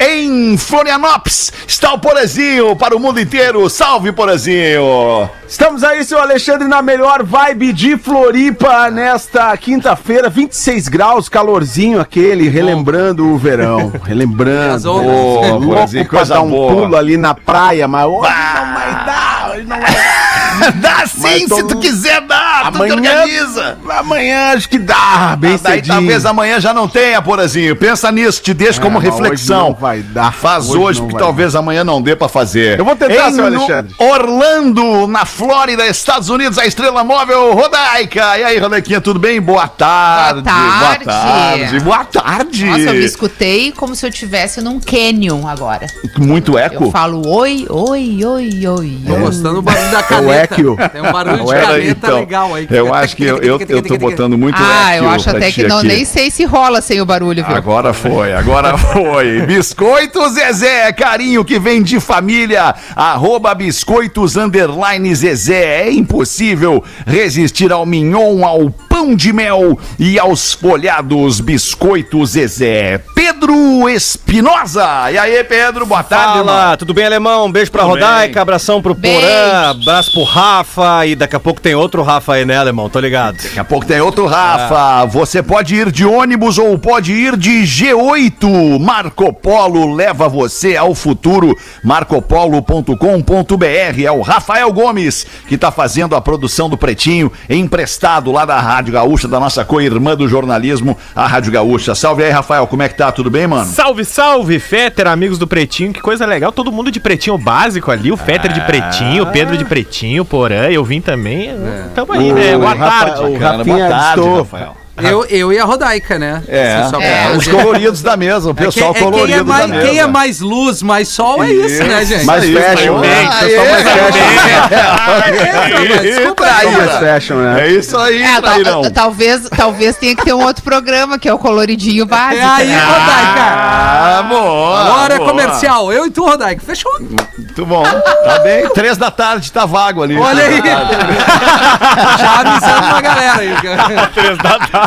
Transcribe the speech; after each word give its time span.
Em 0.00 0.56
Florianópolis, 0.56 1.52
está 1.66 1.92
o 1.92 1.98
Porazinho 1.98 2.74
para 2.76 2.96
o 2.96 3.00
mundo 3.00 3.20
inteiro. 3.20 3.68
Salve, 3.68 4.12
Porazinho. 4.12 5.28
Estamos 5.46 5.84
aí, 5.84 6.02
seu 6.04 6.18
Alexandre, 6.18 6.66
na 6.66 6.82
melhor 6.82 7.22
vibe 7.22 7.72
de 7.72 7.96
Floripa 7.96 8.90
nesta 8.90 9.56
quinta-feira, 9.56 10.28
26 10.28 10.88
graus, 10.88 11.28
calorzinho 11.28 12.00
aquele, 12.00 12.48
relembrando 12.48 13.28
o 13.28 13.36
verão. 13.38 13.92
Relembrando. 14.06 14.74
As 14.74 14.84
ondas. 14.84 15.06
Boa, 15.06 15.46
louco 15.58 16.04
pra 16.08 16.24
dar 16.24 16.42
um 16.42 16.50
boa. 16.50 16.72
pulo 16.72 16.96
ali 16.96 17.16
na 17.16 17.34
praia, 17.34 17.86
mas 17.88 18.06
hoje 18.06 18.28
não 18.30 18.74
vai 18.74 19.04
dar, 19.04 19.50
hoje 19.52 19.64
não 19.66 19.80
vai 19.80 19.92
dar. 19.92 20.36
Dá 20.76 21.06
sim, 21.06 21.46
Mas 21.50 21.58
se 21.58 21.62
tu 21.64 21.78
quiser 21.80 22.22
dar, 22.22 22.70
tu 22.72 22.72
te 22.72 22.76
Amanhã, 22.76 22.94
organiza. 22.94 23.78
amanhã 23.98 24.52
acho 24.54 24.70
que 24.70 24.78
dá, 24.78 25.36
bem 25.38 25.54
Ah, 25.54 25.58
daí 25.62 25.74
cedinho. 25.76 25.94
talvez 25.96 26.24
amanhã 26.24 26.58
já 26.58 26.72
não 26.72 26.88
tenha, 26.88 27.20
Porazinho. 27.20 27.76
Pensa 27.76 28.10
nisso, 28.10 28.40
te 28.40 28.54
deixo 28.54 28.80
como 28.80 28.98
mas 28.98 29.06
hoje 29.08 29.20
reflexão. 29.22 29.68
não 29.68 29.74
vai 29.74 30.00
dar. 30.00 30.32
Faz 30.32 30.70
Hoje 30.70 30.78
hoje, 30.78 31.00
porque 31.02 31.18
talvez 31.18 31.54
amanhã 31.54 31.84
não 31.84 32.00
dê 32.00 32.16
pra 32.16 32.26
fazer. 32.28 32.78
Eu 32.78 32.86
vou 32.86 32.96
tentar, 32.96 33.28
Em 33.28 33.34
seu 33.34 33.44
Alexandre. 33.44 33.94
Orlando, 33.98 35.06
na 35.06 35.24
Flórida, 35.24 35.86
Estados 35.86 36.28
Unidos, 36.28 36.58
a 36.58 36.66
estrela 36.66 37.02
móvel 37.04 37.52
Rodaica. 37.54 38.38
E 38.38 38.44
aí, 38.44 38.58
Rodequinha, 38.58 39.00
tudo 39.00 39.18
bem? 39.18 39.40
Boa 39.40 39.68
tarde. 39.68 40.42
tarde. 40.42 41.04
Boa 41.04 41.14
tarde. 41.14 41.80
Boa 41.80 42.04
tarde. 42.04 42.64
Nossa, 42.64 42.80
eu 42.80 42.94
me 42.94 43.04
escutei 43.04 43.72
como 43.72 43.94
se 43.96 44.06
eu 44.06 44.10
estivesse 44.10 44.60
num 44.60 44.78
canyon 44.78 45.46
agora. 45.48 45.86
Muito 46.18 46.52
Eu 46.52 46.58
eco. 46.58 46.90
falo 46.90 47.26
oi, 47.26 47.66
oi, 47.68 48.24
oi, 48.24 48.66
oi. 48.68 48.98
Tô 49.06 49.16
gostando 49.16 49.54
do 49.56 49.62
barulho 49.62 49.90
da 49.90 50.02
caneta. 50.02 50.44
Equio. 50.54 50.76
Tem 50.92 51.00
um 51.00 51.12
barulho 51.12 51.38
de 51.38 51.46
Pera 51.50 51.66
caneta 51.66 51.90
então. 52.06 52.18
legal 52.20 52.54
aí. 52.54 52.66
Eu 52.70 52.94
acho 52.94 53.16
que 53.16 53.24
eu, 53.24 53.38
eu, 53.38 53.58
eu 53.68 53.82
tô 53.82 53.96
botando 53.98 54.36
muito 54.38 54.56
Ah, 54.60 54.94
eco 54.94 55.04
eu 55.04 55.10
acho 55.10 55.30
até 55.30 55.50
que 55.50 55.66
não, 55.66 55.78
aqui. 55.78 55.86
nem 55.88 56.04
sei 56.04 56.30
se 56.30 56.44
rola 56.44 56.80
sem 56.80 57.00
o 57.00 57.06
barulho, 57.06 57.44
viu? 57.44 57.56
Agora 57.56 57.92
foi, 57.92 58.32
agora 58.34 58.76
foi. 58.78 59.40
Biscoitos 59.46 60.32
Zezé, 60.34 60.92
carinho 60.92 61.44
que 61.44 61.58
vem 61.58 61.82
de 61.82 61.98
família. 62.00 62.74
Arroba 62.94 63.54
biscoitos 63.54 64.36
underline 64.36 65.14
Zezé. 65.14 65.86
É 65.86 65.90
impossível 65.92 66.84
resistir 67.06 67.72
ao 67.72 67.86
mignon, 67.86 68.44
ao 68.44 68.70
pão 69.06 69.14
de 69.14 69.32
mel 69.32 69.78
e 70.00 70.18
aos 70.18 70.52
folhados 70.52 71.40
biscoitos 71.40 72.30
Zezé. 72.30 73.00
Pedro 73.14 73.88
Espinosa. 73.88 75.12
E 75.12 75.18
aí, 75.18 75.44
Pedro, 75.44 75.86
boa 75.86 76.02
tarde, 76.02 76.38
irmão. 76.38 76.52
Fala, 76.54 76.76
tudo 76.76 76.92
bem, 76.92 77.06
alemão? 77.06 77.46
Um 77.46 77.52
beijo 77.52 77.70
pra 77.70 77.82
Tudo 77.82 77.92
Rodaica, 77.92 78.34
bem. 78.34 78.42
abração 78.42 78.82
pro 78.82 78.94
Beijo. 78.94 79.20
Porã, 79.20 79.70
abraço 79.70 80.10
pro 80.12 80.24
Rafa 80.24 81.06
e 81.06 81.14
daqui 81.14 81.36
a 81.36 81.40
pouco 81.40 81.60
tem 81.60 81.76
outro 81.76 82.02
Rafa 82.02 82.34
aí, 82.34 82.44
né, 82.44 82.56
alemão? 82.56 82.90
Tô 82.90 82.98
ligado. 82.98 83.36
Daqui 83.36 83.60
a 83.60 83.64
pouco 83.64 83.86
tem 83.86 84.00
outro 84.00 84.26
Rafa. 84.26 85.04
Você 85.06 85.40
pode 85.42 85.76
ir 85.76 85.92
de 85.92 86.04
ônibus 86.04 86.58
ou 86.58 86.76
pode 86.78 87.12
ir 87.12 87.36
de 87.36 87.62
G8. 87.62 88.80
Marco 88.80 89.32
Polo 89.32 89.94
leva 89.94 90.28
você 90.28 90.76
ao 90.76 90.94
futuro. 90.94 91.56
marcopolo.com.br. 91.84 94.02
É 94.04 94.10
o 94.10 94.22
Rafael 94.22 94.72
Gomes 94.72 95.26
que 95.48 95.56
tá 95.56 95.70
fazendo 95.70 96.16
a 96.16 96.20
produção 96.20 96.68
do 96.68 96.76
Pretinho, 96.76 97.30
emprestado 97.48 98.32
lá 98.32 98.44
da 98.44 98.60
Rádio 98.60 98.95
Gaúcha, 98.96 99.28
da 99.28 99.38
nossa 99.38 99.62
co-irmã 99.64 100.16
do 100.16 100.26
jornalismo, 100.26 100.96
a 101.14 101.26
Rádio 101.26 101.52
Gaúcha. 101.52 101.94
Salve 101.94 102.24
aí, 102.24 102.30
Rafael. 102.30 102.66
Como 102.66 102.82
é 102.82 102.88
que 102.88 102.94
tá? 102.94 103.12
Tudo 103.12 103.30
bem, 103.30 103.46
mano? 103.46 103.66
Salve, 103.66 104.04
salve, 104.06 104.58
Fetter, 104.58 105.06
amigos 105.06 105.38
do 105.38 105.46
Pretinho, 105.46 105.92
que 105.92 106.00
coisa 106.00 106.24
legal, 106.24 106.50
todo 106.50 106.72
mundo 106.72 106.90
de 106.90 106.98
pretinho 106.98 107.36
básico 107.36 107.90
ali, 107.90 108.10
o 108.10 108.16
Fetter 108.16 108.52
de 108.52 108.60
pretinho, 108.62 109.24
o 109.24 109.26
Pedro 109.26 109.56
de 109.58 109.64
pretinho, 109.66 110.24
Porã, 110.24 110.68
eu 110.70 110.82
vim 110.84 111.00
também, 111.02 111.50
tamo 111.94 112.12
aí, 112.14 112.32
né, 112.32 112.56
O 112.56 112.60
boa 112.60 112.74
Rafa- 112.74 113.06
tarde. 113.06 113.36
o 113.36 113.38
Cara, 113.38 113.64
boa 113.64 113.88
tarde. 113.88 114.28
Rafael. 114.28 114.76
Eu, 115.02 115.24
eu 115.26 115.52
e 115.52 115.58
a 115.58 115.64
Rodaica, 115.64 116.18
né? 116.18 116.42
É, 116.48 116.76
Assim, 116.76 116.90
só 116.90 116.96
pra 116.98 117.06
É, 117.06 117.36
os 117.36 117.46
coloridos 117.46 118.00
da 118.02 118.16
mesa, 118.16 118.48
o 118.48 118.52
É 118.52 118.54
que- 118.54 118.64
pessoal 118.64 118.90
é 118.92 118.94
quem, 118.94 119.02
colorido 119.04 119.38
é 119.38 119.42
mais, 119.42 119.60
da 119.60 119.68
mesa. 119.68 119.88
quem 119.88 119.98
é 119.98 120.06
mais 120.06 120.40
luz, 120.40 120.82
mais 120.82 121.08
sol, 121.08 121.44
é 121.44 121.50
isso, 121.50 121.84
né, 121.84 122.04
gente? 122.04 122.24
Mais 122.24 122.44
Isso 122.44 122.56
aí, 122.58 122.64
fashion, 122.64 122.94
ó. 122.94 122.98
né? 123.00 123.28
Ah, 123.30 123.44
Pessoal 123.44 123.66
mais 123.66 123.86
é. 123.86 123.90
fashion. 123.90 124.26
É, 125.96 125.98
desculpa 126.02 126.44
aí, 126.44 126.50
Pessoal 126.66 126.72
mais 126.86 127.00
né? 127.00 127.12
fashion, 127.14 127.36
né? 127.36 127.60
É 127.60 127.68
isso 127.72 127.98
aí, 127.98 128.22
É, 128.22 128.40
Trairão. 128.40 128.82
talvez, 128.92 129.48
talvez 129.50 129.96
tenha 129.96 130.16
que 130.16 130.24
ter 130.24 130.32
um 130.32 130.42
outro 130.42 130.62
programa, 130.62 131.18
que 131.18 131.28
é 131.28 131.34
o 131.34 131.38
coloridinho 131.38 132.02
É 132.04 132.06
básico. 132.06 132.46
aí, 132.46 132.66
né? 132.68 132.78
Rodaica. 132.84 133.42
Ah, 133.46 134.24
boa. 134.28 134.94
Hora 135.02 135.16
boa. 135.16 135.28
comercial. 135.28 135.92
Eu 135.92 136.06
e 136.06 136.10
tu, 136.10 136.24
Rodaica. 136.24 136.62
Fechou. 136.64 136.90
Muito 137.00 137.66
bom. 137.66 137.84
Tá 137.84 138.38
bem. 138.42 138.68
Três 138.70 138.96
da 138.96 139.10
tarde 139.10 139.50
tá 139.52 139.64
vago 139.66 140.02
ali. 140.02 140.16
Olha 140.18 140.44
aí. 140.44 140.60
Já 142.18 142.40
avisando 142.40 142.86
uma 142.88 143.00
galera 143.00 143.40
aí. 143.40 143.54
Três 144.14 144.38
da 144.38 144.58
tarde. 144.58 144.85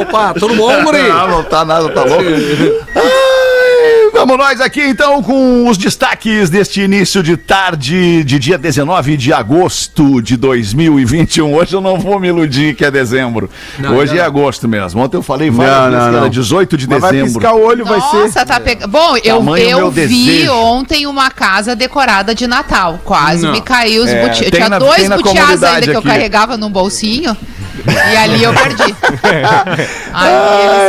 Opa, 0.00 0.34
tudo 0.34 0.54
bom, 0.54 0.80
Muri? 0.82 1.02
Não, 1.08 1.28
não 1.28 1.44
tá 1.44 1.64
nada, 1.64 1.88
tá 1.90 2.02
louco. 2.04 2.22
Ai, 2.94 4.10
vamos 4.12 4.38
nós 4.38 4.60
aqui 4.60 4.80
então 4.82 5.22
com 5.22 5.68
os 5.68 5.76
destaques 5.76 6.48
deste 6.50 6.80
início 6.80 7.22
de 7.22 7.36
tarde 7.36 8.24
de 8.24 8.38
dia 8.38 8.56
19 8.58 9.16
de 9.16 9.32
agosto 9.32 10.20
de 10.22 10.36
2021. 10.36 11.54
Hoje 11.54 11.74
eu 11.74 11.80
não 11.80 11.98
vou 11.98 12.18
me 12.18 12.28
iludir 12.28 12.74
que 12.74 12.84
é 12.84 12.90
dezembro. 12.90 13.50
Não, 13.78 13.96
Hoje 13.96 14.12
ainda 14.12 14.22
é 14.24 14.28
não. 14.30 14.40
agosto 14.40 14.68
mesmo. 14.68 15.00
Ontem 15.02 15.16
eu 15.16 15.22
falei 15.22 15.50
várias 15.50 15.74
Não, 15.76 15.90
vezes 15.90 15.98
não, 16.04 16.10
que 16.10 16.16
era 16.16 16.20
não. 16.24 16.30
18 16.30 16.76
de 16.76 16.88
Mas 16.88 17.00
vai 17.00 17.12
dezembro. 17.12 17.32
piscar 17.40 17.54
o 17.54 17.62
olho, 17.64 17.84
vai 17.84 18.00
ser. 18.00 18.16
Nossa, 18.16 18.46
tá 18.46 18.60
pegando. 18.60 18.88
Bom, 18.90 19.16
eu, 19.22 19.38
Tamanho 19.38 19.78
eu 19.78 19.90
vi 19.90 20.06
desejo. 20.06 20.52
ontem 20.52 21.06
uma 21.06 21.30
casa 21.30 21.74
decorada 21.76 22.34
de 22.34 22.46
Natal. 22.46 23.00
Quase 23.04 23.42
Não. 23.42 23.52
me 23.52 23.60
caiu 23.60 24.02
os 24.04 24.08
É, 24.10 24.28
tinha 24.30 24.68
na- 24.68 24.78
dois 24.78 25.08
butiás 25.08 25.62
ainda 25.62 25.86
que 25.90 25.96
eu 25.96 26.02
carregava 26.02 26.56
num 26.56 26.70
bolsinho. 26.70 27.36
E 27.86 28.16
ali 28.16 28.42
eu 28.42 28.52
perdi. 28.52 28.94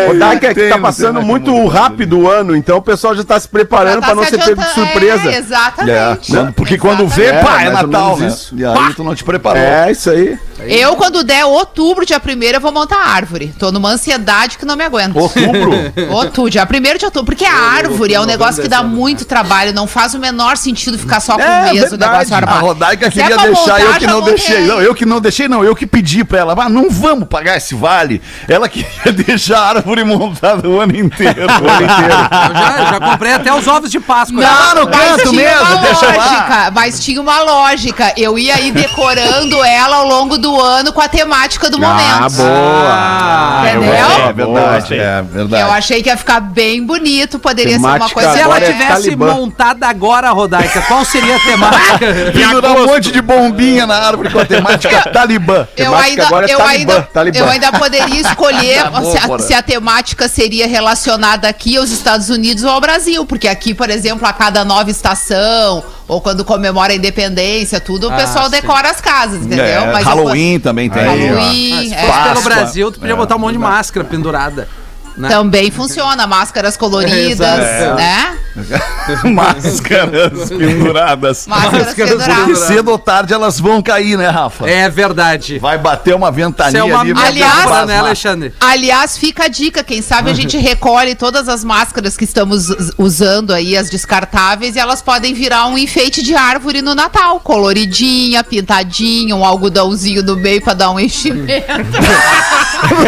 O 0.10 0.14
Daika 0.18 0.48
é 0.48 0.54
que 0.54 0.70
tá 0.70 0.78
passando 0.78 1.22
muito 1.22 1.68
rápido 1.68 2.20
o 2.20 2.30
ano, 2.30 2.56
então 2.56 2.78
o 2.78 2.82
pessoal 2.82 3.16
já 3.16 3.24
tá 3.24 3.40
se 3.40 3.48
preparando 3.48 4.00
tá 4.00 4.08
pra 4.08 4.16
não 4.16 4.24
se 4.24 4.30
ser 4.30 4.38
pego 4.38 4.62
de 4.62 4.70
surpresa. 4.70 5.32
É, 5.32 5.38
exatamente. 5.38 6.38
É, 6.38 6.52
porque 6.56 6.78
quando 6.78 7.08
vê, 7.08 7.26
É, 7.26 7.44
pá, 7.44 7.62
é 7.62 7.70
Natal, 7.70 8.18
né? 8.18 8.34
E 8.54 8.66
aí 8.66 8.94
tu 8.96 9.04
não 9.04 9.14
te 9.14 9.24
preparou. 9.24 9.62
É, 9.62 9.92
isso 9.92 10.10
aí. 10.10 10.38
Eu, 10.60 10.96
quando 10.96 11.24
der 11.24 11.46
outubro, 11.46 12.06
dia 12.06 12.20
1 12.24 12.44
eu 12.56 12.62
vou 12.62 12.72
montar 12.72 12.98
a 12.98 13.10
árvore. 13.10 13.54
Tô 13.60 13.72
numa 13.72 13.90
ansiedade 13.90 14.58
que 14.58 14.66
não 14.66 14.76
me 14.76 14.84
aguento. 14.84 15.16
Outubro? 15.18 15.72
Outubro, 16.10 16.50
dia 16.50 16.64
1 16.68 16.98
de 16.98 17.06
outubro. 17.06 17.26
Porque 17.26 17.46
a 17.46 17.54
árvore 17.54 18.14
é 18.14 18.20
um 18.22 18.26
negócio 18.26 18.62
que 18.64 18.70
dá 18.70 18.82
muito 18.82 19.26
trabalho. 19.26 19.74
Não 19.74 19.86
faz 19.86 20.14
o 20.16 20.20
menor 20.20 20.58
sentido 20.58 20.98
ficar 20.98 21.20
só 21.20 21.36
com 21.36 21.42
É, 21.42 21.60
o 21.60 21.64
mês 21.74 21.86
o 21.86 21.90
verdade. 21.92 22.12
negócio 22.12 22.34
A 22.34 22.38
armado. 22.38 22.66
Rodaica 22.66 23.12
Se 23.12 23.20
é 23.22 23.24
queria 23.28 23.38
deixar, 23.38 23.82
eu 23.82 23.94
que 23.96 24.08
não 24.08 24.22
deixei. 24.22 24.66
Não, 24.66 24.82
eu 24.82 24.96
que 24.96 25.06
não 25.06 25.22
deixei, 25.22 25.48
não, 25.48 25.64
eu 25.64 25.76
que 25.76 25.86
pedi 25.86 26.24
pra 26.24 26.40
ela. 26.40 26.56
Mas 26.56 26.72
não 26.72 26.87
vamos 26.90 27.28
pagar 27.28 27.58
esse 27.58 27.76
vale. 27.76 28.22
Ela 28.48 28.68
queria 28.70 29.12
deixar 29.14 29.58
a 29.60 29.68
árvore 29.70 30.04
montada 30.04 30.68
o 30.68 30.80
ano 30.80 30.96
inteiro. 30.96 31.42
O 31.42 31.70
ano 31.70 31.84
inteiro. 31.84 32.18
Eu 32.48 32.56
já, 32.56 32.92
já 32.92 33.00
comprei 33.00 33.34
até 33.34 33.54
os 33.54 33.68
ovos 33.68 33.92
de 33.92 34.00
Páscoa. 34.00 34.42
Lá 34.42 34.76
no 34.76 34.88
canto 34.88 35.34
mesmo, 35.34 35.78
deixa 35.82 36.06
lá. 36.08 36.14
lógica, 36.26 36.72
Mas 36.74 37.00
tinha 37.04 37.22
uma 37.22 37.42
lógica. 37.42 38.14
Eu 38.18 38.38
ia 38.38 38.60
ir 38.62 38.72
decorando 38.72 39.64
ela 39.64 39.98
ao 39.98 40.08
longo 40.08 40.38
do 40.38 40.60
ano 40.60 40.92
com 40.94 41.02
a 41.02 41.08
temática 41.08 41.70
do 41.70 41.78
Ah, 41.84 41.90
momento. 41.90 42.36
boa. 42.36 43.62
Entendeu? 43.70 44.28
É 44.30 44.34
verdade, 44.34 44.94
é 45.00 45.22
verdade. 45.22 45.64
Eu 45.64 45.72
achei 45.72 46.02
que 46.04 46.10
ia 46.10 46.18
ficar 46.18 46.40
bem 46.40 46.86
bonito, 46.86 47.40
poderia 47.40 47.74
ser 47.74 47.80
uma 47.80 47.94
Temática 47.94 48.14
coisa 48.14 48.34
Se 48.34 48.40
ela 48.40 48.58
é 48.58 48.62
tivesse 48.72 49.04
Talibã. 49.04 49.34
montada 49.34 49.88
agora, 49.88 50.30
Rodaica, 50.32 50.82
qual 50.84 51.04
seria 51.06 51.36
a 51.36 51.40
temática? 51.40 51.98
Pendurar 52.34 52.72
um 52.72 52.86
monte 52.88 53.12
de 53.12 53.22
bombinha 53.22 53.86
na 53.86 53.96
árvore 53.96 54.30
com 54.30 54.40
a 54.40 54.46
temática 54.46 55.10
Talibã. 55.12 55.68
Eu 55.76 55.86
Temática 55.86 56.06
ainda, 56.12 56.26
agora 56.28 56.48
é 56.50 56.54
eu, 56.54 56.58
Talibã, 56.58 56.74
ainda, 56.78 57.02
Talibã. 57.02 57.40
eu 57.40 57.48
ainda 57.50 57.72
poderia 57.72 58.22
escolher 58.22 58.82
se, 59.12 59.18
a, 59.34 59.40
se 59.40 59.54
a 59.54 59.62
temática 59.62 60.28
seria 60.28 60.68
relacionada 60.68 61.48
aqui 61.48 61.78
aos 61.78 61.90
Estados 61.92 62.30
Unidos 62.30 62.64
ou 62.64 62.70
ao 62.72 62.82
Brasil, 62.82 63.26
porque 63.26 63.48
aqui, 63.48 63.74
por 63.74 63.90
exemplo, 63.90 64.28
a 64.28 64.34
cada 64.34 64.64
nova 64.66 64.90
estação, 64.90 65.84
ou 66.08 66.22
quando 66.22 66.44
comemora 66.46 66.94
a 66.94 66.96
independência, 66.96 67.80
tudo, 67.80 68.08
o 68.08 68.14
Ah, 68.14 68.16
pessoal 68.18 68.46
sim. 68.46 68.52
decora 68.52 68.90
as 68.90 69.02
casas, 69.02 69.42
entendeu? 69.42 69.66
É, 69.66 69.92
Mas 69.92 70.04
eu- 70.06 70.10
Halloween 70.10 70.60
também 70.60 70.90
tem. 70.90 71.04
Halloween, 71.04 71.90
Se 71.90 71.94
é. 71.94 72.06
fosse 72.06 72.24
pelo. 72.30 72.42
Brasil, 72.42 72.92
tu 72.92 73.00
podia 73.00 73.14
É, 73.14 73.18
botar 73.18 73.36
um 73.36 73.40
monte 73.40 73.54
de 73.54 73.60
máscara 73.60 74.06
pendurada. 74.06 74.68
né? 75.18 75.30
Também 75.30 75.72
funciona, 75.72 76.26
máscaras 76.28 76.78
coloridas, 76.78 77.60
Exato. 77.60 77.96
né? 77.96 78.38
Máscaras 79.34 80.50
penduradas. 80.50 81.48
Máscaras 81.48 81.86
Máscaras 81.86 81.88
Porque 81.88 82.06
penduradas. 82.06 82.60
cedo 82.60 82.92
ou 82.92 82.98
tarde 83.00 83.34
elas 83.34 83.60
vão 83.60 83.82
cair, 83.82 84.18
né, 84.18 84.30
Rafa? 84.30 84.70
É 84.70 84.90
verdade. 84.90 85.60
Vai 85.60 85.78
bater 85.78 86.14
uma 86.16 86.32
ventania 86.32 86.80
é 86.80 86.84
uma 86.84 87.00
ali. 87.02 87.14
Aliás- 87.14 87.88
né. 87.88 88.00
Alexandre? 88.00 88.54
Aliás, 88.60 89.18
fica 89.18 89.46
a 89.46 89.48
dica, 89.48 89.84
quem 89.84 90.02
sabe 90.02 90.30
a 90.30 90.34
gente 90.34 90.58
recolhe 90.58 91.16
todas 91.16 91.48
as 91.50 91.64
máscaras 91.64 92.16
que 92.18 92.24
estamos 92.24 92.70
us- 92.70 92.92
usando 92.98 93.54
aí, 93.54 93.76
as 93.78 93.90
descartáveis, 93.90 94.76
e 94.76 94.80
elas 94.80 95.02
podem 95.02 95.34
virar 95.34 95.68
um 95.68 95.78
enfeite 95.78 96.22
de 96.22 96.36
árvore 96.36 96.82
no 96.82 96.94
Natal, 96.96 97.40
coloridinha, 97.40 98.44
pintadinha, 98.44 99.36
um 99.36 99.44
algodãozinho 99.46 100.24
no 100.24 100.36
meio 100.36 100.62
pra 100.62 100.74
dar 100.74 100.92
um 100.92 101.00
enchimento. 101.00 101.48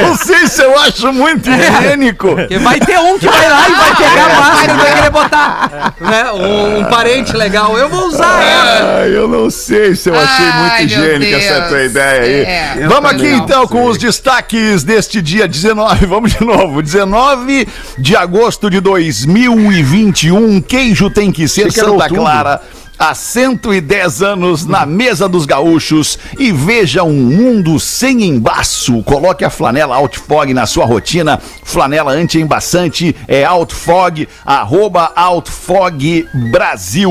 Não 0.04 0.16
sei 0.18 0.48
se 0.48 0.62
eu 0.63 0.78
acho 0.80 1.12
muito 1.13 1.50
higiênico. 1.50 2.36
Porque 2.36 2.57
vai 2.60 2.80
ter 2.80 2.98
um 3.00 3.18
que 3.19 3.28
vai 3.28 3.50
lá 3.50 3.69
e 3.69 3.74
vai 3.74 3.95
pegar 3.95 4.25
a 4.25 4.40
máscara 4.42 4.74
e 4.74 4.78
vai 4.78 4.95
querer 4.95 5.10
botar 5.10 5.38
né, 6.00 6.31
um, 6.31 6.80
um 6.80 6.86
parente 6.86 7.36
legal. 7.36 7.77
Eu 7.77 7.89
vou 7.89 8.07
usar 8.07 8.41
ela. 8.41 9.01
Ah, 9.01 9.07
eu 9.07 9.27
não 9.27 9.50
sei 9.50 9.95
se 9.95 10.09
eu 10.09 10.15
achei 10.15 10.45
Ai, 10.45 10.62
muito 10.62 10.94
higiênica 10.94 11.38
Deus. 11.38 11.44
essa 11.44 11.62
tua 11.68 11.83
ideia 11.83 12.21
aí. 12.21 12.81
É. 12.81 12.88
Vamos 12.88 13.12
aqui 13.12 13.27
então 13.27 13.68
sei. 13.68 13.77
com 13.77 13.86
os 13.86 13.97
destaques 13.97 14.83
deste 14.83 15.21
dia 15.21 15.47
19. 15.47 16.06
Vamos 16.07 16.33
de 16.33 16.44
novo. 16.44 16.81
19 16.81 17.68
de 17.97 18.15
agosto 18.15 18.69
de 18.69 18.80
2021. 18.80 20.62
Queijo 20.62 21.09
tem 21.09 21.31
que 21.31 21.47
ser 21.47 21.63
era 21.63 21.71
Santa 21.71 21.92
outubro. 21.92 22.15
Clara. 22.15 22.62
Há 23.00 23.16
110 23.16 24.22
anos 24.22 24.66
na 24.66 24.86
mesa 24.86 25.30
dos 25.30 25.46
gaúchos 25.46 26.19
e 26.38 26.51
veja 26.51 27.01
um 27.01 27.13
mundo 27.13 27.80
sem 27.80 28.24
embaço. 28.25 29.01
Coloque 29.04 29.46
a 29.46 29.50
flanela 29.50 29.96
Outfog 29.96 30.54
na 30.54 30.66
sua 30.66 30.84
rotina. 30.84 31.40
Flanela 31.63 32.12
anti-embaçante 32.12 33.16
é 33.25 33.46
Outfog, 33.46 34.28
arroba 34.46 35.13
Outfog 35.16 36.28
Brasil. 36.51 37.10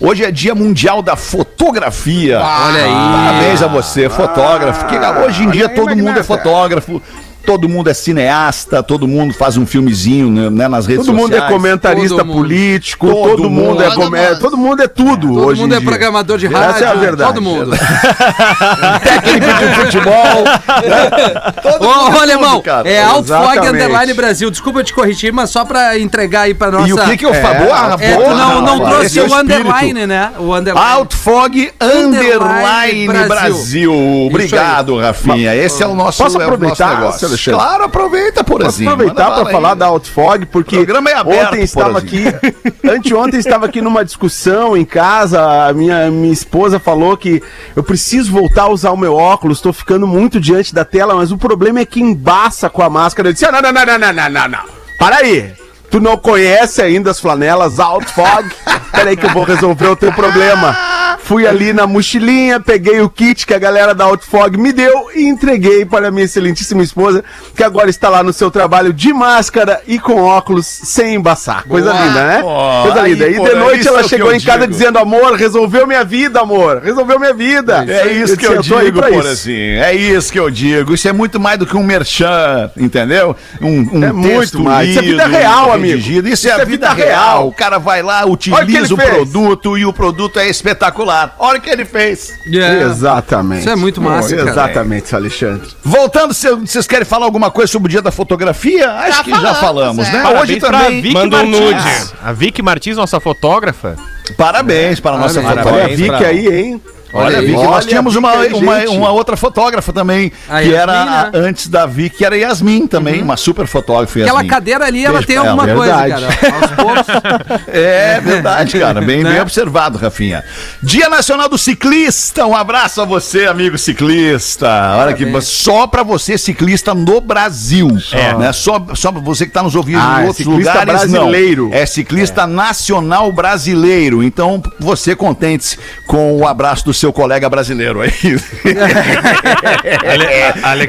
Hoje 0.00 0.24
é 0.24 0.32
dia 0.32 0.52
mundial 0.52 1.00
da 1.00 1.14
fotografia. 1.14 2.40
Olha 2.40 2.84
aí. 2.84 2.90
Parabéns 2.90 3.62
a 3.62 3.68
você, 3.68 4.10
fotógrafo. 4.10 4.86
Que 4.86 4.96
hoje 4.96 5.44
em 5.44 5.50
dia 5.50 5.68
todo 5.68 5.96
mundo 5.96 6.18
é 6.18 6.24
fotógrafo. 6.24 7.00
Todo 7.44 7.68
mundo 7.68 7.88
é 7.90 7.94
cineasta, 7.94 8.82
todo 8.82 9.08
mundo 9.08 9.32
faz 9.34 9.56
um 9.56 9.66
filmezinho 9.66 10.30
né, 10.30 10.50
né, 10.50 10.68
nas 10.68 10.86
redes 10.86 11.06
Todo 11.06 11.14
mundo 11.16 11.32
é 11.32 11.38
sociais. 11.38 11.52
comentarista 11.52 12.16
Todo 12.16 12.26
mundo. 12.26 12.36
político, 12.36 13.06
Todo 13.08 13.36
todo, 13.36 13.50
mundo, 13.50 13.82
é 13.82 13.88
mundo. 13.88 13.96
comédia, 13.96 14.36
todo 14.38 14.56
mundo 14.56 14.82
é 14.82 14.88
tudo 14.88 15.28
Todo 15.28 15.46
hoje 15.46 15.60
mundo 15.62 15.74
em 15.74 15.78
é 15.78 15.80
programador 15.80 16.38
de 16.38 16.46
rádio. 16.46 16.70
Essa 16.76 16.84
é 16.84 16.88
a 16.88 16.94
verdade. 16.94 17.32
Todo 17.32 17.42
mundo. 17.42 17.70
técnico 19.02 19.68
de 19.68 19.74
futebol. 19.74 20.44
né? 20.44 21.52
Todo 21.62 21.86
Ô, 21.88 21.94
mundo 22.04 22.16
é 22.16 22.18
ô, 22.18 22.20
alemão, 22.22 22.50
tudo, 22.56 22.62
cara. 22.62 22.88
é 22.88 23.02
Outfog. 23.04 23.58
Underline 23.68 24.14
Brasil. 24.14 24.50
Desculpa 24.50 24.80
eu 24.80 24.84
te 24.84 24.92
corrigir, 24.94 25.32
mas 25.32 25.50
só 25.50 25.64
pra 25.64 25.98
entregar 25.98 26.42
aí 26.42 26.54
pra 26.54 26.70
nossa... 26.70 26.88
E 26.88 26.92
o 26.92 26.98
que 27.04 27.16
que 27.16 27.26
eu 27.26 27.34
falo? 27.34 28.00
É, 28.00 28.14
tu 28.14 28.20
boa, 28.20 28.34
não, 28.34 28.62
não 28.62 28.80
trouxe 28.80 29.06
Esse 29.06 29.18
é 29.18 29.22
o, 29.22 29.26
espírito. 29.26 29.52
underline, 29.60 30.06
né? 30.06 30.30
O 30.38 30.54
underline. 30.54 30.90
Outfog 30.94 31.72
Underline 31.80 33.08
Underline 33.08 33.28
Brasil. 33.28 33.92
Obrigado, 34.26 34.98
Rafinha. 34.98 35.54
Esse 35.54 35.82
é 35.82 35.86
o 35.86 35.94
nosso, 35.94 36.22
Posso 36.22 36.36
é 36.40 36.46
o 36.46 36.50
nosso 36.50 36.54
aproveitar, 36.54 37.00
negócio. 37.00 37.28
Alexandre? 37.30 37.60
Claro, 37.60 37.84
aproveita, 37.84 38.44
Posso 38.44 38.58
Porazinho. 38.58 38.90
aproveitar 38.90 39.30
para 39.34 39.46
falar 39.50 39.74
da 39.74 39.86
Outfog, 39.86 40.46
porque 40.46 40.76
é 40.76 41.14
aberto, 41.14 41.28
ontem 41.48 41.62
estava 41.62 41.98
aqui, 41.98 42.24
anteontem 42.88 43.40
estava 43.40 43.66
aqui 43.66 43.80
numa 43.80 44.04
discussão 44.04 44.76
em 44.76 44.84
casa, 44.84 45.40
a 45.68 45.72
minha, 45.72 46.10
minha 46.10 46.32
esposa 46.32 46.78
falou 46.78 47.16
que 47.16 47.42
eu 47.74 47.82
preciso 47.82 48.32
voltar 48.32 48.64
a 48.64 48.68
usar 48.68 48.90
o 48.90 48.96
meu 48.96 49.14
óculos, 49.14 49.58
estou 49.58 49.72
ficando 49.72 50.06
muito 50.06 50.40
diante 50.40 50.74
da 50.74 50.84
tela, 50.84 51.14
mas 51.14 51.32
o 51.32 51.38
problema 51.38 51.80
é 51.80 51.84
que 51.84 52.00
embaça 52.00 52.68
com 52.68 52.82
a 52.82 52.90
máscara. 52.90 53.28
Eu 53.28 53.32
disse, 53.32 53.44
"Ah, 53.46 53.52
não, 53.52 53.62
não, 53.62 53.72
não, 53.72 53.86
não, 53.86 53.98
não, 53.98 54.12
não, 54.12 54.30
não, 54.30 54.48
não, 54.48 54.58
para 54.98 55.16
aí. 55.16 55.52
Tu 55.90 55.98
não 55.98 56.16
conhece 56.16 56.80
ainda 56.80 57.10
as 57.10 57.18
flanelas 57.18 57.80
Outfog? 57.80 58.48
Peraí 58.92 59.16
que 59.16 59.26
eu 59.26 59.30
vou 59.30 59.42
resolver 59.42 59.88
o 59.88 59.96
teu 59.96 60.12
problema. 60.12 60.76
Fui 61.18 61.46
ali 61.46 61.72
na 61.72 61.86
mochilinha, 61.86 62.60
peguei 62.60 63.00
o 63.00 63.08
kit 63.08 63.46
que 63.46 63.54
a 63.54 63.58
galera 63.58 63.94
da 63.94 64.04
Outfog 64.04 64.56
me 64.56 64.72
deu 64.72 65.08
e 65.14 65.24
entreguei 65.24 65.84
para 65.84 66.08
a 66.08 66.10
minha 66.10 66.24
excelentíssima 66.24 66.82
esposa, 66.82 67.24
que 67.54 67.62
agora 67.62 67.90
está 67.90 68.08
lá 68.08 68.22
no 68.22 68.32
seu 68.32 68.50
trabalho 68.50 68.92
de 68.92 69.12
máscara 69.12 69.80
e 69.86 69.98
com 69.98 70.22
óculos 70.22 70.66
sem 70.66 71.14
embaçar. 71.14 71.64
Coisa 71.66 71.92
Boa. 71.92 72.04
linda, 72.04 72.26
né? 72.26 72.42
Coisa 72.82 73.02
aí, 73.02 73.12
linda. 73.12 73.28
E 73.28 73.36
pô, 73.36 73.44
de 73.44 73.50
é 73.50 73.54
noite 73.54 73.88
ela 73.88 74.02
que 74.02 74.08
chegou 74.08 74.32
em 74.32 74.40
casa 74.40 74.60
digo. 74.60 74.72
dizendo, 74.72 74.98
amor, 74.98 75.34
resolveu 75.34 75.86
minha 75.86 76.04
vida, 76.04 76.40
amor. 76.40 76.80
Resolveu 76.82 77.18
minha 77.18 77.34
vida. 77.34 77.84
É 77.88 78.12
isso 78.12 78.36
que 78.36 78.46
eu, 78.46 78.60
disse, 78.60 78.74
digo, 78.74 78.98
pra 78.98 79.10
isso. 79.10 79.20
Porazinho. 79.20 79.82
É 79.82 79.94
isso 79.94 80.32
que 80.32 80.38
eu 80.38 80.50
digo. 80.50 80.94
Isso 80.94 81.08
é 81.08 81.12
muito 81.12 81.38
mais 81.38 81.58
do 81.58 81.66
que 81.66 81.76
um 81.76 81.82
merchan, 81.82 82.70
entendeu? 82.76 83.36
Um, 83.60 83.98
um 83.98 84.04
É 84.04 84.12
muito 84.12 84.60
mais. 84.60 84.88
Isso 84.88 84.98
é 84.98 85.02
vida 85.02 85.24
lido, 85.24 85.36
real, 85.36 85.72
amigo. 85.72 85.98
Isso, 85.98 86.28
é 86.28 86.32
Isso 86.32 86.48
a 86.48 86.62
é 86.62 86.64
vida, 86.64 86.88
vida 86.90 86.92
real. 86.92 87.08
real. 87.08 87.48
O 87.48 87.52
cara 87.52 87.78
vai 87.78 88.02
lá, 88.02 88.24
utiliza 88.26 88.94
o 88.94 88.96
produto 88.96 89.78
e 89.78 89.84
o 89.84 89.92
produto 89.92 90.38
é 90.38 90.48
espetacular. 90.48 90.99
Olha 91.38 91.58
o 91.58 91.62
que 91.62 91.70
ele 91.70 91.84
fez. 91.84 92.32
É. 92.52 92.82
Exatamente. 92.82 93.60
Isso 93.60 93.70
é 93.70 93.76
muito 93.76 94.00
massa, 94.00 94.36
cara. 94.36 94.50
Exatamente, 94.50 95.14
Alexandre. 95.14 95.68
Voltando, 95.84 96.34
cê- 96.34 96.54
vocês 96.54 96.86
querem 96.86 97.04
falar 97.04 97.24
alguma 97.26 97.50
coisa 97.50 97.70
sobre 97.70 97.86
o 97.86 97.90
dia 97.90 98.02
da 98.02 98.10
fotografia? 98.10 98.90
Acho 98.90 99.18
Já 99.18 99.24
que 99.24 99.30
já 99.30 99.36
falamos, 99.54 99.60
falamos, 99.60 100.08
é. 100.08 100.12
né? 100.12 100.22
Parabéns 100.22 100.42
Hoje 100.42 100.56
também. 100.60 101.00
Vicky 101.02 101.14
Manda 101.14 101.36
um 101.36 101.48
Martins. 101.50 101.60
nude. 101.60 102.12
A 102.22 102.32
Vicky 102.32 102.62
Martins, 102.62 102.96
nossa 102.96 103.20
fotógrafa. 103.20 103.96
Parabéns 104.36 105.00
para 105.00 105.16
a 105.16 105.18
nossa 105.18 105.40
Parabéns. 105.42 105.66
Olha 105.66 105.84
a 105.84 105.88
fotógrafa. 105.88 106.18
Vicky 106.18 106.24
aí, 106.24 106.60
hein? 106.60 106.82
Olha, 107.12 107.38
aí. 107.38 107.46
Vicky, 107.46 107.56
nós 107.58 107.66
Olha, 107.68 107.86
tínhamos 107.86 108.14
Vicky 108.14 108.24
uma, 108.26 108.32
aí, 108.38 108.52
uma, 108.86 108.90
uma 108.90 109.10
outra 109.12 109.36
fotógrafa 109.36 109.92
também, 109.92 110.30
A 110.48 110.60
que 110.60 110.68
Yasmin, 110.68 110.74
era 110.74 110.92
a- 111.02 111.24
né? 111.24 111.30
antes 111.34 111.66
da 111.68 111.86
Vicky, 111.86 112.18
que 112.18 112.24
era 112.24 112.36
Yasmin 112.36 112.86
também, 112.86 113.22
uma 113.22 113.36
super 113.36 113.66
fotógrafa. 113.66 114.18
Aquela 114.20 114.38
Yasmin. 114.38 114.48
cadeira 114.48 114.84
ali, 114.86 115.04
ela 115.04 115.14
Beijo 115.14 115.26
tem 115.26 115.36
pra 115.36 115.44
ela. 115.48 115.62
alguma 115.62 115.76
coisa, 115.76 115.96
Verdade. 115.96 116.36
cara. 116.40 116.56
Aos 116.56 116.70
poucos. 116.72 117.60
É 117.72 118.20
verdade, 118.20 118.78
cara. 118.78 119.00
Bem, 119.00 119.22
Né? 119.22 119.32
bem 119.32 119.40
observado, 119.40 119.98
Rafinha. 119.98 120.44
Dia 120.82 121.08
Nacional 121.08 121.48
do 121.48 121.56
Ciclista. 121.58 122.46
Um 122.46 122.54
abraço 122.54 123.00
a 123.00 123.04
você, 123.04 123.46
amigo 123.46 123.76
ciclista. 123.78 124.68
Olha 124.98 125.14
que 125.14 125.40
só 125.40 125.86
pra 125.86 126.02
você 126.02 126.36
ciclista 126.38 126.94
no 126.94 127.20
Brasil. 127.20 127.88
É. 128.12 128.34
Né? 128.34 128.52
Só, 128.52 128.84
só 128.94 129.10
pra 129.12 129.20
você 129.20 129.46
que 129.46 129.52
tá 129.52 129.62
nos 129.62 129.74
ouvindo 129.74 129.98
Ah, 130.00 130.18
em 130.20 130.24
é 130.24 130.26
outros 130.28 130.36
ciclista 130.46 130.72
lugares, 130.72 130.94
brasileiro. 131.10 131.68
não. 131.68 131.74
É 131.74 131.86
ciclista 131.86 132.46
nacional 132.46 133.30
brasileiro. 133.32 134.22
Então, 134.22 134.62
você 134.78 135.14
contente-se 135.14 135.78
com 136.06 136.36
o 136.38 136.46
abraço 136.46 136.84
do 136.84 136.94
seu 137.00 137.12
colega 137.12 137.48
brasileiro 137.48 138.00
aí. 138.00 138.10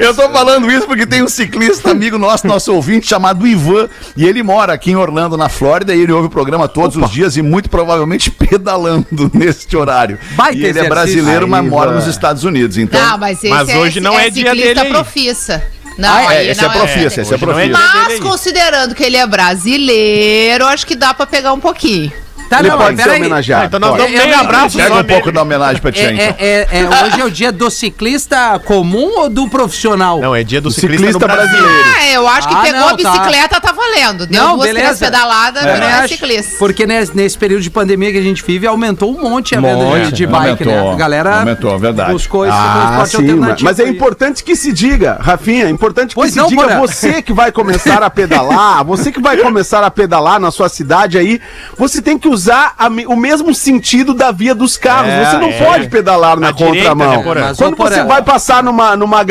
Eu 0.00 0.14
tô 0.14 0.28
falando 0.30 0.70
isso 0.70 0.86
porque 0.86 1.06
tem 1.06 1.22
um 1.22 1.28
ciclista 1.28 1.90
amigo 1.90 2.18
nosso, 2.18 2.46
nosso 2.46 2.74
ouvinte, 2.74 3.06
chamado 3.06 3.46
Ivan, 3.46 3.88
e 4.16 4.26
ele 4.26 4.42
mora 4.42 4.72
aqui 4.72 4.90
em 4.90 4.96
Orlando, 4.96 5.36
na 5.36 5.48
Flórida, 5.48 5.94
e 5.94 6.00
ele 6.02 6.12
ouve 6.12 6.26
o 6.26 6.30
programa 6.30 6.68
todos 6.68 6.96
os 6.96 7.10
dias 7.10 7.36
e 7.36 7.42
muito 7.42 7.70
provavelmente 7.70 8.30
pedalando 8.52 9.30
neste 9.32 9.76
horário. 9.76 10.18
Baita 10.32 10.56
e 10.56 10.60
ele 10.60 10.66
é 10.66 10.70
exercício. 10.70 10.90
brasileiro, 10.90 11.48
mas 11.48 11.62
Aí, 11.62 11.68
mora 11.70 11.90
Ivan. 11.90 11.98
nos 12.00 12.08
Estados 12.08 12.44
Unidos. 12.44 12.76
Então, 12.78 13.00
Não, 13.00 13.18
mas 13.18 13.38
esse 13.38 13.48
Mas 13.48 13.68
hoje 13.74 14.00
não 14.00 14.18
é 14.18 14.30
dia 14.30 14.50
ciclista 14.50 14.68
dele 14.74 14.80
aí. 14.80 14.90
profissa. 14.92 15.62
Não, 15.98 16.08
Ah, 16.10 16.34
é, 16.34 16.38
aí 16.38 16.48
esse 16.50 16.60
é 16.60 16.64
não 16.64 16.70
profissa, 16.72 17.20
esse 17.20 17.34
é 17.34 17.34
não 17.34 17.34
é 17.34 17.38
profissa. 17.38 17.78
dia 17.78 18.04
Mas 18.08 18.20
considerando 18.20 18.94
que 18.94 19.04
ele 19.04 19.16
é 19.16 19.26
brasileiro, 19.26 20.66
acho 20.66 20.86
que 20.86 20.94
dá 20.94 21.12
pra 21.12 21.26
pegar 21.26 21.52
um 21.52 21.60
pouquinho. 21.60 22.10
Tá, 22.52 22.60
ele 22.60 22.68
não, 22.70 22.78
pode 22.78 23.02
ser 23.02 23.10
aí. 23.10 23.20
homenageado. 23.20 23.62
Ah, 23.62 23.66
então 23.66 23.80
nós 23.80 23.96
damos 23.96 24.10
meio 24.12 24.38
abraço 24.40 24.76
Pega 24.76 24.88
só 24.94 25.00
um 25.00 25.04
pouco 25.04 25.32
da 25.32 25.42
homenagem 25.42 25.80
pra 25.80 25.92
ti, 25.92 26.00
É, 26.00 26.12
então. 26.12 26.24
é- 26.24 26.36
é- 26.38 26.68
é- 26.80 27.04
hoje 27.04 27.20
é 27.20 27.24
o 27.24 27.30
dia 27.30 27.50
do 27.52 27.70
ciclista 27.70 28.58
comum 28.64 29.18
ou 29.20 29.28
do 29.28 29.48
profissional? 29.48 30.20
Não, 30.20 30.34
é 30.34 30.42
dia 30.44 30.60
do 30.60 30.70
ciclista, 30.70 31.06
ciclista 31.06 31.26
brasileiro. 31.26 31.84
Ah, 31.98 32.06
eu 32.10 32.28
acho 32.28 32.48
que 32.48 32.54
Ah, 32.54 32.60
pegou 32.62 32.80
não, 32.80 32.88
a 32.88 32.94
bicicleta, 32.94 33.60
tá, 33.60 33.72
valendo. 33.72 34.26
Deu 34.26 34.42
Não, 34.42 34.56
duas, 34.56 34.68
três 34.70 34.82
beleza. 34.82 35.04
pedaladas, 35.04 35.64
Eu 35.64 35.72
virou 35.74 35.88
acho, 35.88 36.08
ciclista. 36.08 36.56
Porque 36.58 36.86
nesse, 36.86 37.16
nesse 37.16 37.38
período 37.38 37.62
de 37.62 37.70
pandemia 37.70 38.12
que 38.12 38.18
a 38.18 38.22
gente 38.22 38.42
vive, 38.44 38.66
aumentou 38.66 39.10
um 39.16 39.22
monte 39.22 39.54
a 39.56 39.60
venda 39.60 39.76
de, 39.76 39.84
Monte. 39.84 40.12
de 40.12 40.26
bike, 40.26 40.62
Aumentou, 40.64 40.66
né? 40.88 40.92
A 40.92 40.96
galera 40.96 41.38
aumentou, 41.38 41.78
verdade. 41.78 42.12
buscou 42.12 42.44
esse 42.46 42.54
Ah, 42.56 42.96
transporte 43.06 43.16
sim, 43.28 43.64
mas, 43.64 43.78
é 43.80 43.88
importante 43.88 44.44
que 44.44 44.54
se 44.54 44.72
diga, 44.72 45.18
Rafinha, 45.20 45.64
é 45.66 45.70
importante 45.70 46.10
que 46.10 46.14
Pois 46.16 46.32
se 46.32 46.38
não, 46.38 46.48
diga 46.48 46.78
você 46.78 47.22
que 47.22 47.32
vai 47.32 47.50
começar 47.52 48.02
a 48.02 48.10
pedalar, 48.10 48.84
você 48.84 49.10
que 49.10 49.20
vai 49.20 49.36
começar 49.36 49.82
a 49.84 49.90
pedalar 49.90 50.38
na 50.40 50.50
sua 50.50 50.68
cidade 50.68 51.16
aí, 51.18 51.40
você 51.78 52.02
tem 52.02 52.18
que 52.18 52.28
usar 52.28 52.41
a 52.48 52.88
me- 52.90 53.06
o 53.06 53.16
mesmo 53.16 53.54
sentido 53.54 54.14
da 54.14 54.30
via 54.30 54.54
dos 54.54 54.76
carros. 54.76 55.10
É, 55.10 55.24
você 55.24 55.36
não 55.38 55.48
é. 55.48 55.64
pode 55.64 55.88
pedalar 55.88 56.38
na 56.38 56.50
direita, 56.50 56.90
contramão. 56.90 57.16
né, 57.18 57.22
Porã? 57.22 57.40
Mas, 57.48 57.58
Quando 57.58 57.76
você 57.76 58.02
vai 58.04 58.22
passar 58.22 58.62
numa 58.62 58.96
numa 58.96 59.22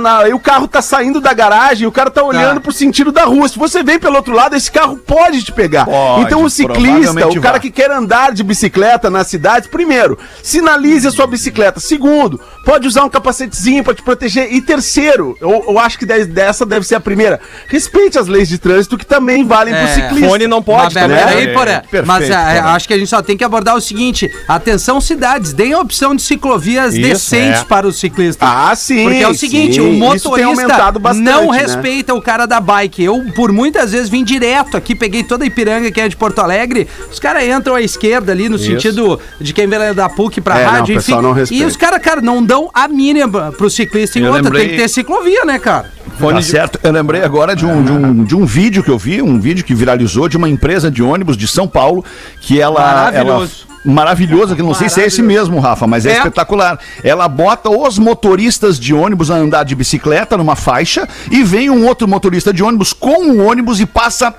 na- 0.00 0.28
e 0.28 0.32
o 0.34 0.38
carro 0.38 0.66
tá 0.68 0.80
saindo 0.82 1.20
da 1.20 1.32
garagem, 1.32 1.86
o 1.86 1.92
cara 1.92 2.10
tá 2.10 2.22
olhando 2.22 2.60
pro 2.60 2.72
sentido 2.72 3.10
da 3.12 3.24
rua. 3.24 3.48
Se 3.48 3.58
você 3.58 3.82
vem 3.82 3.98
pelo 3.98 4.16
outro 4.16 4.32
lado, 4.34 4.56
esse 4.56 4.70
carro 4.70 4.96
pode 4.96 5.42
te 5.42 5.52
pegar. 5.52 5.84
Pode, 5.84 6.22
então 6.22 6.42
o 6.42 6.50
ciclista, 6.50 7.28
o 7.28 7.40
cara 7.40 7.52
vai. 7.52 7.60
que 7.60 7.70
quer 7.70 7.90
andar 7.90 8.32
de 8.32 8.42
bicicleta 8.42 9.10
na 9.10 9.24
cidade, 9.24 9.68
primeiro, 9.68 10.18
sinalize 10.42 11.06
a 11.06 11.10
sua 11.10 11.26
bicicleta. 11.26 11.80
Segundo, 11.80 12.40
pode 12.64 12.86
usar 12.86 13.04
um 13.04 13.08
capacetezinho 13.10 13.82
para 13.84 13.94
te 13.94 14.02
proteger. 14.02 14.52
E 14.52 14.60
terceiro, 14.60 15.36
eu, 15.40 15.64
eu 15.68 15.78
acho 15.78 15.98
que 15.98 16.06
de- 16.06 16.24
dessa 16.26 16.64
deve 16.66 16.86
ser 16.86 16.94
a 16.96 17.00
primeira, 17.00 17.40
respeite 17.68 18.18
as 18.18 18.26
leis 18.26 18.48
de 18.48 18.58
trânsito 18.58 18.96
que 18.98 19.06
também 19.06 19.44
valem 19.44 19.74
É, 19.74 19.78
pro 19.84 19.94
ciclista. 19.94 20.28
Fone 20.28 20.46
não 20.46 20.62
pode 20.62 20.94
Mas, 20.94 20.94
também. 20.94 21.16
né? 21.16 21.46
Porã. 21.54 21.80
Perfeito, 21.80 22.06
Mas 22.06 22.30
ah, 22.30 22.43
Porã. 22.44 22.68
acho 22.74 22.88
que 22.88 22.94
a 22.94 22.98
gente 22.98 23.08
só 23.08 23.22
tem 23.22 23.36
que 23.36 23.44
abordar 23.44 23.76
o 23.76 23.80
seguinte: 23.80 24.30
atenção, 24.48 25.00
cidades, 25.00 25.52
deem 25.52 25.72
a 25.72 25.80
opção 25.80 26.14
de 26.14 26.22
ciclovias 26.22 26.94
Isso, 26.94 27.02
decentes 27.08 27.60
é. 27.60 27.64
para 27.64 27.86
os 27.86 27.98
ciclistas. 27.98 28.46
Ah, 28.48 28.74
sim. 28.74 29.04
Porque 29.04 29.18
é 29.22 29.28
o 29.28 29.34
seguinte, 29.34 29.74
sim. 29.74 29.80
o 29.80 29.90
Isso 30.14 30.28
motorista 30.28 30.92
bastante, 30.98 31.24
não 31.24 31.50
né? 31.52 31.58
respeita 31.58 32.14
o 32.14 32.20
cara 32.22 32.46
da 32.46 32.60
bike. 32.60 33.02
Eu, 33.02 33.24
por 33.34 33.52
muitas 33.52 33.92
vezes, 33.92 34.08
vim 34.08 34.24
direto 34.24 34.76
aqui, 34.76 34.94
peguei 34.94 35.22
toda 35.22 35.44
a 35.44 35.46
Ipiranga 35.46 35.90
que 35.90 36.00
é 36.00 36.08
de 36.08 36.16
Porto 36.16 36.38
Alegre. 36.40 36.86
Os 37.10 37.18
caras 37.18 37.44
entram 37.44 37.74
à 37.74 37.82
esquerda 37.82 38.32
ali, 38.32 38.48
no 38.48 38.58
sentido 38.58 39.18
de 39.40 39.52
quem 39.52 39.66
vem 39.66 39.94
da 39.94 40.08
PUC 40.08 40.40
pra 40.40 40.58
É, 40.60 40.64
não, 40.64 40.70
rádio, 40.72 40.94
o 40.94 40.98
pessoal 40.98 41.22
não 41.22 41.32
respeita. 41.32 41.64
E 41.64 41.66
os 41.66 41.76
caras, 41.76 42.00
cara, 42.02 42.20
não 42.20 42.42
dão 42.44 42.70
a 42.72 42.86
mínima 42.88 43.52
pro 43.56 43.68
ciclista 43.70 44.18
em 44.18 44.22
Eu 44.22 44.28
outra. 44.28 44.42
lembrei- 44.44 44.64
Tem 44.68 44.76
que 44.76 44.82
ter 44.82 44.88
ciclovia, 44.88 45.44
né, 45.44 45.58
cara? 45.58 45.92
Tá 46.18 46.42
certo. 46.42 46.78
Eu 46.82 46.92
lembrei 46.92 47.22
agora 47.22 47.56
de 47.56 47.66
um, 47.66 47.82
de, 47.82 47.90
um, 47.90 48.24
de 48.24 48.36
um 48.36 48.44
vídeo 48.46 48.84
que 48.84 48.90
eu 48.90 48.96
vi, 48.98 49.20
um 49.20 49.40
vídeo 49.40 49.64
que 49.64 49.74
viralizou 49.74 50.28
de 50.28 50.36
uma 50.36 50.48
empresa 50.48 50.88
de 50.90 51.02
ônibus 51.02 51.36
de 51.36 51.48
São 51.48 51.66
Paulo, 51.66 52.04
que 52.44 52.60
ela. 52.60 52.80
Maravilhoso. 52.80 53.64
ela 53.66 53.74
maravilhoso, 53.86 54.56
que 54.56 54.62
não 54.62 54.72
sei 54.72 54.88
se 54.88 54.98
é 55.02 55.04
esse 55.06 55.20
mesmo, 55.20 55.60
Rafa, 55.60 55.86
mas 55.86 56.06
é, 56.06 56.12
É. 56.12 56.16
espetacular. 56.16 56.78
Ela 57.02 57.28
bota 57.28 57.68
os 57.68 57.98
motoristas 57.98 58.80
de 58.80 58.94
ônibus 58.94 59.30
a 59.30 59.34
andar 59.34 59.62
de 59.62 59.74
bicicleta 59.74 60.38
numa 60.38 60.56
faixa 60.56 61.06
e 61.30 61.42
vem 61.44 61.68
um 61.68 61.86
outro 61.86 62.08
motorista 62.08 62.50
de 62.50 62.62
ônibus 62.62 62.94
com 62.94 63.28
o 63.28 63.46
ônibus 63.46 63.80
e 63.80 63.84
passa 63.86 64.34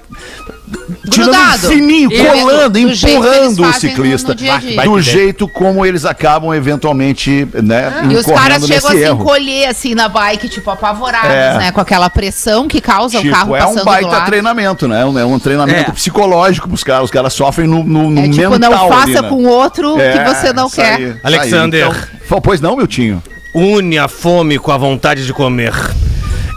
tirando 1.11 1.59
fininho, 1.67 2.11
E 2.11 2.25
colando, 2.25 2.79
empurrando 2.79 3.63
o 3.63 3.73
ciclista. 3.73 4.33
dia 4.33 4.57
dia. 4.57 4.83
Do 4.83 4.99
jeito 4.99 5.47
como 5.47 5.85
eles 5.85 6.05
acabam 6.05 6.51
eventualmente, 6.53 7.47
né, 7.61 7.93
E 8.09 8.15
os 8.15 8.25
caras 8.25 8.65
chegam 8.65 8.89
a 8.89 8.93
se 8.93 8.97
erro. 8.97 9.21
encolher 9.21 9.67
assim 9.67 9.93
na 9.93 10.09
bike, 10.09 10.49
tipo, 10.49 10.69
apavorados, 10.71 11.29
É. 11.29 11.57
né? 11.57 11.71
Com 11.71 11.81
aquela 11.81 12.09
pressão 12.09 12.67
que 12.67 12.81
causa 12.81 13.19
o 13.19 13.21
Tipo, 13.21 13.33
carro 13.33 13.55
é 13.55 13.59
passando 13.59 13.75
um 13.75 13.79
do 13.79 13.85
baita 13.85 14.07
lado. 14.07 14.25
treinamento, 14.25 14.87
né? 14.87 15.01
É 15.01 15.05
um- 15.05 15.19
É 15.19 15.25
um 15.25 15.37
treinamento 15.39 15.91
É. 15.91 15.93
psicológico 15.93 16.67
pros 16.67 16.83
caras. 16.83 17.05
Os 17.05 17.11
caras 17.11 17.33
sofrem 17.33 17.67
no, 17.67 17.83
no, 17.95 18.09
no 18.11 18.19
É 18.19 18.29
tipo, 18.29 18.49
mental. 18.51 18.71
não 18.71 18.89
faça 18.89 19.03
ali, 19.03 19.13
né? 19.21 19.29
com 19.29 19.35
o 19.35 19.47
outro 19.47 19.99
É, 19.99 20.17
que 20.17 20.23
você 20.33 20.53
não 20.53 20.69
quer. 20.69 20.95
aí, 20.95 21.15
Alexander. 21.23 21.87
aí. 21.87 21.93
Então, 22.25 22.41
pois 22.41 22.61
não, 22.61 22.75
meu 22.75 22.87
tinho. 22.87 23.21
Une 23.53 23.97
a 23.97 24.07
fome 24.07 24.59
com 24.59 24.71
a 24.71 24.77
vontade 24.77 25.25
de 25.25 25.33
comer. 25.33 25.73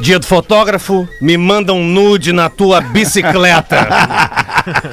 Dia 0.01 0.19
do 0.21 0.27
fotógrafo, 0.27 1.09
me 1.21 1.37
manda 1.37 1.73
um 1.73 1.85
nude 1.85 2.33
na 2.33 2.49
tua 2.49 2.81
bicicleta. 2.81 3.89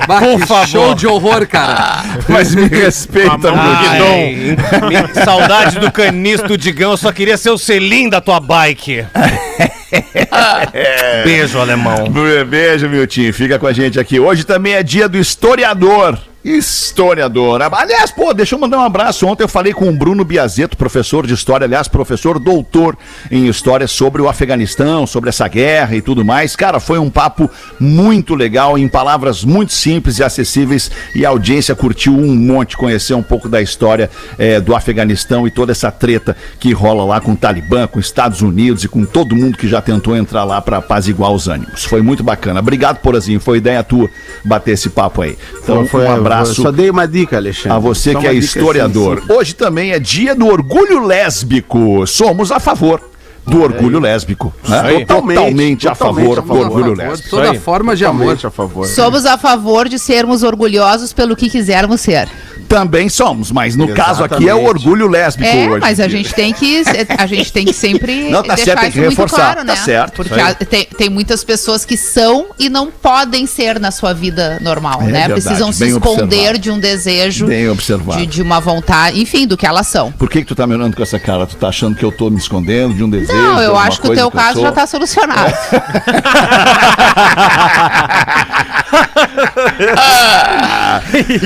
Bah, 0.08 0.20
Por 0.22 0.40
que 0.40 0.48
favor. 0.48 0.68
Show 0.68 0.96
de 0.96 1.06
horror, 1.06 1.46
cara. 1.48 2.02
Mas 2.30 2.56
me 2.56 2.66
respeita, 2.68 3.52
me- 3.52 5.24
saudade 5.25 5.80
do 5.80 5.92
caniço 5.92 6.44
do 6.46 6.58
Digão, 6.58 6.92
eu 6.92 6.98
só 6.98 7.12
queria 7.12 7.36
ser 7.36 7.50
o 7.50 7.58
selim 7.58 8.08
da 8.08 8.22
tua 8.22 8.40
bike. 8.40 9.06
Beijo, 11.25 11.60
alemão. 11.60 12.10
Be- 12.10 12.46
Beijo, 12.46 12.88
Miltinho. 12.90 13.34
Fica 13.34 13.60
com 13.60 13.68
a 13.68 13.74
gente 13.74 14.00
aqui. 14.00 14.18
Hoje 14.20 14.44
também 14.46 14.74
é 14.74 14.84
dia 14.84 15.10
do 15.10 15.18
historiador. 15.18 16.18
Historiador. 16.46 17.60
Aliás, 17.64 18.12
pô, 18.12 18.32
deixa 18.32 18.54
eu 18.54 18.60
mandar 18.60 18.78
um 18.78 18.84
abraço. 18.84 19.25
Ontem 19.25 19.42
eu 19.42 19.48
falei 19.48 19.74
com 19.74 19.90
o 19.90 19.92
Bruno 19.92 20.24
Biazeto, 20.24 20.78
professor 20.78 21.25
de 21.25 21.34
história, 21.34 21.66
aliás, 21.66 21.88
professor 21.88 22.38
doutor 22.38 22.96
em 23.32 23.48
história 23.48 23.88
sobre 23.88 24.22
o 24.22 24.30
Afeganistão, 24.30 25.08
sobre 25.08 25.30
essa 25.30 25.48
guerra 25.48 25.96
e 25.96 26.04
tudo 26.04 26.24
mais. 26.24 26.56
Cara, 26.56 26.80
foi 26.80 27.00
um 27.00 27.10
papo 27.10 27.50
muito 27.80 28.36
legal, 28.36 28.78
em 28.78 28.88
palavras 28.88 29.44
muito 29.44 29.74
simples 29.74 30.20
e 30.20 30.24
acessíveis. 30.24 30.92
E 31.16 31.25
a 31.25 31.30
audiência 31.30 31.74
curtiu 31.74 32.14
um 32.16 32.36
monte, 32.36 32.78
conhecer 32.78 33.16
um 33.16 33.24
pouco 33.24 33.50
da 33.50 33.60
história 33.60 34.08
eh, 34.38 34.60
do 34.60 34.75
Afeganistão 34.75 35.48
e 35.48 35.52
toda 35.52 35.72
essa 35.72 35.92
treta 35.92 36.38
que 36.60 36.74
rola 36.74 37.04
lá 37.06 37.20
com 37.20 37.32
o 37.32 37.36
Talibã, 37.36 37.88
com 37.88 37.98
os 37.98 38.06
Estados 38.06 38.44
Unidos 38.44 38.84
e 38.84 38.88
com 38.88 39.04
todo 39.04 39.36
mundo 39.36 39.58
que 39.58 39.68
já 39.68 39.82
tentou 39.82 40.16
entrar 40.16 40.44
lá 40.44 40.62
para 40.62 40.78
apaziguar 40.78 41.32
os 41.32 41.48
ânimos. 41.48 41.86
Foi 41.86 42.04
muito 42.04 42.24
bacana. 42.24 42.60
Obrigado, 42.60 42.98
Porazinho. 42.98 43.40
Foi 43.40 43.58
ideia 43.58 43.84
tua 43.84 44.08
bater 44.44 44.74
esse 44.74 44.92
papo 44.92 45.24
aí. 45.24 45.36
Então, 45.64 45.88
um 45.92 46.12
abraço 46.12 46.35
Só 46.44 46.72
dei 46.72 46.89
uma 46.89 47.08
dica, 47.08 47.38
Alexandre. 47.38 47.72
a 47.72 47.80
você 47.80 48.12
Só 48.12 48.20
que 48.20 48.27
é 48.27 48.34
historiador. 48.34 49.24
Hoje 49.30 49.54
também 49.54 49.92
é 49.92 50.00
dia 50.00 50.36
do 50.36 50.48
orgulho 50.48 51.06
lésbico. 51.06 52.06
Somos 52.08 52.51
a 52.51 52.60
favor 52.60 53.01
do 53.48 53.62
orgulho 53.62 54.00
lésbico. 54.00 54.54
né? 54.68 54.82
aí. 54.84 55.06
Totalmente, 55.06 55.88
a 55.88 55.96
favor 55.96 56.36
Totalmente 56.36 56.38
a 56.38 56.42
do 56.42 56.48
favor. 56.48 56.66
orgulho 56.66 56.86
Por 56.96 56.98
lésbico. 56.98 57.30
toda 57.30 57.54
forma 57.60 57.96
de 57.96 58.06
amor. 58.06 58.18
Totalmente 58.38 58.48
a 58.48 58.52
favor. 58.52 58.88
Somos 58.88 59.25
a 59.25 59.38
favor 59.38 59.88
de 59.90 60.00
sermos 60.00 60.44
orgulhosos 60.44 61.14
pelo 61.14 61.36
que 61.36 61.50
quisermos 61.50 62.02
ser. 62.02 62.28
Também 62.68 63.10
somos, 63.10 63.52
mas 63.52 63.75
no 63.75 63.88
caso 63.94 64.24
aqui 64.24 64.50
é 64.50 64.54
o 64.56 64.58
Exatamente. 64.58 64.68
orgulho 64.70 65.08
lésbico 65.08 65.48
É, 65.48 65.70
hoje. 65.70 65.80
mas 65.82 66.00
a 66.00 66.08
gente 66.08 66.34
tem 66.34 66.52
que 66.52 66.82
a 67.16 67.28
gente 67.28 67.54
tem 67.54 67.64
que 67.64 67.74
sempre 67.74 68.30
Não, 68.32 68.42
tá 68.42 68.56
deixar 68.56 68.72
certo, 68.72 68.80
tem 68.80 68.90
isso 68.90 68.94
que 69.00 69.06
muito 69.06 69.12
reforçar, 69.22 69.36
claro, 69.54 69.58
tá 69.60 69.64
né? 69.66 69.75
certo, 69.75 70.14
Porque 70.16 70.40
a- 70.40 70.54
tem, 70.56 70.86
tem 70.98 71.10
muitas 71.10 71.44
pessoas 71.44 71.86
que 71.86 71.96
são 71.96 72.48
e 72.58 72.68
não 72.68 72.90
podem 72.90 73.46
ser 73.46 73.80
na 73.80 73.92
sua 73.92 74.14
vida 74.14 74.58
normal, 74.62 75.00
É 75.04 75.06
né? 75.06 75.12
verdade, 75.28 75.34
Precisam 75.44 75.72
se 75.72 75.86
esconder 75.90 76.24
observado. 76.36 76.60
de 76.60 76.72
um 76.72 76.80
desejo, 76.80 77.46
Bem 77.46 77.70
observado. 77.70 78.20
de, 78.20 78.25
de 78.25 78.42
uma 78.42 78.60
vontade, 78.60 79.22
enfim, 79.22 79.46
do 79.46 79.56
que 79.56 79.68
elas 79.68 79.86
são. 79.86 80.12
Por 80.14 80.28
que, 80.28 80.40
que 80.42 80.48
tu 80.48 80.56
tá 80.56 80.66
me 80.66 80.74
olhando 80.74 80.96
com 80.96 81.04
essa 81.04 81.20
cara? 81.20 81.46
Tu 81.46 81.56
tá 81.58 81.68
achando 81.68 81.96
que 81.96 82.04
eu 82.04 82.12
tô 82.12 82.32
me 82.32 82.38
escondendo 82.38 82.96
de 82.96 83.04
um 83.04 83.10
desejo? 83.10 83.35
Não, 83.36 83.62
eu 83.62 83.77
acho 83.77 84.01
que 84.01 84.08
o 84.08 84.13
teu 84.13 84.25
eu 84.25 84.32
caso 84.32 84.54
sou? 84.56 84.63
já 84.63 84.72
tá 84.72 84.88
solucionado. 84.88 85.54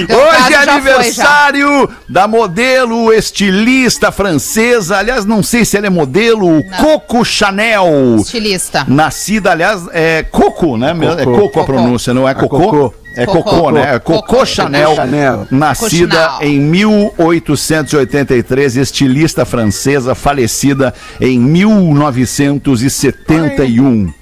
Teu 0.07 0.17
Hoje 0.17 0.37
é 0.47 0.51
já 0.51 0.61
foi, 0.63 0.73
aniversário 0.73 1.89
da 2.07 2.27
modelo 2.27 3.11
estilista 3.13 4.11
francesa. 4.11 4.97
Aliás, 4.97 5.25
não 5.25 5.41
sei 5.43 5.65
se 5.65 5.77
ela 5.77 5.87
é 5.87 5.89
modelo 5.89 6.63
Coco 6.79 7.23
Chanel. 7.23 8.17
Estilista. 8.19 8.85
Nascida, 8.87 9.51
aliás, 9.51 9.87
é 9.91 10.23
Coco, 10.23 10.77
né? 10.77 10.91
É 11.17 11.25
Coco 11.25 11.45
a 11.45 11.49
Cocô. 11.49 11.65
pronúncia, 11.65 12.13
não 12.13 12.27
é 12.27 12.33
Cocô? 12.33 12.93
É 13.19 13.25
Cocô. 13.25 13.43
Cocô, 13.43 13.71
né? 13.71 13.99
Cocô 13.99 14.23
Cocô. 14.23 14.45
Chanel, 14.45 14.95
Chanel. 14.95 15.45
nascida 15.51 16.37
em 16.39 16.57
1883, 16.59 18.77
estilista 18.77 19.43
francesa, 19.43 20.15
falecida 20.15 20.93
em 21.19 21.37
1971. 21.37 24.13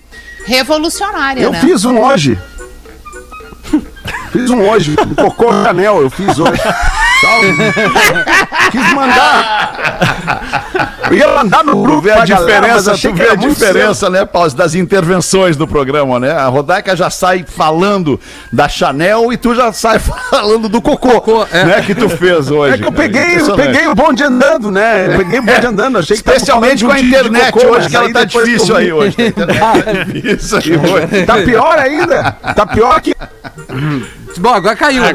Revolucionária, 0.46 1.42
Eu 1.42 1.52
né? 1.52 1.62
fiz 1.62 1.86
um 1.86 2.00
hoje. 2.00 2.40
fiz 4.32 4.50
um 4.50 4.68
hoje. 4.68 4.96
Cocô 5.16 5.52
Chanel, 5.52 6.02
eu 6.02 6.10
fiz 6.10 6.40
hoje. 6.40 6.60
Salve. 7.22 7.54
Quis 8.72 8.94
mandar. 8.94 10.18
Eu 11.10 11.18
ia 11.18 11.28
mandar 11.30 11.64
no 11.64 11.82
grupo 11.82 12.02
vê 12.02 12.12
a 12.12 12.26
galera, 12.26 12.62
diferença, 12.62 12.92
achei 12.92 13.12
tu 13.12 13.18
vê 13.18 13.30
a 13.30 13.36
diferença, 13.36 14.10
né, 14.10 14.26
Paulo, 14.26 14.52
das 14.52 14.76
intervenções 14.76 15.56
do 15.56 15.66
programa, 15.68 16.20
né? 16.20 16.32
A 16.32 16.48
Rodaica 16.48 16.96
já 16.96 17.10
sai 17.10 17.46
falando 17.48 18.20
da 18.52 18.68
Chanel 18.68 19.32
e 19.32 19.38
tu 19.38 19.56
já 19.56 19.72
sai 19.72 20.00
falando 20.30 20.68
do 20.68 20.82
cocô, 20.82 21.22
Cocô, 21.22 21.48
é. 21.52 21.64
né, 21.64 21.82
que 21.82 21.96
tu 21.96 22.10
fez 22.10 22.52
hoje. 22.52 22.76
É 22.76 22.78
que 22.78 22.84
eu 22.86 22.92
peguei, 22.92 23.22
eu 23.22 23.28
Impressionante. 23.30 23.66
peguei 23.68 23.88
o 23.88 23.96
bonde 23.96 24.24
andando, 24.24 24.70
né? 24.70 25.08
Eu 25.08 25.18
peguei 25.18 25.40
o 25.40 25.44
bonde 25.44 25.66
andando, 25.66 25.98
achei 25.98 26.16
Especialmente 26.16 26.84
com 26.84 26.92
a 26.92 27.00
internet 27.00 27.52
cocô, 27.52 27.68
hoje, 27.68 27.78
mas 27.80 27.88
que 27.88 27.96
ela 27.96 28.12
tá 28.12 28.26
que 28.26 28.38
eu 28.38 28.46
difícil 28.46 28.76
aí 28.76 28.92
hoje. 28.92 29.16
A 29.20 29.24
internet 29.28 29.60
tá 29.60 30.04
difícil 30.04 30.58
aí 30.58 30.78
hoje. 30.78 31.26
Tá 31.26 31.38
pior 31.38 31.80
ainda. 31.80 32.32
Tá 32.54 32.66
pior 32.66 33.00
que. 33.00 33.16
Bom, 34.38 34.54
agora 34.54 34.76
caiu. 34.76 35.04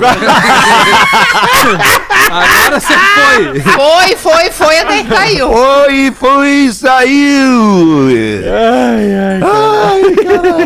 Agora, 2.32 2.80
você 2.80 2.94
foi. 2.94 3.60
Foi, 3.60 4.16
foi, 4.16 4.50
foi, 4.50 4.78
até 4.78 5.02
que 5.02 5.08
caiu. 5.10 5.52
Foi, 5.52 6.12
foi, 6.18 6.70
saiu. 6.72 8.08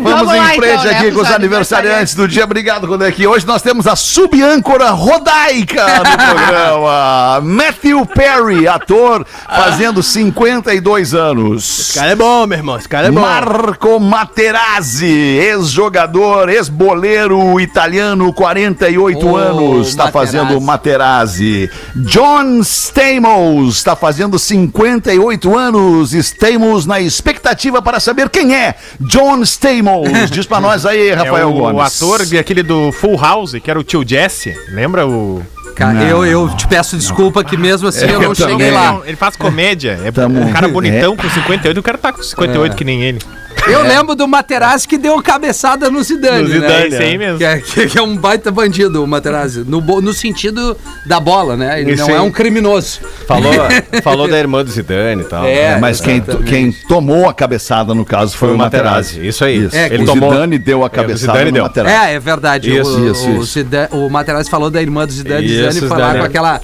Vamos 0.03 0.27
Vamos 0.27 0.33
em 0.33 0.37
em 0.37 0.43
então, 0.43 0.57
frente 0.57 0.85
né, 0.85 0.91
aqui 0.93 1.03
pros 1.07 1.15
com 1.15 1.21
os 1.23 1.31
aniversariantes 1.33 2.15
do 2.15 2.29
dia. 2.29 2.45
Obrigado, 2.45 2.87
Rodaica. 2.87 3.29
Hoje 3.29 3.47
nós 3.47 3.63
temos 3.63 3.87
a 3.87 3.97
subâncora 3.97 4.91
Rodaica 4.91 5.85
no 5.99 6.17
programa. 6.17 7.41
Matthew 7.43 8.07
Perry, 8.07 8.69
ator, 8.69 9.27
fazendo 9.49 10.03
52 10.03 11.15
anos. 11.15 11.93
cara 11.95 12.13
é 12.13 12.17
bom, 12.17 12.47
meu 12.47 12.59
irmão. 12.59 12.77
Esse 12.77 12.89
cara 12.89 13.09
é 13.09 13.11
bom. 13.11 13.21
Marco 13.21 13.99
Materazzi, 13.99 15.07
ex-jogador, 15.07 16.49
ex-boleiro 16.49 17.61
italiano, 17.61 18.33
48 18.51 19.27
Oh, 19.29 19.37
anos, 19.37 19.89
está 19.89 20.07
fazendo 20.09 20.61
Materazzi. 20.61 21.69
John 21.97 22.61
Stamos 22.61 23.77
está 23.79 23.97
fazendo 23.97 24.39
58 24.39 25.57
anos. 25.59 26.15
Estamos 26.15 26.87
na 26.87 27.01
expectativa 27.01 27.83
para 27.83 27.99
saber 27.99 28.29
quem 28.31 28.55
é 28.55 28.77
John 29.01 29.43
Stamos. 29.43 30.31
Diz 30.31 30.47
pra 30.47 30.61
nós 30.61 30.87
aí, 30.87 31.09
É 31.11 31.15
Rafael 31.15 31.51
o, 31.51 31.55
Gomes. 31.55 32.01
ator, 32.01 32.21
aquele 32.39 32.63
do 32.63 32.93
Full 32.93 33.17
House, 33.21 33.55
que 33.63 33.69
era 33.71 33.81
o 33.81 33.83
tio 33.85 34.05
Jesse. 34.07 34.57
Lembra 34.71 35.07
o. 35.07 35.43
Cara, 35.75 36.05
eu, 36.05 36.25
eu 36.25 36.49
te 36.57 36.67
peço 36.69 36.97
desculpa 36.97 37.45
que 37.45 37.55
mesmo 37.57 37.89
assim 37.89 38.07
eu 38.07 38.15
não 38.15 38.23
eu 38.23 38.35
cheguei 38.35 38.53
também. 38.55 38.71
lá. 38.71 38.93
Não, 38.93 39.05
ele 39.05 39.17
faz 39.17 39.37
comédia. 39.37 40.01
É 40.05 40.11
Tamo- 40.11 40.41
um 40.41 40.51
cara 40.53 40.69
bonitão 40.69 41.15
com 41.17 41.29
58. 41.29 41.79
O 41.79 41.83
cara 41.83 41.99
tá 41.99 42.13
com 42.13 42.23
58 42.23 42.75
que 42.77 42.85
nem 42.85 43.03
ele. 43.03 43.19
Eu 43.69 43.83
lembro 43.83 44.15
do 44.15 44.27
Materazzi 44.29 44.87
que 44.87 44.97
deu 44.99 45.21
cabeçada 45.23 45.91
no 45.91 46.03
Zidane, 46.03 46.43
No 46.43 46.49
Zidane, 46.49 46.89
né? 46.91 46.99
aí 46.99 47.19
mesmo. 47.19 47.39
Que 47.39 47.45
é, 47.45 47.59
que- 47.59 47.87
que 47.87 47.99
é 47.99 48.03
um 48.03 48.17
baita 48.17 48.51
bandido, 48.51 49.03
o 49.03 49.07
Materazzi. 49.07 49.65
No, 49.67 49.81
no 49.81 50.13
sentido 50.13 50.77
da 51.05 51.19
bola, 51.19 51.57
né? 51.57 51.81
Ele 51.81 51.93
Isso 51.93 52.07
não 52.09 52.15
é 52.17 52.21
um 52.21 52.31
criminoso. 52.31 53.01
Falou, 53.27 53.53
falou 54.03 54.29
da 54.29 54.39
irmã 54.39 54.65
do 54.65 54.71
Zidane 54.71 55.23
e 55.23 55.25
tal. 55.25 55.45
É, 55.45 55.79
Mas 55.79 56.01
quem, 56.01 56.21
quem 56.47 56.73
tomou 56.89 57.29
a 57.29 57.35
cabeçada, 57.35 57.95
no 57.95 58.05
caso, 58.05 58.37
foi, 58.37 58.49
Foi 58.49 58.51
o 58.51 58.55
o 58.55 58.59
Materazzi. 58.59 59.15
Materazzi, 59.17 59.27
isso 59.29 59.45
aí. 59.45 59.65
Isso. 59.65 59.77
É, 59.77 59.87
o 59.87 59.91
que 59.91 60.05
tomou- 60.05 60.31
Zidane 60.33 60.59
deu 60.59 60.85
a 60.85 60.91
cabeçada 60.91 61.33
Zidane 61.33 61.47
no 61.51 61.55
deu. 61.55 61.63
Materazzi. 61.65 61.97
É, 61.97 62.15
é 62.15 62.19
verdade. 62.21 62.77
Isso, 62.77 62.97
o, 62.99 63.11
isso, 63.11 63.29
o, 63.29 63.35
isso. 63.43 63.45
Zidane- 63.53 63.89
o 63.93 64.09
Materazzi 64.09 64.49
falou 64.51 64.71
da 64.71 64.81
irmã 64.81 65.07
do 65.07 65.13
Zidane, 65.13 65.45
Isso, 65.47 65.55
Zidane 65.73 65.81
foi 65.89 65.99
lá 65.99 66.15
com 66.15 66.23
aquela... 66.25 66.61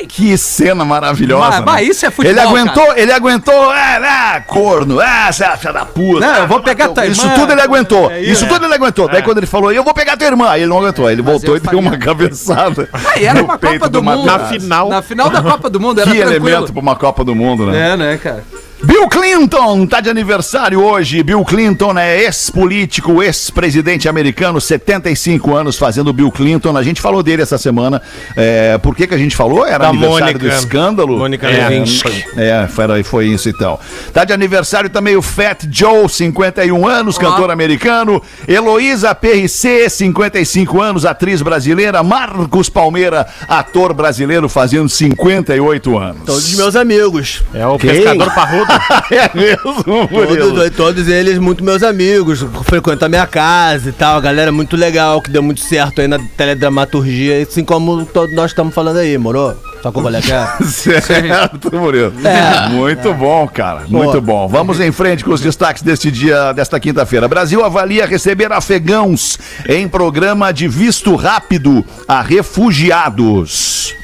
Isso. 0.00 0.08
Que 0.08 0.36
cena 0.38 0.84
maravilhosa. 0.84 1.60
Mas- 1.62 1.64
mas 1.64 1.88
isso 1.88 2.06
é 2.06 2.10
futebol, 2.10 2.30
Ele 2.30 2.40
aguentou, 2.40 2.96
ele 2.96 3.12
aguentou, 3.12 3.74
é, 3.74 4.00
né, 4.00 4.40
corno, 4.46 5.00
é, 5.00 5.30
você 5.32 5.44
é 5.44 5.56
filha 5.56 5.72
da 5.72 5.84
puta. 5.84 6.20
Não, 6.26 6.34
eu 6.36 6.46
vou 6.48 6.60
pegar 6.60 6.88
tua 6.88 7.06
Isso 7.06 7.22
irmã. 7.24 7.34
tudo 7.34 7.52
ele 7.52 7.60
aguentou. 7.60 8.10
É 8.10 8.20
isso 8.20 8.44
isso. 8.44 8.46
tudo 8.46 8.64
ele 8.64 8.74
aguentou. 8.74 9.08
Daí 9.08 9.22
quando 9.22 9.38
ele 9.38 9.46
falou, 9.46 9.72
eu 9.72 9.82
vou 9.84 9.94
pegar 9.94 10.16
tua 10.16 10.26
irmã, 10.26 10.48
aí 10.50 10.62
ele 10.62 10.70
não 10.70 10.78
aguentou. 10.78 11.06
Aí 11.06 11.14
ele 11.14 11.22
voltou 11.22 11.50
eu 11.50 11.56
e 11.56 11.60
deu 11.60 11.78
uma 11.78 11.96
cabeçada. 11.98 12.88
Ah, 12.92 13.18
e 13.18 13.24
era 13.24 13.38
no 13.38 13.44
uma 13.44 13.58
peito 13.58 13.74
Copa 13.80 13.88
do, 13.88 14.02
Mundo. 14.02 14.24
Na 14.26 14.38
final. 14.40 14.88
Na 14.88 15.02
final 15.02 15.30
da 15.30 15.42
Copa 15.42 15.70
do 15.70 15.80
Mundo, 15.80 16.00
era 16.00 16.10
Que 16.10 16.16
tranquilo. 16.18 16.46
elemento 16.48 16.72
pra 16.72 16.82
uma 16.82 16.96
Copa 16.96 17.24
do 17.24 17.34
Mundo, 17.34 17.66
né? 17.66 17.90
É, 17.92 17.96
né, 17.96 18.18
cara? 18.22 18.44
Bill 18.82 19.08
Clinton 19.08 19.86
tá 19.86 20.00
de 20.00 20.08
aniversário 20.08 20.82
hoje. 20.82 21.22
Bill 21.22 21.44
Clinton 21.44 21.98
é 21.98 22.22
ex-político, 22.22 23.22
ex-presidente 23.22 24.08
americano, 24.08 24.58
75 24.58 25.54
anos 25.54 25.76
fazendo 25.76 26.12
Bill 26.14 26.30
Clinton. 26.30 26.74
A 26.76 26.82
gente 26.82 26.98
falou 26.98 27.22
dele 27.22 27.42
essa 27.42 27.58
semana. 27.58 28.00
É, 28.34 28.78
por 28.78 28.96
que, 28.96 29.06
que 29.06 29.14
a 29.14 29.18
gente 29.18 29.36
falou? 29.36 29.66
Era 29.66 29.78
Da 29.84 29.88
aniversário 29.90 30.38
do 30.38 30.44
Mônica. 30.46 30.58
escândalo. 30.58 31.18
Mônica 31.18 31.46
é, 31.46 31.68
Lewinsky. 31.68 32.24
é, 32.38 32.66
foi, 32.68 33.02
foi 33.02 33.26
isso 33.26 33.50
então. 33.50 33.78
Tá 34.14 34.24
de 34.24 34.32
aniversário 34.32 34.88
também 34.88 35.14
o 35.14 35.20
Fat 35.20 35.66
Joe, 35.70 36.08
51 36.08 36.86
anos, 36.88 37.18
cantor 37.18 37.50
americano. 37.50 38.22
Heloísa 38.48 39.14
PRC, 39.14 39.90
55 39.90 40.80
anos, 40.80 41.04
atriz 41.04 41.42
brasileira. 41.42 42.02
Marcos 42.02 42.70
Palmeira, 42.70 43.26
ator 43.46 43.92
brasileiro, 43.92 44.48
fazendo 44.48 44.88
58 44.88 45.98
anos. 45.98 46.22
Todos 46.24 46.48
os 46.48 46.56
meus 46.56 46.74
amigos. 46.74 47.42
É 47.52 47.66
o 47.66 47.78
Quem? 47.78 47.90
pescador 47.90 48.34
parrudo. 48.34 48.69
É 49.10 49.30
mesmo, 49.34 50.08
Murilo? 50.10 50.54
Todos, 50.54 50.76
todos 50.76 51.08
eles 51.08 51.38
muito 51.38 51.64
meus 51.64 51.82
amigos. 51.82 52.44
Frequentam 52.64 53.06
a 53.06 53.08
minha 53.08 53.26
casa 53.26 53.88
e 53.88 53.92
tal. 53.92 54.16
A 54.16 54.20
galera 54.20 54.52
muito 54.52 54.76
legal, 54.76 55.20
que 55.20 55.30
deu 55.30 55.42
muito 55.42 55.60
certo 55.60 56.00
aí 56.00 56.08
na 56.08 56.18
teledramaturgia. 56.36 57.42
Assim 57.42 57.64
como 57.64 58.04
todos 58.06 58.34
nós 58.34 58.50
estamos 58.50 58.74
falando 58.74 58.98
aí, 58.98 59.18
moro? 59.18 59.56
Sacou 59.82 60.02
qual 60.02 60.14
é 60.14 60.20
que 60.20 60.30
é? 60.30 60.46
Certo, 60.62 61.74
Murilo. 61.74 62.12
É. 62.24 62.68
Muito 62.68 63.12
bom, 63.14 63.48
cara. 63.48 63.84
Muito 63.88 64.20
bom. 64.20 64.46
Vamos 64.46 64.78
em 64.78 64.92
frente 64.92 65.24
com 65.24 65.32
os 65.32 65.40
destaques 65.40 65.82
deste 65.82 66.10
dia, 66.10 66.52
desta 66.52 66.78
quinta-feira. 66.78 67.26
Brasil 67.26 67.64
avalia 67.64 68.06
receber 68.06 68.52
afegãos 68.52 69.38
em 69.68 69.88
programa 69.88 70.52
de 70.52 70.68
visto 70.68 71.16
rápido 71.16 71.84
a 72.06 72.20
refugiados. 72.20 73.94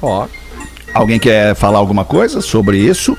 Ó. 0.00 0.26
Alguém 0.94 1.18
quer 1.18 1.54
falar 1.54 1.78
alguma 1.78 2.04
coisa 2.04 2.40
sobre 2.40 2.78
isso? 2.78 3.18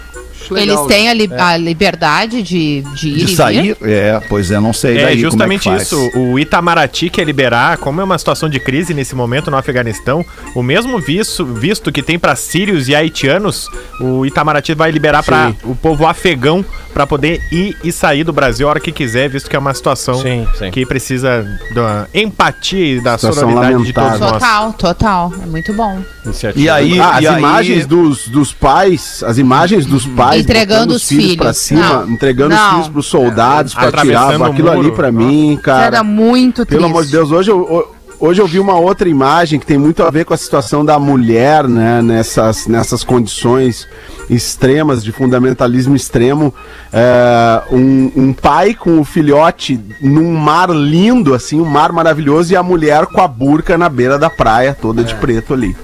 Eles 0.52 0.80
têm 0.88 1.10
a, 1.10 1.14
li- 1.14 1.30
a 1.38 1.58
liberdade 1.58 2.42
de, 2.42 2.82
de 2.96 3.10
ir 3.10 3.22
e 3.22 3.26
De 3.26 3.36
sair? 3.36 3.78
É, 3.82 4.20
pois 4.30 4.52
é, 4.52 4.60
não 4.60 4.74
sei 4.74 4.98
É 4.98 5.04
daí 5.06 5.20
justamente 5.20 5.64
como 5.64 5.76
é 5.76 5.78
que 5.80 5.84
faz. 5.86 5.92
isso. 5.92 6.20
O 6.20 6.38
Itamaraty 6.40 7.10
quer 7.10 7.24
liberar, 7.26 7.78
como 7.78 8.02
é 8.02 8.04
uma 8.04 8.18
situação 8.18 8.50
de 8.50 8.60
crise 8.60 8.94
nesse 8.94 9.16
momento 9.16 9.50
no 9.50 9.58
Afeganistão, 9.58 10.26
o 10.54 10.62
mesmo 10.64 11.00
visto, 11.00 11.46
visto 11.46 11.92
que 11.92 12.02
tem 12.04 12.18
para 12.20 12.36
sírios 12.36 12.88
e 12.90 12.96
haitianos, 12.96 13.70
o 14.00 14.26
Itamaraty 14.26 14.74
vai 14.74 14.92
liberar 14.92 15.24
para 15.24 15.54
o 15.64 15.76
povo 15.76 16.06
afegão 16.06 16.64
para 16.96 17.06
poder 17.06 17.42
ir 17.52 17.76
e 17.84 17.92
sair 17.92 18.24
do 18.24 18.32
Brasil 18.32 18.66
a 18.66 18.70
hora 18.70 18.80
que 18.80 18.90
quiser, 18.90 19.28
visto 19.30 19.50
que 19.50 19.56
é 19.58 19.60
uma 19.60 19.74
situação 19.74 20.16
Sim, 20.22 20.48
sim. 20.58 20.72
que 20.72 20.86
precisa 20.86 21.46
da 21.74 22.08
empatia 22.14 22.96
e 22.96 23.02
da 23.04 23.18
solidariedade 23.18 23.84
de 23.84 23.92
todos 23.92 24.18
nós. 24.18 24.32
Total, 24.32 24.74
total. 24.74 25.34
É 25.44 25.46
muito 25.46 25.74
bom. 25.74 26.02
Iniciativa. 26.24 26.64
E 26.64 26.70
aí, 26.70 26.98
Ah, 26.98 27.18
as 27.18 27.22
e 27.24 27.28
aí- 27.28 27.38
imagens 27.38 27.86
dos, 27.86 28.30
dos 28.30 28.54
pais, 28.54 29.22
as 29.28 29.38
imagens 29.38 29.86
dos 29.86 30.06
pais 30.06 30.44
Entregando 30.44 30.86
botando 30.86 30.92
os 30.96 31.06
filhos. 31.08 31.36
pra 31.36 31.52
cima, 31.52 31.82
Não. 32.06 32.10
entregando 32.12 32.56
os 32.56 32.62
Não. 32.62 32.72
filhos 32.72 32.88
pros 32.88 33.06
soldados 33.08 33.74
pra 33.76 33.92
tirar 33.92 34.42
aquilo 34.42 34.72
ali 34.72 34.92
pra 34.94 35.12
mim, 35.12 35.60
cara. 35.62 35.84
Era 35.88 36.04
muito 36.04 36.66
triste. 36.66 36.80
Pelo 36.80 36.86
amor 36.86 37.04
de 37.06 37.12
Deus, 37.12 37.30
hoje 37.30 37.52
eu, 37.52 37.94
hoje 38.26 38.42
eu 38.42 38.48
vi 38.48 38.60
uma 38.60 38.76
outra 38.80 39.08
imagem 39.08 39.60
que 39.60 39.66
tem 39.66 39.78
muito 39.78 40.04
a 40.04 40.10
ver 40.10 40.26
com 40.26 40.34
a 40.34 40.38
situação 40.38 40.84
da 40.84 40.98
mulher, 41.00 41.68
né, 41.68 42.02
nessas, 42.02 42.68
nessas 42.68 43.04
condições 43.04 43.88
extremas, 44.30 45.04
de 45.04 45.12
fundamentalismo 45.12 45.96
extremo. 45.96 46.54
É, 46.92 47.62
um, 47.72 48.12
um 48.16 48.34
pai 48.34 48.74
com 48.74 49.00
o 49.00 49.06
filhote 49.06 49.80
num 50.02 50.34
mar 50.34 50.70
lindo, 50.70 51.34
assim, 51.34 51.62
um 51.62 51.66
mar 51.66 51.92
maravilhoso, 51.92 52.52
e 52.52 52.56
a 52.56 52.64
mulher 52.64 53.06
com 53.06 53.22
a 53.22 53.28
burca 53.28 53.78
na 53.78 53.88
beira 53.90 54.18
da 54.18 54.30
praia, 54.30 54.76
toda 54.80 55.04
de 55.04 55.14
preto 55.16 55.54
ali. 55.54 55.76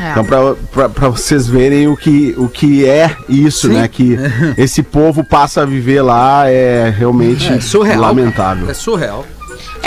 É. 0.00 0.12
Então, 0.12 0.24
pra 0.24 1.08
vocês 1.08 1.48
verem 1.48 1.88
o 1.88 1.96
que, 1.96 2.32
o 2.38 2.48
que 2.48 2.86
é 2.86 3.16
isso, 3.28 3.68
né? 3.68 3.88
Que 3.88 4.16
esse 4.56 4.82
povo 4.82 5.24
passa 5.24 5.62
a 5.62 5.66
viver 5.66 6.02
lá 6.02 6.48
é 6.48 6.88
realmente 6.96 7.52
É 7.52 7.60
surreal. 7.60 8.00
lamentável. 8.00 8.70
É 8.70 8.74
surreal. 8.74 9.26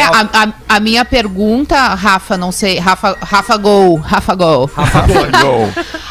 É, 0.01 0.05
a, 0.05 0.43
a- 0.43 0.53
a 0.75 0.79
minha 0.79 1.03
pergunta, 1.05 1.75
Rafa, 1.95 2.37
não 2.37 2.51
sei, 2.51 2.79
Rafa, 2.79 3.17
Rafa 3.21 3.57
Gol, 3.57 3.95
Rafa 3.97 4.35
Gol. 4.35 4.69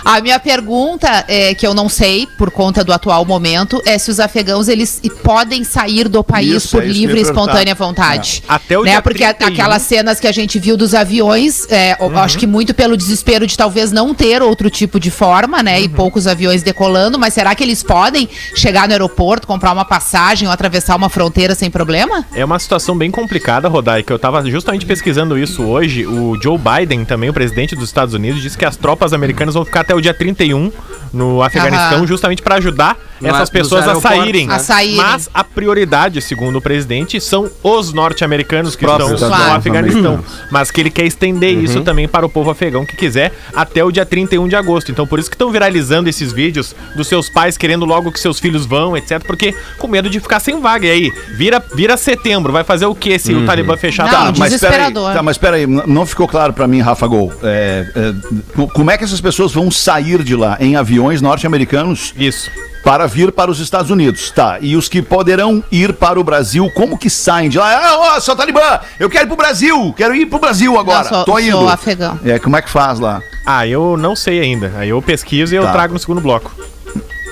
a 0.05 0.21
minha 0.21 0.39
pergunta, 0.39 1.25
é, 1.29 1.55
que 1.55 1.67
eu 1.67 1.75
não 1.75 1.89
sei, 1.89 2.27
por 2.39 2.51
conta 2.51 2.83
do 2.85 2.93
atual 2.93 3.25
momento, 3.25 3.81
é 3.87 3.99
se 3.99 4.11
os 4.11 4.21
afegãos, 4.21 4.69
eles 4.69 5.01
podem 5.23 5.65
sair 5.65 6.09
do 6.09 6.23
país 6.23 6.65
Isso, 6.65 6.71
por 6.77 6.83
é 6.83 6.87
livre 6.87 7.19
e 7.19 7.23
espontânea 7.23 7.75
vontade. 7.75 8.43
Até 8.49 8.79
o 8.79 8.83
né? 8.83 8.93
dia 8.93 9.03
Porque 9.03 9.25
a- 9.25 9.35
31. 9.35 9.53
aquelas 9.55 9.83
cenas 9.83 10.21
que 10.21 10.27
a 10.27 10.33
gente 10.33 10.59
viu 10.59 10.77
dos 10.77 10.95
aviões, 10.95 11.67
é, 11.71 11.97
eu 12.01 12.19
acho 12.19 12.39
que 12.39 12.47
muito 12.47 12.75
pelo 12.75 12.97
desespero 12.97 13.47
de 13.47 13.57
talvez 13.57 13.91
não 13.93 14.15
ter 14.15 14.43
outro 14.43 14.69
tipo 14.71 14.99
de 15.01 15.11
forma, 15.11 15.63
né? 15.63 15.81
E 15.81 15.89
poucos 15.89 16.27
aviões 16.27 16.63
decolando, 16.63 17.19
mas 17.19 17.35
será 17.35 17.55
que 17.55 17.63
eles 17.63 17.83
podem 17.83 18.29
chegar 18.55 18.87
no 18.87 18.93
aeroporto, 18.93 19.47
comprar 19.47 19.73
uma 19.73 19.85
passagem 19.85 20.47
ou 20.49 20.53
atravessar 20.53 20.97
uma 20.97 21.09
fronteira 21.09 21.55
sem 21.55 21.71
problema? 21.71 22.25
É 22.35 22.45
uma 22.45 22.59
situação 22.59 22.97
bem 22.97 23.11
complicada, 23.11 23.69
Rodai, 23.81 24.03
que 24.03 24.13
eu 24.13 24.19
tava 24.19 24.45
justamente 24.49 24.85
pesquisando 24.85 25.39
isso 25.39 25.63
hoje. 25.65 26.07
O 26.07 26.39
Joe 26.41 26.59
Biden, 26.59 27.05
também 27.05 27.31
o 27.31 27.33
presidente 27.33 27.75
dos 27.75 27.85
Estados 27.87 28.13
Unidos, 28.15 28.43
disse 28.43 28.57
que 28.57 28.65
as 28.65 28.77
tropas 28.77 29.13
americanas 29.15 29.55
vão 29.55 29.65
ficar 29.65 29.81
até 29.81 29.95
o 29.95 30.01
dia 30.01 30.13
31 30.13 30.71
no 31.13 31.43
Afeganistão, 31.43 31.99
Aham. 31.99 32.07
justamente 32.07 32.43
para 32.43 32.57
ajudar 32.57 32.97
No- 33.21 33.29
essas 33.29 33.49
pessoas 33.51 33.83
a 33.85 33.89
aeroportos, 33.89 34.19
saírem. 34.21 34.47
né? 34.47 34.55
A 34.55 34.59
saírem. 34.59 34.97
Mas 34.97 35.29
a 35.35 35.43
prioridade, 35.43 36.21
segundo 36.21 36.57
o 36.57 36.61
presidente, 36.63 37.21
são 37.21 37.51
os 37.63 37.93
norte-americanos 37.93 38.77
que 38.77 38.85
Próprios 38.85 39.13
estão 39.13 39.29
no 39.29 39.35
cidadãos 39.35 39.57
Afeganistão. 39.59 40.25
Mas 40.51 40.71
que 40.71 40.81
ele 40.81 40.91
quer 40.91 41.05
estender 41.07 41.57
Uhum. 41.57 41.65
isso 41.65 41.81
também 41.81 42.07
para 42.07 42.25
o 42.25 42.29
povo 42.29 42.51
afegão 42.51 42.85
que 42.87 42.95
quiser 42.97 43.33
até 43.55 43.83
o 43.83 43.91
dia 43.91 44.05
31 44.07 44.47
de 44.47 44.55
agosto. 44.57 44.93
Então 44.93 45.07
por 45.07 45.19
isso 45.19 45.29
que 45.31 45.35
estão 45.35 45.51
viralizando 45.51 46.09
esses 46.09 46.33
vídeos 46.33 46.75
dos 46.95 47.09
seus 47.09 47.29
pais 47.31 47.57
querendo 47.57 47.85
logo 47.85 48.13
que 48.13 48.21
seus 48.21 48.39
filhos 48.39 48.67
vão, 48.67 48.97
etc. 48.97 49.25
Porque 49.27 49.55
com 49.79 49.89
medo 49.89 50.09
de 50.11 50.21
ficar 50.21 50.39
sem 50.39 50.61
vaga. 50.61 50.87
E 50.87 50.91
aí, 50.91 51.13
vira, 51.37 51.63
vira 51.75 51.97
setembro, 51.97 52.53
vai 52.53 52.63
fazer 52.63 52.87
o 52.87 52.95
que 52.95 53.19
se 53.19 53.33
o 53.35 53.45
Não? 53.63 54.11
Tá, 54.11 54.33
mas 54.39 54.57
peraí, 54.59 54.93
tá, 55.15 55.23
mas 55.23 55.39
peraí, 55.39 55.67
não 55.67 56.05
ficou 56.07 56.27
claro 56.29 56.53
pra 56.53 56.67
mim, 56.67 56.81
Rafa 56.81 57.07
Gol. 57.07 57.33
É, 57.43 57.87
é, 57.95 58.15
co- 58.55 58.69
como 58.69 58.91
é 58.91 58.99
que 58.99 59.05
essas 59.05 59.21
pessoas 59.21 59.53
vão 59.53 59.71
sair 59.71 60.23
de 60.23 60.35
lá? 60.37 60.57
Em 60.61 60.77
aviões 60.77 61.21
norte-americanos 61.23 62.13
Isso. 62.17 62.51
para 62.85 63.07
vir 63.07 63.33
para 63.33 63.51
os 63.51 63.61
Estados 63.61 63.91
Unidos, 63.91 64.31
tá? 64.31 64.59
E 64.61 64.77
os 64.77 64.89
que 64.89 65.03
poderão 65.03 65.63
ir 65.71 65.93
para 65.95 66.19
o 66.19 66.25
Brasil, 66.25 66.71
como 66.75 66.97
que 66.99 67.11
saem 67.11 67.49
de 67.49 67.59
lá? 67.59 67.71
Ah, 67.75 67.97
ó, 68.17 68.21
sou 68.21 68.35
Talibã, 68.37 68.81
eu 68.99 69.09
quero 69.11 69.25
ir 69.25 69.29
pro 69.29 69.37
Brasil, 69.37 69.93
quero 69.97 70.15
ir 70.15 70.27
pro 70.27 70.39
Brasil 70.39 70.79
agora, 70.79 71.03
Não, 71.05 71.09
sou- 71.09 71.25
tô 71.25 71.39
indo. 71.39 71.53
sou 71.59 71.69
afegão. 71.69 72.19
É, 72.25 72.39
como 72.39 72.57
é 72.57 72.63
que 72.63 72.71
faz 72.71 72.99
lá? 72.99 73.23
Ah, 73.47 73.67
eu 73.67 73.97
não 73.97 74.15
sei 74.15 74.41
ainda. 74.41 74.73
Aí 74.77 74.91
eu 74.91 75.01
pesquiso 75.03 75.55
e 75.55 75.57
eu 75.57 75.63
Tá. 75.65 75.73
trago 75.73 75.93
no 75.93 75.99
segundo 75.99 76.21
bloco. 76.21 76.53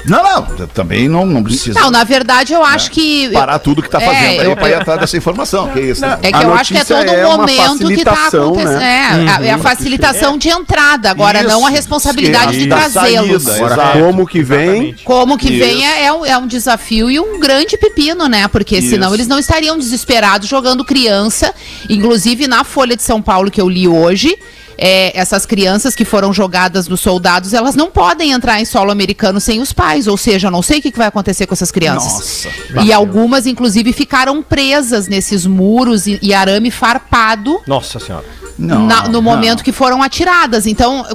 Não, 0.08 0.22
não, 0.22 0.66
também 0.68 1.08
não, 1.08 1.24
não 1.26 1.42
precisa 1.42 1.78
Não, 1.80 1.90
na 1.90 2.04
verdade, 2.04 2.52
eu 2.52 2.64
acho 2.64 2.90
que. 2.90 3.30
parar 3.30 3.58
tudo 3.58 3.82
que 3.82 3.88
tá 3.90 4.00
É, 4.00 4.04
fazendo 4.06 4.40
aí 4.40 4.46
eu- 4.46 4.56
pra 4.56 4.68
ir 4.68 4.74
atrás 4.74 5.00
dessa 5.00 5.16
informação. 5.16 5.68
Que 5.68 5.80
isso? 5.80 6.00
né? 6.00 6.18
É 6.22 6.30
que 6.32 6.38
A 6.38 6.42
eu 6.42 6.54
acho 6.54 6.72
que 6.72 6.78
é 6.78 6.84
todo 6.84 7.08
é 7.08 7.26
um 7.26 7.28
uma 7.30 7.36
momento 7.38 7.88
que 7.88 8.04
tá 8.04 8.14
facilitação, 8.14 8.44
acontecendo. 8.48 8.78
né? 8.78 9.26
É, 9.26 9.30
a- 9.30 9.46
é 9.46 9.50
a 9.52 9.58
facilitação 9.58 10.38
de 10.38 10.48
entrada, 10.48 11.10
agora 11.10 11.40
Isso. 11.40 11.48
não 11.48 11.66
a 11.66 11.70
responsabilidade 11.70 12.52
Sim, 12.54 12.58
de 12.62 12.68
trazê-los. 12.68 13.46
Agora, 13.48 13.92
como 14.00 14.26
que 14.26 14.42
vem? 14.42 14.58
Exatamente. 14.68 15.04
Como 15.04 15.38
que 15.38 15.48
Isso. 15.52 15.58
vem 15.64 15.86
é, 15.86 16.04
é 16.06 16.12
um, 16.12 16.24
é 16.24 16.38
um 16.38 16.46
desafio 16.46 17.10
e 17.10 17.18
um 17.20 17.38
grande 17.38 17.76
pepino, 17.76 18.26
né? 18.28 18.48
Porque 18.48 18.80
senão 18.82 19.12
eles 19.14 19.26
não 19.26 19.38
estariam 19.38 19.78
desesperados 19.78 20.48
jogando 20.48 20.84
criança. 20.84 21.54
Inclusive 21.88 22.46
na 22.46 22.64
Folha 22.64 22.96
de 22.96 23.02
São 23.02 23.20
Paulo 23.20 23.50
que 23.50 23.60
eu 23.60 23.68
li 23.68 23.86
hoje, 23.88 24.36
é, 24.78 25.18
essas 25.18 25.44
crianças 25.44 25.96
que 25.96 26.04
foram 26.04 26.32
jogadas 26.32 26.86
nos 26.86 27.00
soldados, 27.00 27.52
elas 27.52 27.74
não 27.74 27.90
podem 27.90 28.30
entrar 28.30 28.60
em 28.60 28.64
solo 28.64 28.92
americano 28.92 29.40
sem 29.40 29.60
os 29.60 29.72
pais. 29.72 30.06
Ou 30.06 30.16
seja, 30.16 30.46
eu 30.46 30.52
não 30.52 30.62
sei 30.62 30.78
o 30.78 30.82
que 30.82 30.92
que 30.92 30.98
vai 30.98 31.08
acontecer 31.08 31.46
com 31.46 31.54
essas 31.54 31.72
crianças. 31.72 32.46
Nossa. 32.72 32.84
E 32.86 32.92
algumas, 32.92 33.46
inclusive, 33.46 33.92
ficaram 33.92 34.40
presas 34.40 35.08
nesses 35.08 35.44
muros 35.44 36.06
e, 36.06 36.18
e 36.22 36.32
arame 36.32 36.70
farpado 36.70 37.60
Nossa 37.66 37.98
senhora. 37.98 38.24
Não, 38.58 38.86
na- 38.86 39.02
no 39.04 39.12
não. 39.12 39.22
momento 39.22 39.62
que 39.62 39.70
foram 39.70 40.02
atiradas. 40.02 40.66
Então, 40.66 41.06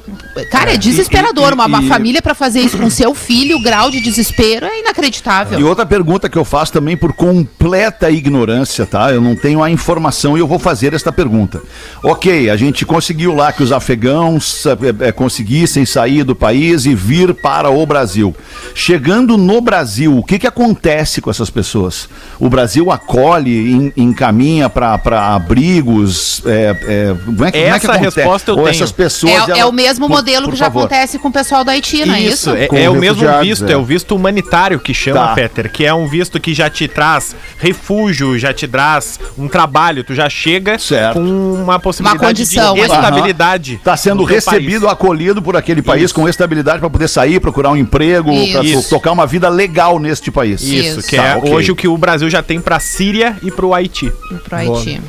cara, 0.49 0.73
é 0.73 0.77
desesperador. 0.77 1.49
e- 1.49 1.51
e- 1.51 1.53
uma, 1.53 1.65
uma 1.65 1.83
e- 1.83 1.87
família 1.87 2.21
pra 2.21 2.33
fazer 2.33 2.61
isso 2.61 2.77
com 2.77 2.89
seu 2.89 3.13
filho, 3.13 3.57
o 3.57 3.61
grau 3.61 3.91
de 3.91 3.99
desespero 3.99 4.65
é 4.65 4.79
inacreditável. 4.79 5.59
E 5.59 5.63
outra 5.63 5.85
pergunta 5.85 6.29
que 6.29 6.37
eu 6.37 6.45
faço 6.45 6.71
também 6.71 6.95
por 6.95 7.11
completa 7.13 8.09
ignorância, 8.09 8.85
tá? 8.85 9.11
Eu 9.11 9.19
não 9.21 9.35
tenho 9.35 9.61
a 9.61 9.69
informação 9.69 10.37
e 10.37 10.39
eu 10.39 10.47
vou 10.47 10.57
fazer 10.59 10.93
esta 10.93 11.11
pergunta. 11.11 11.61
Ok, 12.03 12.49
a 12.49 12.55
gente 12.55 12.85
conseguiu 12.85 13.33
lá 13.35 13.51
que 13.51 13.61
os 13.63 13.71
afegãos 13.71 14.63
eh, 15.01 15.11
conseguissem 15.11 15.85
sair 15.85 16.23
do 16.23 16.35
país 16.35 16.85
e 16.85 16.95
vir 16.95 17.33
para 17.33 17.69
o 17.69 17.85
Brasil. 17.85 18.33
Chegando 18.73 19.37
no 19.37 19.59
Brasil, 19.59 20.17
o 20.17 20.23
que, 20.23 20.39
que 20.39 20.47
acontece 20.47 21.19
com 21.21 21.29
essas 21.29 21.49
pessoas? 21.49 22.07
O 22.39 22.49
Brasil 22.49 22.89
acolhe, 22.91 23.71
en- 23.71 23.93
encaminha 23.97 24.69
para 24.69 25.35
abrigos? 25.35 26.41
eh, 26.45 27.13
como 27.35 27.45
é 27.45 27.51
que, 27.51 27.57
como 27.61 27.75
é 27.75 27.79
que 27.79 27.85
Essa 27.87 27.93
resposta 27.97 28.51
eu 28.51 28.55
Ou 28.57 28.63
tenho. 28.63 28.75
essas 28.75 28.91
pessoas. 28.91 29.33
É, 29.33 29.35
é 29.35 29.59
elas- 29.59 29.65
o 29.65 29.71
mesmo 29.71 30.07
por- 30.07 30.15
modelo 30.15 30.45
por 30.45 30.51
que 30.53 30.57
já 30.59 30.65
favor. 30.65 30.79
acontece 30.81 31.19
com 31.19 31.27
o 31.27 31.31
pessoal 31.31 31.63
da 31.63 31.71
Haiti, 31.73 32.05
não 32.05 32.13
é 32.13 32.21
isso? 32.21 32.33
Isso, 32.55 32.75
é, 32.75 32.83
é 32.83 32.89
o 32.89 32.95
mesmo 32.95 33.23
visto, 33.41 33.67
é. 33.67 33.73
é. 33.73 33.77
o 33.77 33.83
visto 33.83 34.15
humanitário 34.15 34.79
que 34.79 34.93
chama, 34.93 35.27
Tá. 35.27 35.33
Peter, 35.35 35.71
que 35.71 35.85
é 35.85 35.93
um 35.93 36.07
visto 36.07 36.39
que 36.39 36.53
já 36.53 36.69
te 36.69 36.87
traz 36.87 37.35
refúgio, 37.57 38.37
já 38.37 38.53
te 38.53 38.67
traz 38.67 39.19
um 39.37 39.47
trabalho, 39.47 40.03
tu 40.03 40.13
já 40.13 40.29
chega 40.29 40.77
Certo. 40.79 41.13
com 41.15 41.53
uma 41.53 41.79
possibilidade 41.79 42.23
condição, 42.25 42.73
de 42.75 42.81
ali. 42.81 42.91
estabilidade. 42.91 43.73
Está 43.75 43.95
sendo 43.97 44.23
recebido, 44.23 44.81
país. 44.81 44.93
acolhido 44.93 45.41
por 45.41 45.55
aquele 45.55 45.81
país 45.81 46.11
com 46.11 46.27
estabilidade 46.27 46.79
para 46.79 46.89
poder 46.89 47.07
sair, 47.07 47.39
procurar 47.39 47.71
um 47.71 47.77
emprego, 47.77 48.31
para 48.51 48.63
Isso. 48.63 48.89
tocar 48.89 49.11
uma 49.11 49.25
vida 49.25 49.49
legal 49.49 49.99
neste 49.99 50.29
país. 50.31 50.61
Isso, 50.61 50.99
Isso. 50.99 51.09
que 51.09 51.15
Tá, 51.15 51.23
é 51.23 51.35
ok. 51.37 51.53
hoje 51.53 51.71
o 51.71 51.75
que 51.75 51.87
o 51.87 51.97
Brasil 51.97 52.29
já 52.29 52.41
tem 52.43 52.59
pra 52.61 52.79
Síria 52.79 53.37
e 53.41 53.51
pro 53.51 53.73
Haiti. 53.73 54.11
Pro 54.47 54.57
Haiti. 54.57 55.01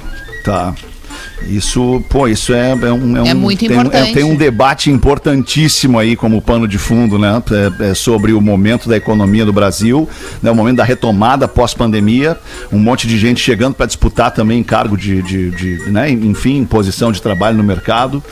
Tá. 0.45 0.75
Isso, 1.43 2.03
pô, 2.09 2.27
isso 2.29 2.53
é, 2.55 2.71
é 2.71 2.93
um, 2.93 3.17
É 3.27 3.35
um- 3.35 3.39
muito 3.39 3.67
tem, 3.67 3.71
importante. 3.71 4.13
tem 4.15 4.25
um 4.25 4.37
debate 4.37 4.91
importantíssimo 4.91 5.99
aí 5.99 6.17
como 6.17 6.41
pano 6.41 6.67
de 6.67 6.79
fundo, 6.79 7.19
né? 7.19 7.43
É, 7.81 7.91
é 7.91 7.95
sobre 7.95 8.33
o 8.33 8.41
momento 8.41 8.89
da 8.89 8.97
economia 8.97 9.45
do 9.45 9.53
Brasil, 9.53 10.09
né? 10.43 10.51
O 10.51 10.55
momento 10.55 10.77
da 10.77 10.85
retomada 10.85 11.47
pós-pandemia, 11.49 12.39
um 12.73 12.79
monte 12.79 13.07
de 13.07 13.19
gente 13.19 13.41
chegando 13.41 13.75
para 13.75 13.87
disputar 13.87 14.31
também 14.31 14.63
cargo 14.63 14.97
de, 14.97 15.23
de, 15.23 15.51
de, 15.51 15.91
né? 15.91 16.11
Enfim, 16.11 16.65
posição 16.65 17.13
de 17.13 17.21
trabalho 17.21 17.57
no 17.57 17.65
mercado. 17.65 18.23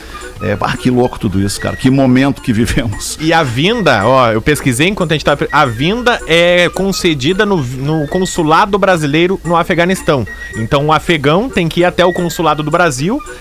É, 0.41 0.57
ah, 0.59 0.75
que 0.75 0.89
louco 0.89 1.17
tudo 1.17 1.39
isso, 1.39 1.59
cara. 1.59 1.75
Que 1.77 1.89
momento 1.89 2.41
que 2.41 2.51
vivemos. 2.51 3.17
E 3.21 3.31
a 3.31 3.43
vinda, 3.43 4.05
ó, 4.05 4.31
eu 4.31 4.41
pesquisei 4.41 4.89
enquanto 4.89 5.11
a 5.11 5.15
gente 5.15 5.23
tava. 5.23 5.47
A 5.51 5.65
vinda 5.65 6.19
é 6.27 6.67
concedida 6.69 7.45
no, 7.45 7.57
no 7.63 8.07
consulado 8.07 8.77
brasileiro 8.77 9.39
no 9.45 9.55
Afeganistão. 9.55 10.27
Então 10.57 10.87
o 10.87 10.91
afegão 10.91 11.49
tem 11.49 11.69
que 11.69 11.79
ir 11.81 11.85
até 11.85 12.03
o 12.05 12.11
consulado 12.11 12.61
do 12.61 12.69
Brasil, 12.69 12.92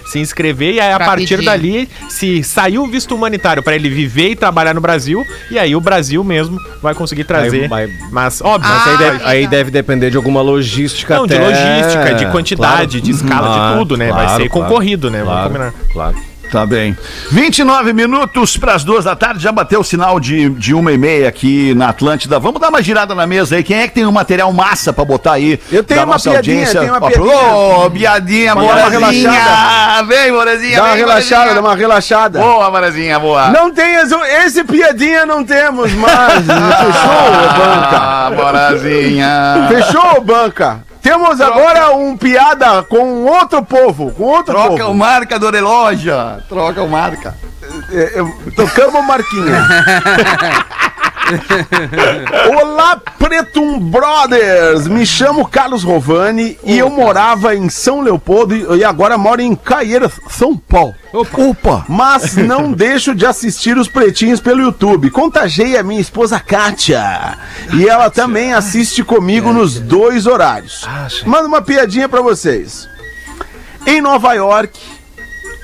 se 0.06 0.18
inscrever, 0.18 0.74
e 0.74 0.80
aí 0.80 0.92
a 0.92 0.96
Pra 0.96 1.06
partir 1.06 1.36
pedir. 1.36 1.44
dali, 1.44 1.88
se 2.08 2.42
saiu 2.42 2.82
o 2.84 2.86
visto 2.86 3.14
humanitário 3.14 3.62
para 3.62 3.74
ele 3.74 3.88
viver 3.88 4.30
e 4.30 4.36
trabalhar 4.36 4.74
no 4.74 4.80
Brasil, 4.80 5.22
e 5.50 5.58
aí 5.58 5.74
o 5.76 5.80
Brasil 5.80 6.22
mesmo 6.24 6.58
vai 6.82 6.94
conseguir 6.94 7.24
trazer. 7.24 7.62
Aí 7.62 7.68
vai- 7.68 7.88
Mas, 8.10 8.40
óbvio, 8.40 8.70
Ah, 8.70 8.74
mas 8.74 8.86
aí 8.86 8.92
Aí 8.92 8.98
deve. 9.12 9.24
aí 9.24 9.46
deve 9.46 9.70
depender 9.70 10.10
de 10.10 10.16
alguma 10.16 10.40
logística 10.42 11.16
Não, 11.16 11.26
de 11.26 11.34
até- 11.34 11.44
logística, 11.44 12.14
de 12.14 12.26
quantidade, 12.32 12.98
Claro. 12.98 13.00
de 13.02 13.10
escala, 13.10 13.48
Ah, 13.48 13.72
de 13.72 13.78
tudo, 13.78 13.96
né? 13.96 14.10
vai 14.10 14.24
claro, 14.24 14.42
ser 14.42 14.48
claro. 14.48 14.68
concorrido, 14.68 15.10
né? 15.10 15.22
Vamos 15.24 15.42
combinar. 15.44 15.74
claro. 15.92 16.16
Tá 16.52 16.66
bem. 16.66 16.94
29 17.30 17.94
minutos 17.94 18.58
para 18.58 18.74
as 18.74 18.84
duas 18.84 19.06
da 19.06 19.16
tarde, 19.16 19.42
já 19.42 19.50
bateu 19.50 19.80
o 19.80 19.84
sinal 19.84 20.20
de, 20.20 20.50
de 20.50 20.74
uma 20.74 20.92
e 20.92 20.98
meia 20.98 21.26
aqui 21.26 21.72
na 21.74 21.88
Atlântida. 21.88 22.38
Vamos 22.38 22.60
dar 22.60 22.68
uma 22.68 22.82
girada 22.82 23.14
na 23.14 23.26
mesa 23.26 23.56
aí. 23.56 23.62
Quem 23.64 23.78
é 23.78 23.88
que 23.88 23.94
tem 23.94 24.04
um 24.04 24.12
material 24.12 24.52
massa 24.52 24.92
para 24.92 25.02
botar 25.02 25.32
aí? 25.32 25.58
Eu 25.72 25.82
tenho 25.82 26.00
uma 26.00 26.12
nossa 26.12 26.28
piadinha, 26.28 26.66
tenho 26.66 26.94
uma 26.94 27.00
piadinha. 27.00 27.54
Ô, 27.54 27.90
piadinha, 27.90 28.54
dar 28.54 28.60
uma 28.60 28.64
Morazinha. 28.64 29.30
relaxada. 29.30 30.02
Vem, 30.06 30.32
Morazinha. 30.32 30.76
Dá 30.76 30.82
uma 30.82 30.90
vem, 30.90 30.98
relaxada, 30.98 31.36
Morazinha. 31.38 31.54
dá 31.54 31.60
uma 31.68 31.74
relaxada. 31.74 32.38
Boa, 32.38 32.70
Morazinha, 32.70 33.18
boa. 33.18 33.48
Não 33.48 33.70
tem 33.72 33.94
esse, 33.94 34.14
esse 34.44 34.64
piadinha, 34.64 35.24
não 35.24 35.42
temos 35.42 35.90
mais. 35.94 36.34
Fechou, 36.44 37.30
banca. 37.56 37.96
Ah, 37.96 38.30
Morazinha. 38.36 39.68
Fechou, 39.70 40.20
banca. 40.20 40.91
Temos 41.02 41.40
agora 41.40 41.90
um 41.96 42.16
piada 42.16 42.82
com 42.84 43.24
outro 43.24 43.62
povo, 43.64 44.12
com 44.12 44.22
outro 44.22 44.54
Troca 44.54 44.74
o 44.74 44.78
povo. 44.78 44.94
marca 44.94 45.38
do 45.38 45.50
relógio. 45.50 46.14
Troca 46.48 46.80
o 46.82 46.88
marca. 46.88 47.34
É, 47.90 48.20
é, 48.20 48.50
tocamos 48.54 49.04
Marquinha. 49.06 49.66
Olá, 52.60 52.96
Pretum 53.18 53.78
Brothers! 53.78 54.86
Me 54.86 55.06
chamo 55.06 55.46
Carlos 55.46 55.82
Rovani 55.82 56.58
e 56.64 56.78
eu 56.78 56.90
morava 56.90 57.54
em 57.54 57.68
São 57.68 58.00
Leopoldo 58.00 58.76
e 58.76 58.84
agora 58.84 59.16
moro 59.16 59.40
em 59.40 59.54
Caieiras, 59.54 60.12
São 60.28 60.56
Paulo. 60.56 60.94
Opa! 61.12 61.84
Mas 61.88 62.36
não 62.36 62.72
deixo 62.72 63.14
de 63.14 63.26
assistir 63.26 63.76
os 63.76 63.88
pretinhos 63.88 64.40
pelo 64.40 64.62
YouTube. 64.62 65.10
Contagiei 65.10 65.76
a 65.76 65.82
minha 65.82 66.00
esposa 66.00 66.40
Kátia. 66.40 67.38
E 67.74 67.88
ela 67.88 68.10
também 68.10 68.52
assiste 68.52 69.02
comigo 69.02 69.52
nos 69.52 69.78
dois 69.78 70.26
horários. 70.26 70.86
Manda 71.24 71.48
uma 71.48 71.62
piadinha 71.62 72.08
pra 72.08 72.20
vocês. 72.20 72.88
Em 73.86 74.00
Nova 74.00 74.32
York, 74.34 74.78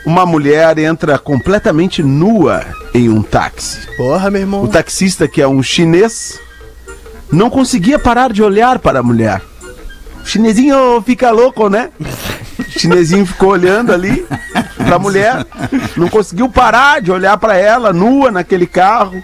uma 0.08 0.24
mulher 0.24 0.78
entra 0.78 1.18
completamente 1.18 2.02
nua 2.02 2.64
em 2.94 3.10
um 3.10 3.22
táxi. 3.22 3.86
Porra, 3.94 4.30
meu 4.30 4.40
irmão. 4.40 4.64
O 4.64 4.68
taxista, 4.68 5.28
que 5.28 5.42
é 5.42 5.46
um 5.46 5.62
chinês, 5.62 6.40
não 7.30 7.50
conseguia 7.50 7.98
parar 7.98 8.32
de 8.32 8.42
olhar 8.42 8.78
para 8.78 9.00
a 9.00 9.02
mulher. 9.02 9.42
O 10.22 10.26
chinesinho 10.26 11.02
fica 11.04 11.30
louco, 11.30 11.68
né? 11.68 11.90
O 12.58 12.80
chinesinho 12.80 13.26
ficou 13.26 13.50
olhando 13.50 13.92
ali 13.92 14.26
para 14.78 14.96
a 14.96 14.98
mulher, 14.98 15.46
não 15.94 16.08
conseguiu 16.08 16.48
parar 16.48 17.02
de 17.02 17.12
olhar 17.12 17.36
para 17.36 17.54
ela, 17.58 17.92
nua 17.92 18.30
naquele 18.30 18.66
carro. 18.66 19.22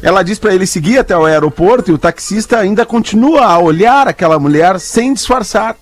Ela 0.00 0.22
diz 0.22 0.38
para 0.38 0.54
ele 0.54 0.64
seguir 0.64 0.98
até 0.98 1.16
o 1.16 1.24
aeroporto 1.24 1.90
e 1.90 1.94
o 1.94 1.98
taxista 1.98 2.56
ainda 2.56 2.86
continua 2.86 3.46
a 3.46 3.58
olhar 3.58 4.06
aquela 4.06 4.38
mulher 4.38 4.78
sem 4.78 5.12
disfarçar. 5.12 5.74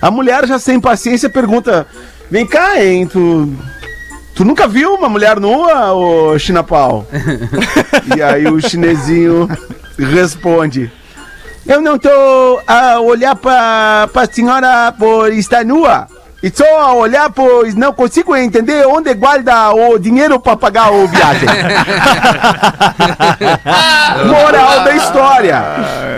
A 0.00 0.10
mulher, 0.10 0.46
já 0.46 0.58
sem 0.58 0.80
paciência, 0.80 1.28
pergunta: 1.28 1.86
Vem 2.30 2.46
cá, 2.46 2.82
hein? 2.82 3.06
Tu, 3.06 3.52
tu 4.34 4.44
nunca 4.44 4.66
viu 4.66 4.94
uma 4.94 5.08
mulher 5.08 5.38
nua, 5.40 5.92
ô 5.92 6.38
Chinapau? 6.38 7.06
E 8.16 8.22
aí 8.22 8.46
o 8.46 8.60
chinesinho 8.60 9.48
responde: 9.96 10.90
Eu 11.66 11.80
não 11.80 11.98
tô 11.98 12.10
a 12.66 13.00
olhar 13.00 13.36
pra, 13.36 14.08
pra 14.12 14.26
senhora 14.26 14.92
por 14.92 15.32
estar 15.32 15.64
nua. 15.64 16.06
E 16.42 16.50
só 16.52 16.80
a 16.80 16.92
olhar, 16.94 17.30
pois 17.30 17.76
não 17.76 17.92
consigo 17.92 18.34
entender 18.34 18.84
onde 18.86 19.14
guarda 19.14 19.70
o 19.72 19.96
dinheiro 19.96 20.40
para 20.40 20.56
pagar 20.56 20.90
o 20.92 21.06
viagem. 21.06 21.48
Moral 24.26 24.80
da 24.84 24.96
história: 24.96 25.62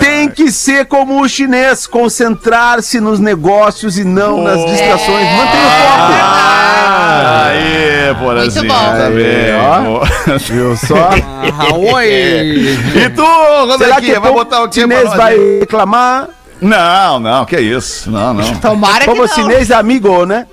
tem 0.00 0.30
que 0.30 0.50
ser 0.50 0.86
como 0.86 1.20
o 1.20 1.28
chinês, 1.28 1.86
concentrar-se 1.86 2.98
nos 3.00 3.20
negócios 3.20 3.98
e 3.98 4.04
não 4.04 4.42
nas 4.42 4.64
distrações. 4.64 5.30
Mantenha 5.30 5.66
o 5.66 5.70
foco. 5.70 6.12
Aê, 7.46 8.12
Morazinha. 8.14 8.64
Muito 8.64 8.74
bom. 8.74 8.84
Tá 8.84 9.10
bem, 9.10 9.54
ó. 9.60 10.00
Viu 10.38 10.74
só? 10.76 11.10
Ah, 11.58 11.74
oi! 11.74 12.78
E 12.94 13.10
tu, 13.10 13.22
Será 13.22 13.64
Rodaquinha, 13.66 14.14
que 14.14 14.20
vai 14.20 14.30
o 14.30 14.34
botar 14.34 14.62
o 14.62 14.68
quê 14.68 14.86
pra 14.86 14.96
chinês 14.96 15.14
vai 15.14 15.34
aí? 15.34 15.58
reclamar? 15.60 16.28
Não, 16.64 17.20
não, 17.20 17.44
que 17.44 17.60
isso. 17.60 18.10
Não, 18.10 18.32
não. 18.32 18.54
Tomara 18.56 19.00
que 19.00 19.04
Como 19.04 19.20
não. 19.22 19.28
chinês 19.28 19.70
é 19.70 19.74
amigo, 19.74 20.24
né? 20.24 20.46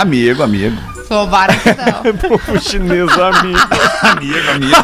Amigo, 0.00 0.42
amigo. 0.42 0.76
Tomara 1.06 1.54
que 1.54 1.68
não. 1.68 2.00
O 2.56 2.60
chinês 2.60 3.10
amigo. 3.18 3.58
Amigo, 4.02 4.50
amigo. 4.54 4.76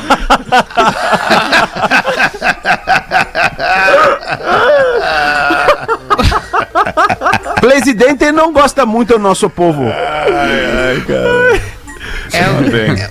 Presidente 7.61 8.31
não 8.33 8.53
gosta 8.53 8.85
muito 8.85 9.15
do 9.15 9.19
nosso 9.19 9.49
povo. 9.49 9.85
É, 9.89 10.95
Bem. 12.71 13.09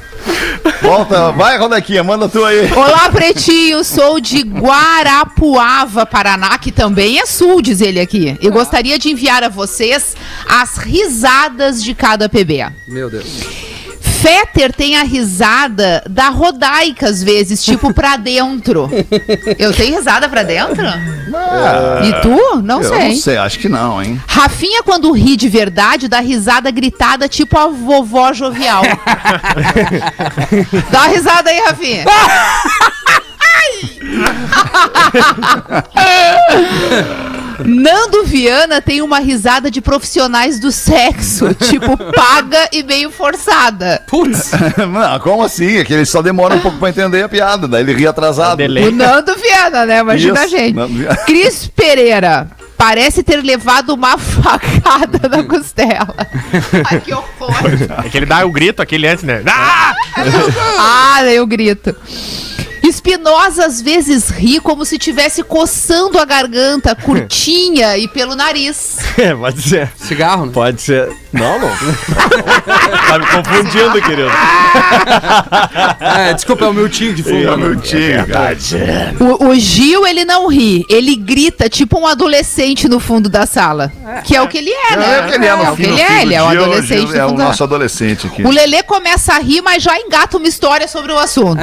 Volta, 0.81 1.31
vai, 1.31 1.57
Rodequinha, 1.57 2.03
manda 2.03 2.27
tu 2.27 2.43
aí. 2.43 2.71
Olá, 2.73 3.09
pretinho, 3.09 3.83
sou 3.83 4.19
de 4.19 4.41
Guarapuava, 4.41 6.05
Paraná, 6.05 6.57
que 6.57 6.71
também 6.71 7.19
é 7.19 7.25
sul, 7.25 7.61
diz 7.61 7.81
ele 7.81 7.99
aqui. 7.99 8.37
E 8.41 8.49
gostaria 8.49 8.97
de 8.97 9.09
enviar 9.09 9.43
a 9.43 9.49
vocês 9.49 10.15
as 10.47 10.77
risadas 10.77 11.83
de 11.83 11.93
cada 11.93 12.27
PB. 12.27 12.67
Meu 12.87 13.09
Deus. 13.09 13.64
Fetter 14.25 14.73
tem 14.73 14.97
a 14.97 15.03
risada 15.03 16.01
da 16.09 16.29
Rodaica, 16.29 17.07
às 17.07 17.21
vezes, 17.21 17.63
tipo 17.63 17.93
pra 17.93 18.17
dentro. 18.25 18.89
Eu 19.59 19.71
tenho 19.71 19.95
risada 19.97 20.27
pra 20.27 20.41
dentro? 20.41 20.83
E 20.83 22.21
tu? 22.23 22.59
Não 22.63 22.81
Eu 22.81 22.89
sei. 22.89 23.09
não 23.09 23.15
sei, 23.17 23.37
acho 23.37 23.59
que 23.59 23.69
não, 23.69 24.01
hein? 24.01 24.19
Rafinha, 24.25 24.81
quando 24.81 25.11
ri 25.11 25.37
de 25.37 25.47
verdade, 25.47 26.07
dá 26.07 26.19
risada 26.21 26.71
gritada, 26.71 27.29
tipo 27.29 27.55
a 27.55 27.67
vovó 27.67 28.33
jovial. 28.33 28.81
dá 30.89 31.01
uma 31.01 31.07
risada 31.09 31.51
aí, 31.51 31.59
Rafinha. 31.59 32.05
Nando 37.63 38.23
Viana 38.23 38.81
tem 38.81 39.01
uma 39.01 39.19
risada 39.19 39.69
de 39.69 39.81
profissionais 39.81 40.59
do 40.59 40.71
sexo, 40.71 41.53
tipo 41.69 41.95
paga 42.13 42.69
e 42.71 42.83
meio 42.83 43.11
forçada. 43.11 44.01
Putz. 44.07 44.51
não, 44.77 45.19
como 45.19 45.43
assim? 45.43 45.77
É 45.77 45.83
que 45.85 45.93
ele 45.93 46.05
só 46.05 46.21
demora 46.21 46.55
um 46.55 46.59
pouco 46.59 46.77
pra 46.77 46.89
entender 46.89 47.23
a 47.23 47.29
piada, 47.29 47.67
daí 47.67 47.81
ele 47.81 47.93
ri 47.93 48.07
atrasado. 48.07 48.57
Delay. 48.57 48.87
O 48.87 48.91
Nando 48.91 49.35
Viana, 49.35 49.85
né? 49.85 49.99
Imagina 49.99 50.41
a 50.41 50.45
Isso, 50.45 50.57
gente. 50.57 50.75
Nando 50.75 50.93
Viana. 50.93 51.15
Cris 51.17 51.67
Pereira. 51.67 52.47
Parece 52.77 53.23
ter 53.23 53.41
levado 53.41 53.93
uma 53.93 54.17
facada 54.17 55.29
na 55.29 55.43
costela. 55.47 56.13
Ai, 56.89 56.99
que 56.99 57.13
horror. 57.13 57.53
É 58.05 58.09
que 58.09 58.17
ele 58.17 58.25
dá 58.25 58.45
o 58.45 58.51
grito, 58.51 58.81
aquele 58.81 59.07
antes, 59.07 59.23
né? 59.23 59.41
Ah! 59.47 59.95
Ah, 60.77 61.17
daí 61.21 61.37
eu 61.37 61.47
grito. 61.47 61.95
Espinosa 62.87 63.65
às 63.65 63.81
vezes 63.81 64.29
ri 64.29 64.59
como 64.59 64.85
se 64.85 64.95
estivesse 64.95 65.43
coçando 65.43 66.19
a 66.19 66.25
garganta, 66.25 66.95
curtinha 67.03 67.97
e 67.97 68.07
pelo 68.07 68.35
nariz. 68.35 68.97
É, 69.17 69.33
pode 69.33 69.61
ser. 69.61 69.89
Cigarro, 69.95 70.45
né? 70.45 70.51
Pode 70.53 70.81
ser. 70.81 71.09
Não, 71.31 71.57
não. 71.57 71.69
tá 73.07 73.17
me 73.17 73.25
confundindo, 73.27 74.01
querido. 74.01 74.29
É, 76.01 76.33
desculpa, 76.33 76.65
é 76.65 76.67
o 76.67 76.73
meu 76.73 76.89
tio 76.89 77.13
de 77.13 77.23
fundo. 77.23 77.47
É 77.47 77.55
meu 77.55 77.75
tio, 77.77 78.27
cara. 78.27 78.57
O, 79.21 79.47
o 79.47 79.55
Gil, 79.55 80.05
ele 80.05 80.25
não 80.25 80.47
ri, 80.47 80.85
ele 80.89 81.15
grita 81.15 81.69
tipo 81.69 81.97
um 81.97 82.05
adolescente 82.05 82.89
no 82.89 82.99
fundo 82.99 83.29
da 83.29 83.45
sala. 83.45 83.89
Que 84.25 84.35
é 84.35 84.41
o 84.41 84.49
que 84.49 84.57
ele 84.57 84.71
é, 84.71 84.97
né? 84.97 85.17
É 85.17 85.21
o 85.21 85.27
que 85.29 85.35
ele 85.35 85.45
é 85.45 85.55
no 85.55 85.71
o 85.71 85.75
fim, 85.75 85.83
que 85.83 85.87
no 85.89 85.93
ele 85.93 86.05
fim 86.05 86.13
é, 86.13 86.21
ele 86.21 86.33
é 86.33 86.43
o 86.43 86.47
adolescente 86.47 87.15
É 87.15 87.19
no 87.19 87.25
o 87.25 87.29
fundo 87.29 87.37
da 87.37 87.43
nosso 87.45 87.63
adolescente 87.63 88.27
aqui. 88.27 88.43
O 88.43 88.51
Lelê 88.51 88.83
começa 88.83 89.33
a 89.33 89.39
rir, 89.39 89.61
mas 89.61 89.81
já 89.81 89.97
engata 89.97 90.35
uma 90.37 90.47
história 90.47 90.89
sobre 90.89 91.13
o 91.13 91.17
assunto. 91.17 91.61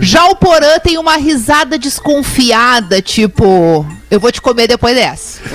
Já 0.00 0.26
o 0.26 0.36
Porã 0.36 0.78
tem 0.78 0.98
uma 0.98 1.16
risada 1.16 1.78
desconfiada, 1.78 3.00
tipo, 3.00 3.86
eu 4.14 4.20
vou 4.20 4.30
te 4.32 4.40
comer 4.40 4.66
depois 4.68 4.94
dessa. 4.94 5.40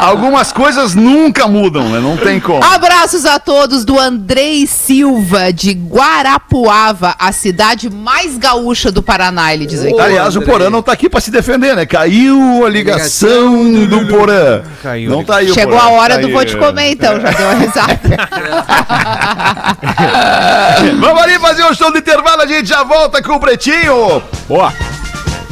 Algumas 0.00 0.52
coisas 0.52 0.94
nunca 0.94 1.46
mudam, 1.46 1.88
né? 1.88 1.98
Não 2.00 2.16
tem 2.16 2.40
como. 2.40 2.62
Abraços 2.64 3.24
a 3.26 3.38
todos 3.38 3.84
do 3.84 3.98
Andrei 3.98 4.66
Silva, 4.66 5.52
de 5.52 5.72
Guarapuava, 5.72 7.14
a 7.18 7.32
cidade 7.32 7.90
mais 7.90 8.36
gaúcha 8.38 8.90
do 8.92 9.02
Paraná, 9.02 9.52
ele 9.52 9.66
diz 9.66 9.84
aqui. 9.84 10.00
Aliás, 10.00 10.36
o. 10.36 10.42
Porã 10.42 10.70
não 10.70 10.82
tá 10.82 10.92
aqui 10.92 11.08
pra 11.08 11.20
se 11.20 11.30
defender, 11.30 11.74
né? 11.76 11.86
Caiu 11.86 12.64
a 12.64 12.68
ligação 12.68 13.84
do 13.86 14.06
Porã. 14.06 14.62
Caiu. 14.82 15.10
Não 15.10 15.24
tá 15.24 15.36
aí 15.36 15.50
o 15.50 15.54
Chegou 15.54 15.78
Porã. 15.78 15.88
a 15.88 15.92
hora 15.92 16.14
Tá 16.16 16.20
do 16.20 16.30
vou 16.30 16.44
te 16.44 16.56
comer, 16.56 16.90
então, 16.92 17.18
já 17.20 17.30
deu 17.30 17.46
uma 17.46 17.54
risada. 17.54 18.00
Vamos 21.00 21.22
ali 21.22 21.38
fazer 21.38 21.64
um 21.64 21.72
show 21.74 21.90
de 21.92 21.98
intervalo, 22.00 22.42
a 22.42 22.46
gente 22.46 22.68
já 22.68 22.82
volta 22.82 23.22
com 23.22 23.34
o 23.34 23.40
Pretinho. 23.40 24.11
Boa. 24.48 24.72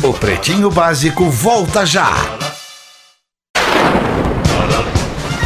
O 0.03 0.13
Pretinho 0.13 0.71
Básico 0.71 1.31
volta 1.31 1.87
já. 1.87 2.13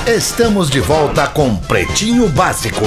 Estamos 0.06 0.68
de 0.68 0.80
volta 0.80 1.26
com 1.26 1.56
Pretinho 1.56 2.28
Básico. 2.28 2.82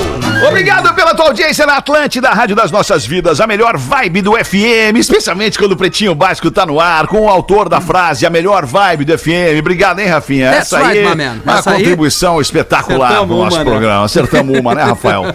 Obrigado 0.47 0.93
pela 0.93 1.15
tua 1.15 1.25
audiência 1.25 1.65
na 1.65 1.77
Atlântida, 1.77 2.29
Rádio 2.29 2.55
das 2.55 2.69
Nossas 2.69 3.07
Vidas, 3.07 3.41
a 3.41 3.47
melhor 3.47 3.75
vibe 3.75 4.21
do 4.21 4.33
FM, 4.33 4.95
especialmente 4.97 5.57
quando 5.57 5.71
o 5.71 5.75
Pretinho 5.75 6.13
Básico 6.13 6.51
tá 6.51 6.63
no 6.63 6.79
ar, 6.79 7.07
com 7.07 7.21
o 7.21 7.29
autor 7.29 7.69
da 7.69 7.81
frase, 7.81 8.23
a 8.23 8.29
melhor 8.29 8.67
vibe 8.67 9.03
do 9.05 9.17
FM. 9.17 9.57
Obrigado, 9.59 9.97
hein, 9.99 10.05
Rafinha? 10.09 10.51
That's 10.51 10.71
Essa 10.73 10.85
aí 10.85 10.99
right, 11.05 11.17
man. 11.17 11.23
é 11.23 11.31
uma 11.43 11.57
Essa 11.57 11.71
aí- 11.71 11.77
contribuição 11.77 12.39
espetacular 12.39 13.07
Acertamos 13.07 13.35
no 13.35 13.43
nosso 13.43 13.55
uma, 13.57 13.63
né? 13.63 13.71
programa. 13.71 14.05
Acertamos 14.05 14.59
uma, 14.59 14.75
né, 14.75 14.83
Rafael? 14.83 15.23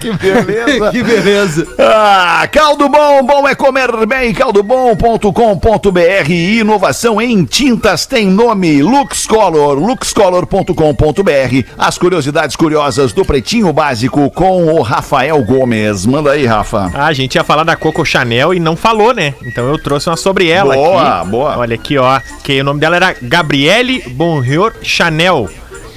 que 0.00 0.12
beleza. 0.14 0.90
Que 0.90 1.02
beleza. 1.02 1.66
Ah, 1.78 2.48
caldo 2.50 2.88
bom, 2.88 3.22
bom 3.26 3.46
é 3.46 3.54
comer 3.54 3.90
bem, 4.06 4.32
caldobom.com.br 4.32 6.30
inovação 6.30 7.20
em 7.20 7.44
tintas 7.44 8.06
tem 8.06 8.26
nome, 8.28 8.82
Luxcolor, 9.48 9.76
luxcolor.com.br 9.78 11.66
as 11.76 11.98
curiosidades 11.98 12.54
curiosas 12.54 13.12
do 13.12 13.24
Pretinho 13.24 13.72
Básico 13.72 14.30
com 14.30 14.66
o 14.66 14.82
Rafael 14.82 15.42
Gomes. 15.42 16.06
Manda 16.06 16.30
aí, 16.32 16.46
Rafa. 16.46 16.90
Ah, 16.94 17.06
a 17.06 17.12
gente 17.12 17.34
ia 17.34 17.42
falar 17.42 17.64
da 17.64 17.74
Coco 17.74 18.04
Chanel 18.04 18.54
e 18.54 18.60
não 18.60 18.76
falou, 18.76 19.12
né? 19.12 19.34
Então 19.42 19.68
eu 19.68 19.78
trouxe 19.78 20.08
uma 20.08 20.16
sobre 20.16 20.48
ela 20.48 20.74
Boa, 20.74 21.20
aqui. 21.20 21.28
boa. 21.30 21.58
Olha 21.58 21.74
aqui, 21.74 21.98
ó. 21.98 22.20
Que 22.44 22.60
o 22.60 22.64
nome 22.64 22.78
dela 22.78 22.94
era 22.96 23.16
Gabrielle 23.20 24.02
Bonheur 24.10 24.74
Chanel. 24.82 25.48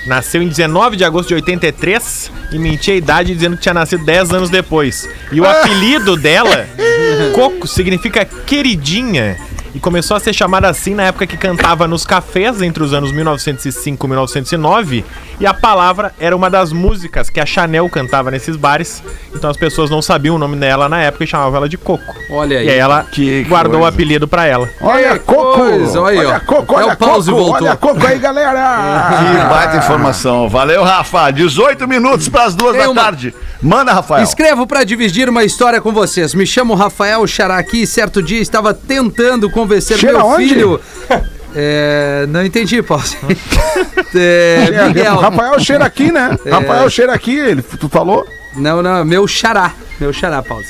Nasceu 0.08 0.42
em 0.42 0.48
19 0.48 0.96
de 0.96 1.04
agosto 1.04 1.28
de 1.30 1.36
83 1.36 2.32
e 2.52 2.58
mentia 2.58 2.96
a 2.96 2.98
idade 2.98 3.34
dizendo 3.34 3.58
que 3.58 3.62
tinha 3.64 3.74
nascido 3.74 4.04
10 4.06 4.32
anos 4.32 4.50
depois. 4.50 5.08
E 5.32 5.40
o 5.40 5.46
apelido 5.48 6.16
dela, 6.18 6.66
Coco, 7.36 7.68
significa 7.68 8.26
queridinha. 8.26 9.38
E 9.76 9.80
começou 9.80 10.16
a 10.16 10.22
ser 10.22 10.34
chamada 10.34 10.70
assim 10.70 10.96
na 10.96 11.04
época 11.04 11.28
que 11.28 11.36
cantava 11.36 11.86
nos 11.86 12.06
cafés 12.06 12.62
entre 12.62 12.82
os 12.82 12.94
anos 12.94 13.12
1905 13.12 14.06
e 14.06 14.10
1909. 14.10 15.06
E 15.38 15.46
a 15.46 15.54
palavra 15.54 16.14
era 16.18 16.34
uma 16.34 16.50
das 16.50 16.72
músicas 16.72 17.30
que 17.30 17.42
a 17.42 17.46
Chanel 17.46 17.90
cantava 17.90 18.32
nesses 18.32 18.56
bares. 18.56 19.04
Então 19.34 19.50
as 19.50 19.58
pessoas 19.58 19.90
não 19.90 20.02
sabiam 20.02 20.36
o 20.36 20.40
nome 20.40 20.56
dela 20.56 20.88
na 20.88 21.02
época 21.02 21.26
e 21.26 21.28
chamavam 21.28 21.58
ela 21.58 21.68
de 21.68 21.78
Coco. 21.78 22.16
Olha 22.32 22.60
aí. 22.60 22.68
E 22.68 22.70
aí 22.70 22.78
ela 22.80 23.04
Que 23.04 23.44
guardou 23.44 23.76
o 23.76 23.80
coisa. 23.82 23.90
apelido 23.94 24.28
pra 24.30 24.46
ela. 24.46 24.70
Olha, 24.80 25.20
Coco! 25.20 25.56
coisa, 25.60 26.00
olha 26.02 26.22
aí, 26.22 26.26
ó. 26.26 26.30
olha, 26.30 26.40
Coco, 26.40 26.74
É 26.74 26.84
olha, 26.86 26.94
o 26.94 26.98
pause 26.98 27.30
Coco! 27.32 27.44
voltou. 27.44 27.68
Olha, 27.68 27.76
Coco 27.76 28.08
aí, 28.08 28.18
galera! 28.18 29.10
Que 29.36 29.50
baita 29.50 29.78
informação. 29.78 30.48
Valeu, 30.48 30.84
Rafa. 30.84 31.32
18 31.32 31.86
minutos 31.86 32.30
para 32.30 32.46
as 32.46 32.56
duas 32.56 32.72
Tem 32.78 32.84
da 32.84 32.90
uma- 32.92 33.02
tarde. 33.04 33.36
Manda, 33.62 33.92
Rafael. 33.92 34.24
Escrevo 34.24 34.66
para 34.66 34.84
dividir 34.86 35.28
uma 35.28 35.44
história 35.44 35.82
com 35.82 35.92
vocês. 35.92 36.34
Me 36.34 36.46
chamo 36.46 36.76
Rafael 36.76 37.26
Charaqui 37.28 37.82
e 37.82 37.88
certo 37.88 38.22
dia 38.24 38.40
estava 38.40 38.74
tentando 38.74 39.50
convencer 39.65 39.97
Cheira 39.97 40.19
meu 40.19 40.28
onde? 40.28 40.47
filho. 40.47 40.82
É, 41.58 42.25
não 42.28 42.45
entendi, 42.45 42.82
Paulo. 42.84 43.01
É, 44.13 44.88
Miguel. 44.89 45.15
Rafael 45.15 45.58
cheira 45.58 45.86
aqui, 45.86 46.12
né? 46.12 46.38
É. 46.45 46.49
Rafael 46.49 46.89
cheira 46.89 47.13
aqui, 47.13 47.34
ele, 47.34 47.62
tu 47.62 47.88
falou? 47.88 48.28
Não, 48.56 48.82
não, 48.82 49.06
meu 49.06 49.25
xará. 49.25 49.71
Meu 49.97 50.12
xará, 50.12 50.43
Paulo. 50.43 50.65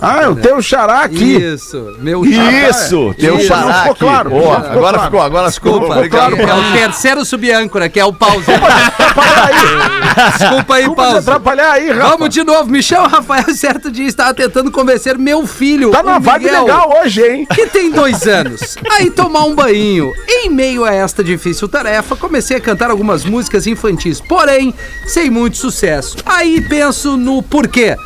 Ah, 0.00 0.22
eu 0.22 0.36
tenho 0.36 0.62
xará 0.62 1.02
aqui. 1.02 1.36
Isso, 1.36 1.96
meu 1.98 2.24
xará. 2.24 2.68
Isso, 2.70 3.14
teu 3.18 3.40
xará 3.40 3.66
não 3.66 3.74
ficou 3.80 3.94
claro, 3.96 4.30
Boa, 4.30 4.56
ficou 4.56 4.70
agora 4.70 4.92
claro. 4.92 5.04
ficou, 5.04 5.20
agora 5.20 5.50
ficou. 5.50 5.72
Desculpa, 5.72 5.96
Obrigado. 5.96 6.36
é 6.36 6.54
o 6.54 6.72
terceiro 6.72 7.24
subâncora, 7.24 7.88
que 7.88 8.00
é 8.00 8.04
o 8.04 8.12
pause. 8.12 8.44
Desculpa 10.38 10.74
aí, 10.74 10.82
Desculpa 10.84 11.18
atrapalhar 11.18 11.72
aí, 11.72 11.90
Rafa. 11.90 12.08
Vamos 12.10 12.28
de 12.30 12.44
novo, 12.44 12.82
chamo 12.82 13.08
Rafael. 13.08 13.54
Certo 13.54 13.90
dia 13.90 14.06
estava 14.06 14.34
tentando 14.34 14.70
convencer 14.70 15.18
meu 15.18 15.46
filho. 15.46 15.90
Tá 15.90 16.02
numa 16.02 16.18
o 16.18 16.20
vibe 16.20 16.50
legal 16.50 17.00
hoje, 17.02 17.22
hein? 17.22 17.46
Que 17.52 17.66
tem 17.66 17.90
dois 17.90 18.26
anos. 18.26 18.76
Aí 18.92 19.10
tomar 19.10 19.44
um 19.44 19.54
banho. 19.54 20.12
Em 20.28 20.48
meio 20.48 20.84
a 20.84 20.92
esta 20.92 21.22
difícil 21.24 21.68
tarefa, 21.68 22.16
comecei 22.16 22.56
a 22.56 22.60
cantar 22.60 22.90
algumas 22.90 23.24
músicas 23.24 23.66
infantis, 23.66 24.20
porém, 24.20 24.74
sem 25.06 25.30
muito 25.30 25.56
sucesso. 25.56 26.16
Aí 26.24 26.60
penso 26.60 27.16
no 27.16 27.42
porquê. 27.42 27.96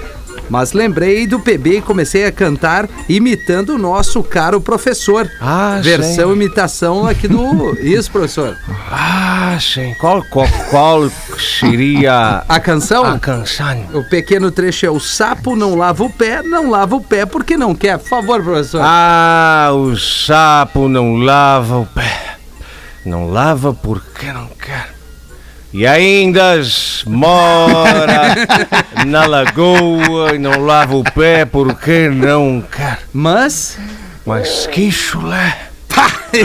Mas 0.51 0.73
lembrei 0.73 1.27
do 1.27 1.41
PB 1.41 1.79
e 1.79 1.83
comecei 1.83 2.27
a 2.27 2.33
cantar 2.33 2.89
imitando 3.09 3.71
o 3.71 3.79
nosso 3.79 4.23
caro 4.23 4.61
professor. 4.61 5.31
Ah, 5.41 5.79
Versão 5.83 6.33
imitação 6.33 7.07
aqui 7.07 7.27
do. 7.27 7.75
Isso, 7.81 8.11
professor. 8.11 8.57
Ah, 8.91 9.57
sim. 9.61 9.95
Qual, 10.01 10.23
qual, 10.25 10.47
qual 10.69 11.11
seria 11.39 12.45
A 12.49 12.61
canção? 12.61 13.05
a 13.05 13.19
canção? 13.19 13.87
O 13.95 14.05
pequeno 14.05 14.51
trecho 14.51 14.85
é 14.87 14.91
o 14.91 15.01
sapo 15.01 15.57
não 15.57 15.75
lava 15.75 16.05
o 16.05 16.11
pé, 16.11 16.43
não 16.43 16.71
lava 16.71 16.97
o 16.97 17.01
pé 17.01 17.25
porque 17.25 17.57
não 17.57 17.75
quer. 17.75 17.99
Por 17.99 18.09
favor, 18.09 18.43
professor. 18.43 18.81
Ah, 18.85 19.71
o 19.73 19.97
sapo 19.97 20.89
não 20.89 21.17
lava 21.17 21.79
o 21.79 21.87
pé. 21.87 22.37
Não 23.05 23.31
lava 23.31 23.73
porque 23.73 24.31
não 24.33 24.47
quer. 24.49 24.95
E 25.73 25.87
ainda 25.87 26.61
mora 27.07 28.35
na 29.07 29.25
lagoa 29.25 30.35
e 30.35 30.39
não 30.39 30.61
lava 30.61 30.95
o 30.95 31.03
pé 31.03 31.47
porque 31.47 32.11
não 32.11 32.63
quer. 32.71 32.99
Mas. 33.13 33.79
Mas 34.27 34.67
que 34.67 34.93
chulé! 34.93 35.72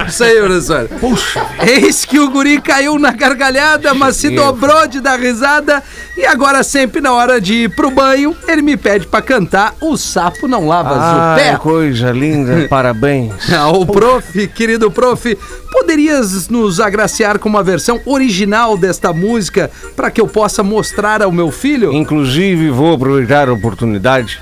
Isso 0.08 0.24
aí, 0.24 0.36
professor. 0.40 0.88
Puxa. 1.00 1.46
Eis 1.66 2.04
que 2.04 2.20
o 2.20 2.30
guri 2.30 2.60
caiu 2.62 3.00
na 3.00 3.12
gargalhada, 3.12 3.94
mas 3.94 4.18
se 4.18 4.30
dobrou 4.30 4.86
de 4.88 5.00
dar 5.00 5.18
risada. 5.20 5.82
E 6.18 6.26
agora, 6.26 6.62
sempre 6.64 7.00
na 7.00 7.14
hora 7.14 7.40
de 7.40 7.54
ir 7.54 7.70
pro 7.76 7.90
banho, 7.90 8.36
ele 8.48 8.62
me 8.62 8.76
pede 8.76 9.08
pra 9.08 9.22
cantar 9.22 9.76
O 9.80 9.96
Sapo 9.96 10.48
Não 10.48 10.68
Lava 10.68 10.94
o 10.94 11.36
Pé. 11.38 11.56
Coisa 11.58 12.12
linda, 12.12 12.68
parabéns. 12.70 13.34
Ah, 13.54 13.70
O 13.70 13.86
prof, 13.86 14.48
querido 14.50 14.92
prof, 14.92 15.38
poderias 15.72 16.50
nos 16.50 16.80
agraciar 16.82 17.40
com 17.40 17.48
uma 17.48 17.64
versão 17.64 18.02
original 18.06 18.78
desta 18.78 19.14
música 19.14 19.72
para 19.96 20.12
que 20.12 20.20
eu 20.20 20.28
possa 20.28 20.64
mostrar 20.64 21.22
ao 21.22 21.32
meu 21.32 21.52
filho? 21.52 21.94
Inclusive, 21.94 22.70
vou 22.72 22.94
aproveitar 22.96 23.48
a 23.48 23.54
oportunidade 23.54 24.42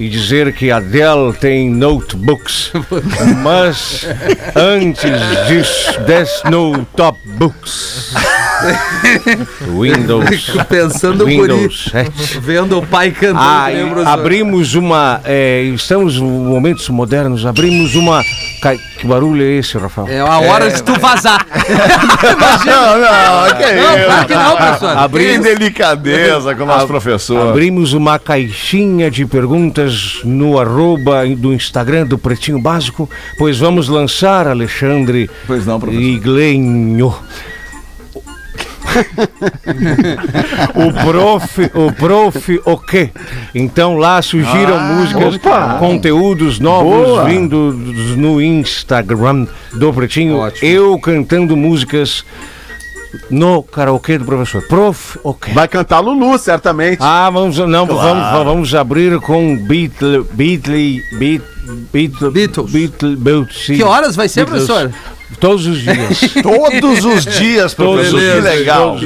e 0.00 0.08
dizer 0.08 0.54
que 0.54 0.70
a 0.70 0.80
Dell 0.80 1.34
tem 1.34 1.68
notebooks, 1.68 2.72
mas 3.42 4.06
antes 4.56 5.20
disso, 5.46 6.00
des 6.06 6.42
notebooks. 6.44 8.14
Windows. 9.80 10.50
Pensando 10.68 11.24
Windows 11.26 11.88
7. 11.90 12.10
vendo 12.40 12.78
o 12.78 12.86
pai 12.86 13.10
cantando. 13.10 13.38
Ah, 13.40 13.66
que 13.68 13.74
nem 13.76 13.84
o 13.84 13.86
e 13.86 13.90
professor. 13.90 14.12
abrimos 14.12 14.74
uma. 14.74 15.20
é, 15.24 15.62
estamos 15.74 16.16
em 16.16 16.22
momentos 16.22 16.88
modernos, 16.88 17.44
abrimos 17.46 17.94
uma. 17.94 18.22
Que 18.98 19.06
barulho 19.06 19.42
é 19.42 19.52
esse, 19.58 19.78
Rafael? 19.78 20.06
É 20.08 20.20
a 20.20 20.38
hora 20.40 20.70
de 20.70 20.82
tu 20.82 20.92
vazar. 21.00 21.46
Não, 22.66 22.98
não, 22.98 23.56
que 23.56 23.72
Não, 23.72 23.96
isso. 23.96 24.04
claro 24.06 24.26
que 24.26 24.34
não, 24.34 24.56
professor. 24.56 24.92
Que 24.92 24.98
Abrimos, 24.98 25.46
delicadeza 25.46 26.54
com 26.54 26.62
o 26.62 26.66
nosso 26.66 26.86
professor. 26.86 27.48
abrimos 27.48 27.92
uma 27.94 28.18
caixinha 28.18 29.10
de 29.10 29.24
perguntas 29.24 30.20
no 30.24 30.58
arroba 30.60 31.24
do 31.36 31.52
Instagram 31.54 32.06
do 32.06 32.18
Pretinho 32.18 32.60
Básico, 32.60 33.08
pois 33.38 33.58
vamos 33.58 33.88
lançar, 33.88 34.46
Alexandre 34.46 35.30
Pois 35.46 35.64
não, 35.66 35.80
professor. 35.80 36.02
Iglenho. 36.02 37.14
O 40.74 40.92
prof, 41.04 41.70
o 41.74 41.92
prof, 41.92 42.60
o 42.64 42.76
quê? 42.78 43.10
Então 43.54 43.96
lá 43.96 44.20
surgiram 44.22 44.76
Ah, 44.78 44.80
músicas, 44.94 45.40
conteúdos 45.78 46.58
novos 46.58 47.24
vindos 47.26 47.74
no 48.16 48.40
Instagram 48.40 49.46
do 49.74 49.92
Pretinho. 49.92 50.36
Ótimo. 50.38 50.68
Eu 50.68 50.98
cantando 50.98 51.56
músicas 51.56 52.24
no 53.28 53.62
karaokê 53.62 54.18
do 54.18 54.24
professor. 54.24 54.62
Prof, 54.68 55.18
o 55.24 55.34
quê? 55.34 55.50
Vai 55.52 55.66
cantar 55.68 56.00
Lulu, 56.00 56.38
certamente. 56.38 56.98
Ah, 57.00 57.28
vamos, 57.30 57.58
não, 57.58 57.86
vamos, 57.86 58.44
vamos 58.44 58.74
abrir 58.74 59.18
com 59.20 59.56
Beatle, 59.56 60.24
Beatle, 60.32 61.02
Beat, 61.18 61.42
Beatle, 61.92 62.30
Beatles. 62.30 62.70
Beatle, 62.70 63.16
Beatles. 63.16 63.66
Que 63.66 63.82
horas 63.82 64.14
vai 64.14 64.28
ser, 64.28 64.44
Beatles. 64.44 64.66
professor? 64.66 64.92
Todos 65.38 65.66
os 65.66 65.78
dias. 65.78 66.20
Todos 66.42 67.04
os 67.04 67.24
dias, 67.24 67.74
professor. 67.74 68.20
Todos 68.20 68.34
que 68.34 68.40
legal. 68.40 68.98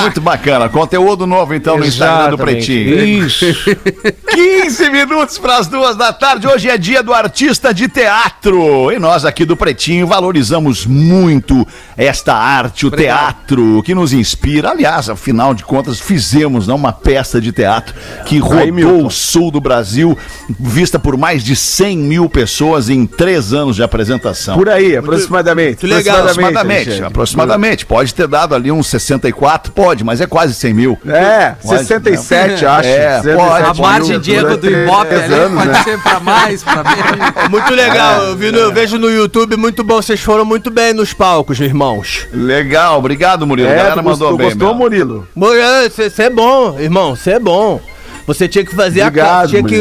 Muito 0.00 0.20
bacana. 0.20 0.68
Conteúdo 0.68 1.26
novo, 1.26 1.54
então, 1.54 1.76
no 1.76 1.84
Instagram 1.84 2.30
do 2.30 2.42
Exatamente. 2.42 2.66
Pretinho. 2.66 3.26
Isso. 3.26 3.46
15 4.36 4.90
minutos 4.90 5.38
para 5.38 5.58
as 5.58 5.66
duas 5.66 5.96
da 5.96 6.12
tarde. 6.12 6.46
Hoje 6.46 6.68
é 6.68 6.78
dia 6.78 7.02
do 7.02 7.12
artista 7.12 7.72
de 7.72 7.88
teatro. 7.88 8.90
E 8.90 8.98
nós 8.98 9.24
aqui 9.24 9.44
do 9.44 9.56
Pretinho 9.56 10.06
valorizamos 10.06 10.86
muito 10.86 11.66
esta 11.96 12.34
arte, 12.34 12.86
o 12.86 12.90
teatro, 12.90 13.82
que 13.82 13.94
nos 13.94 14.12
inspira. 14.12 14.70
Aliás, 14.70 15.08
afinal 15.08 15.54
de 15.54 15.64
contas, 15.64 16.00
fizemos 16.00 16.66
né, 16.66 16.74
uma 16.74 16.92
peça 16.92 17.40
de 17.40 17.52
teatro 17.52 17.94
que 18.24 18.38
rodou 18.38 19.06
o 19.06 19.10
sul 19.10 19.50
do 19.50 19.60
Brasil, 19.60 20.16
vista 20.58 20.98
por 20.98 21.16
mais 21.16 21.44
de 21.44 21.54
100 21.54 21.98
mil 21.98 22.28
pessoas 22.28 22.88
em 22.88 23.06
três 23.06 23.52
anos 23.52 23.76
de 23.76 23.82
apresentação. 23.82 24.56
Por 24.56 24.68
aí, 24.68 24.96
aproximadamente. 24.96 25.65
Muito 25.68 25.86
legal. 25.86 26.18
Aproximadamente, 26.18 26.80
Alexandre. 26.88 27.06
aproximadamente. 27.06 27.86
Pode 27.86 28.14
ter 28.14 28.26
dado 28.26 28.54
ali 28.54 28.70
uns 28.72 28.86
64, 28.88 29.72
pode, 29.72 30.04
mas 30.04 30.20
é 30.20 30.26
quase 30.26 30.54
100 30.54 30.74
mil. 30.74 30.98
É, 31.06 31.54
Pode, 31.62 31.78
67, 31.86 32.62
né? 32.64 32.68
acho. 32.70 32.88
É, 32.88 33.20
67 33.22 33.36
pode. 33.36 33.62
A 33.62 33.66
Pode, 33.66 33.80
margem 33.80 34.20
de 34.20 34.32
erro 34.32 34.56
do 34.56 34.70
Ibope 34.70 35.14
ali 35.14 35.34
anos, 35.34 35.54
pode 35.58 35.68
né? 35.72 35.82
ser 35.84 35.98
pra 36.02 36.20
mais, 36.20 36.62
pra 36.62 36.82
menos. 36.84 37.36
É 37.44 37.48
muito 37.48 37.72
legal, 37.74 38.22
eu, 38.24 38.36
vi 38.36 38.50
no- 38.52 38.58
eu 38.58 38.72
vejo 38.72 38.98
no 38.98 39.10
YouTube, 39.10 39.56
muito 39.56 39.82
bom. 39.84 39.96
Vocês 40.02 40.20
foram 40.20 40.44
muito 40.44 40.70
bem 40.70 40.92
nos 40.92 41.12
palcos, 41.12 41.58
irmãos. 41.60 42.26
Legal, 42.32 42.98
obrigado, 42.98 43.46
Murilo. 43.46 43.68
a 43.68 43.72
É, 43.72 43.76
galera 43.76 43.94
tu 43.94 44.04
mandou 44.04 44.10
gostou, 44.30 44.36
bem. 44.36 44.46
gostou 44.48 44.68
mesmo. 44.90 45.26
Murilo? 45.34 45.88
Você 45.90 46.22
é 46.24 46.30
bom, 46.30 46.78
irmão, 46.78 47.14
você 47.16 47.32
é 47.32 47.38
bom. 47.40 47.80
Você 48.26 48.48
tinha 48.48 48.64
que 48.64 48.74
fazer 48.74 49.02
a 49.02 49.06
Obrigado, 49.06 49.28
cal. 49.38 49.46
Tinha 49.48 49.62
que, 49.62 49.74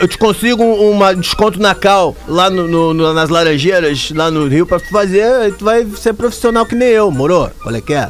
eu 0.00 0.08
te 0.08 0.16
consigo 0.16 0.62
um 0.64 0.90
uma 0.90 1.14
desconto 1.14 1.60
na 1.60 1.74
cal, 1.74 2.16
lá 2.26 2.48
no, 2.48 2.66
no- 2.66 2.94
no- 2.94 3.12
nas 3.12 3.28
Laranjeiras, 3.28 4.10
lá 4.14 4.30
no 4.30 4.46
Rio, 4.48 4.64
pra 4.66 4.80
tu 4.80 4.88
fazer. 4.88 5.52
Tu 5.58 5.64
vai 5.64 5.86
ser 5.96 6.14
profissional 6.14 6.64
que 6.64 6.74
nem 6.74 6.88
eu, 6.88 7.10
moro? 7.10 7.50
Olha 7.66 7.80
que 7.80 7.92
é. 7.92 8.08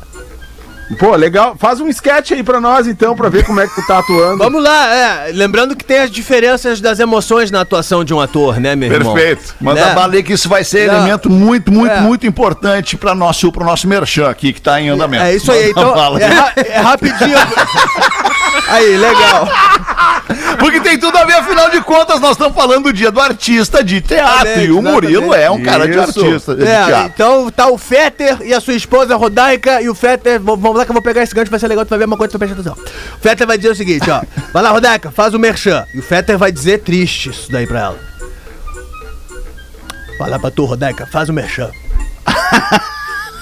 Pô, 0.98 1.14
legal. 1.14 1.55
Faz 1.57 1.81
um 1.81 1.87
sketch 1.88 2.33
aí 2.33 2.42
pra 2.42 2.61
nós, 2.61 2.88
então, 2.88 3.14
pra 3.14 3.29
ver 3.29 3.44
como 3.46 3.61
é 3.61 3.66
que 3.68 3.74
tu 3.76 3.87
tá 3.87 4.00
atuando. 4.00 4.38
Vamos 4.38 4.61
lá, 4.61 4.92
é. 4.92 5.31
Lembrando 5.33 5.76
que 5.76 5.85
tem 5.85 5.98
as 6.00 6.11
diferenças 6.11 6.81
das 6.81 6.98
emoções 6.98 7.48
na 7.48 7.61
atuação 7.61 8.03
de 8.05 8.12
um 8.12 8.20
ator, 8.20 8.59
né, 8.59 8.74
meu 8.74 8.90
irmão? 8.92 9.14
Perfeito. 9.14 9.55
Manda 9.61 9.87
Né? 9.87 9.94
bala 9.94 10.14
aí 10.14 10.22
que 10.24 10.33
isso 10.33 10.48
vai 10.48 10.64
ser 10.64 10.88
Não. 10.88 10.96
elemento 10.96 11.31
muito, 11.31 11.70
muito, 11.70 11.92
É. 11.92 12.00
muito 12.00 12.26
importante 12.26 12.96
para 12.96 13.14
nosso, 13.14 13.53
pro 13.53 13.64
nosso 13.64 13.87
merchan 13.87 14.29
aqui, 14.29 14.53
que 14.53 14.61
tá 14.61 14.81
em 14.81 14.88
andamento. 14.88 15.22
É 15.22 15.33
isso 15.33 15.53
aí, 15.53 15.72
Manda 15.72 15.81
então. 15.90 16.18
É, 16.18 16.24
aí. 16.24 16.35
ra- 16.35 16.53
é 16.57 16.79
rapidinho. 16.81 17.38
Aí, 18.68 18.96
legal. 18.96 19.48
Porque 20.59 20.81
tem 20.81 20.98
tudo 20.98 21.16
a 21.18 21.24
ver, 21.24 21.35
afinal 21.35 21.70
de 21.70 21.81
contas, 21.81 22.20
nós 22.20 22.33
estamos 22.33 22.55
falando 22.55 22.85
do 22.85 22.92
dia 22.92 23.11
do 23.11 23.20
artista 23.20 23.83
de 23.83 24.00
teatro. 24.00 24.61
E 24.61 24.70
o 24.70 24.81
Murilo 24.83 25.35
é 25.35 25.50
um 25.50 25.62
cara 25.62 25.87
de 25.88 25.98
Isso. 25.98 26.24
artista 26.24 26.55
de 26.55 26.62
É, 26.62 26.85
teatro. 26.85 27.12
então 27.14 27.50
tá 27.50 27.66
o 27.68 27.76
Fetter 27.79 28.38
e 28.42 28.53
a 28.55 28.61
sua 28.61 28.74
esposa 28.74 29.16
Rodaica 29.16 29.81
e 29.83 29.88
o 29.88 29.94
Fetter. 29.94 30.40
Vamos 30.40 30.76
lá 30.76 30.85
que 30.85 30.90
eu 30.90 30.94
vou 30.94 31.03
pegar 31.03 31.22
esse 31.22 31.35
gancho, 31.35 31.50
vai 31.50 31.59
ser 31.59 31.68
legal, 31.68 31.85
tu 31.85 31.90
vai 31.90 31.98
ver 31.98 32.05
uma 32.05 32.16
coisa, 32.16 32.31
tu 32.33 32.38
vai 32.38 32.48
prestar 32.48 32.70
atenção. 32.70 32.85
O 33.16 33.20
Fetter 33.20 33.46
vai 33.46 33.57
dizer 33.57 33.70
o 33.70 33.76
seguinte, 33.76 34.09
ó. 34.11 34.20
Vai 34.53 34.62
lá, 34.62 34.70
Rodaica, 34.70 35.11
faz 35.11 35.33
o 35.35 35.38
merchan. 35.38 35.85
E 35.94 35.98
o 36.00 36.03
Fetter 36.03 36.37
vai 36.37 36.50
dizer 36.53 36.79
triste 36.81 37.31
isso 37.31 37.50
daí 37.53 37.66
pra 37.66 37.81
ela. 37.81 37.98
Vai 40.18 40.29
lá 40.31 40.38
pra 40.38 40.50
tu, 40.50 40.64
Rodaica, 40.64 41.07
faz 41.07 41.29
o 41.29 41.33
merchan. 41.33 41.70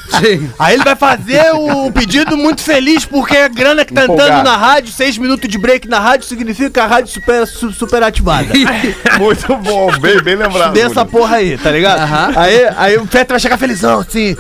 Sim. 0.09 0.51
Aí 0.59 0.75
ele 0.75 0.85
vai 0.85 0.97
fazer 0.97 1.53
o 1.55 1.91
pedido 1.93 2.37
muito 2.37 2.63
feliz, 2.63 3.05
porque 3.05 3.37
a 3.37 3.49
grana 3.49 3.85
que 3.85 3.93
tá 3.93 4.05
entrando 4.05 4.43
na 4.43 4.57
rádio, 4.57 4.93
seis 4.93 5.19
minutos 5.19 5.49
de 5.49 5.59
break 5.59 5.87
na 5.87 5.99
rádio, 6.01 6.27
significa 6.27 6.71
que 6.71 6.81
a 6.81 6.87
rádio 6.87 7.13
super, 7.13 7.47
su- 7.47 7.73
super 7.73 8.03
ativada. 8.03 8.49
Muito 9.19 9.55
bom, 9.57 9.91
bem, 10.01 10.21
bem 10.23 10.37
lembrado. 10.37 10.73
Dessa 10.73 11.05
Murilo. 11.05 11.07
porra 11.07 11.37
aí, 11.37 11.59
tá 11.59 11.71
ligado? 11.71 12.01
Aham. 12.01 12.33
Aí, 12.37 12.69
aí 12.77 12.97
o 12.97 13.07
Fetter 13.07 13.29
vai 13.35 13.41
chegar 13.41 13.59
felizão, 13.59 14.01
assim. 14.01 14.37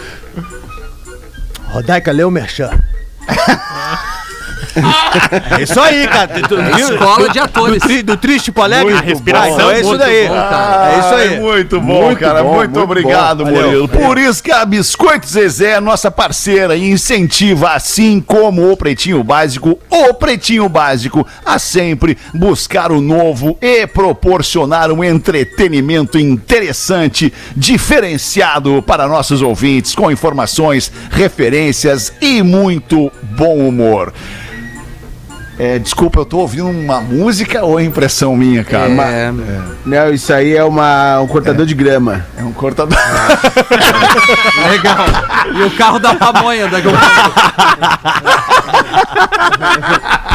Rodaica, 1.70 2.12
lê 2.12 2.24
o 2.24 2.30
merchan. 2.30 2.70
é 5.58 5.62
isso 5.62 5.80
aí, 5.80 6.06
cara. 6.06 6.30
Viu? 6.76 6.94
Escola 6.94 7.28
de 7.28 7.38
Do, 7.38 7.44
atores. 7.44 7.82
tri- 7.82 8.02
do 8.02 8.16
triste 8.16 8.52
pro 8.52 8.62
alegre. 8.62 8.94
A 8.94 9.00
respiração, 9.00 9.54
Então 9.54 9.70
é 9.70 9.80
isso 9.80 9.98
daí. 9.98 10.28
bom, 10.28 10.34
cara. 10.34 10.92
é 10.94 10.98
isso 10.98 11.14
aí. 11.14 11.28
Ai, 11.34 11.40
muito 11.40 11.80
bom, 11.80 12.04
Muito 12.06 12.18
cara. 12.20 12.42
bom, 12.42 12.54
muito, 12.56 12.70
muito 12.70 12.80
obrigado, 12.80 13.44
bom. 13.44 13.50
Murilo. 13.50 13.88
Por 13.88 14.18
isso 14.18 14.42
que 14.42 14.50
a 14.52 14.64
Biscoito 14.64 15.26
Zezé 15.26 15.72
é 15.72 15.80
nossa 15.80 16.10
parceira 16.10 16.76
e 16.76 16.90
incentiva, 16.90 17.70
assim 17.72 18.20
como 18.20 18.70
o 18.70 18.76
Pretinho 18.76 19.22
Básico, 19.24 19.78
o 19.90 20.14
Pretinho 20.14 20.68
Básico, 20.68 21.26
a 21.44 21.58
sempre 21.58 22.16
buscar 22.34 22.90
o 22.92 23.00
novo 23.00 23.58
e 23.60 23.86
proporcionar 23.86 24.90
um 24.90 25.02
entretenimento 25.04 26.18
interessante, 26.18 27.32
diferenciado 27.56 28.82
para 28.82 29.06
nossos 29.08 29.42
ouvintes, 29.42 29.94
com 29.94 30.10
informações, 30.10 30.90
referências 31.10 32.12
e 32.20 32.42
muito 32.42 33.10
bom 33.36 33.56
humor. 33.68 34.12
É, 35.58 35.78
desculpa, 35.78 36.20
eu 36.20 36.24
tô 36.24 36.38
ouvindo 36.38 36.68
uma 36.68 37.00
música 37.00 37.64
ou 37.64 37.80
é 37.80 37.84
impressão 37.84 38.36
minha, 38.36 38.62
cara? 38.62 38.84
É, 38.84 39.32
Não, 39.84 40.14
isso 40.14 40.32
aí 40.32 40.54
é 40.54 40.62
uma, 40.62 41.20
um 41.20 41.26
cortador 41.26 41.66
de 41.66 41.74
grama. 41.74 42.24
É 42.38 42.44
um 42.44 42.52
cortador. 42.52 42.96
legal. 44.70 45.04
E 45.54 45.62
o 45.64 45.70
carro 45.72 45.98
da 45.98 46.14
pamonha 46.14 46.68
da 46.68 46.78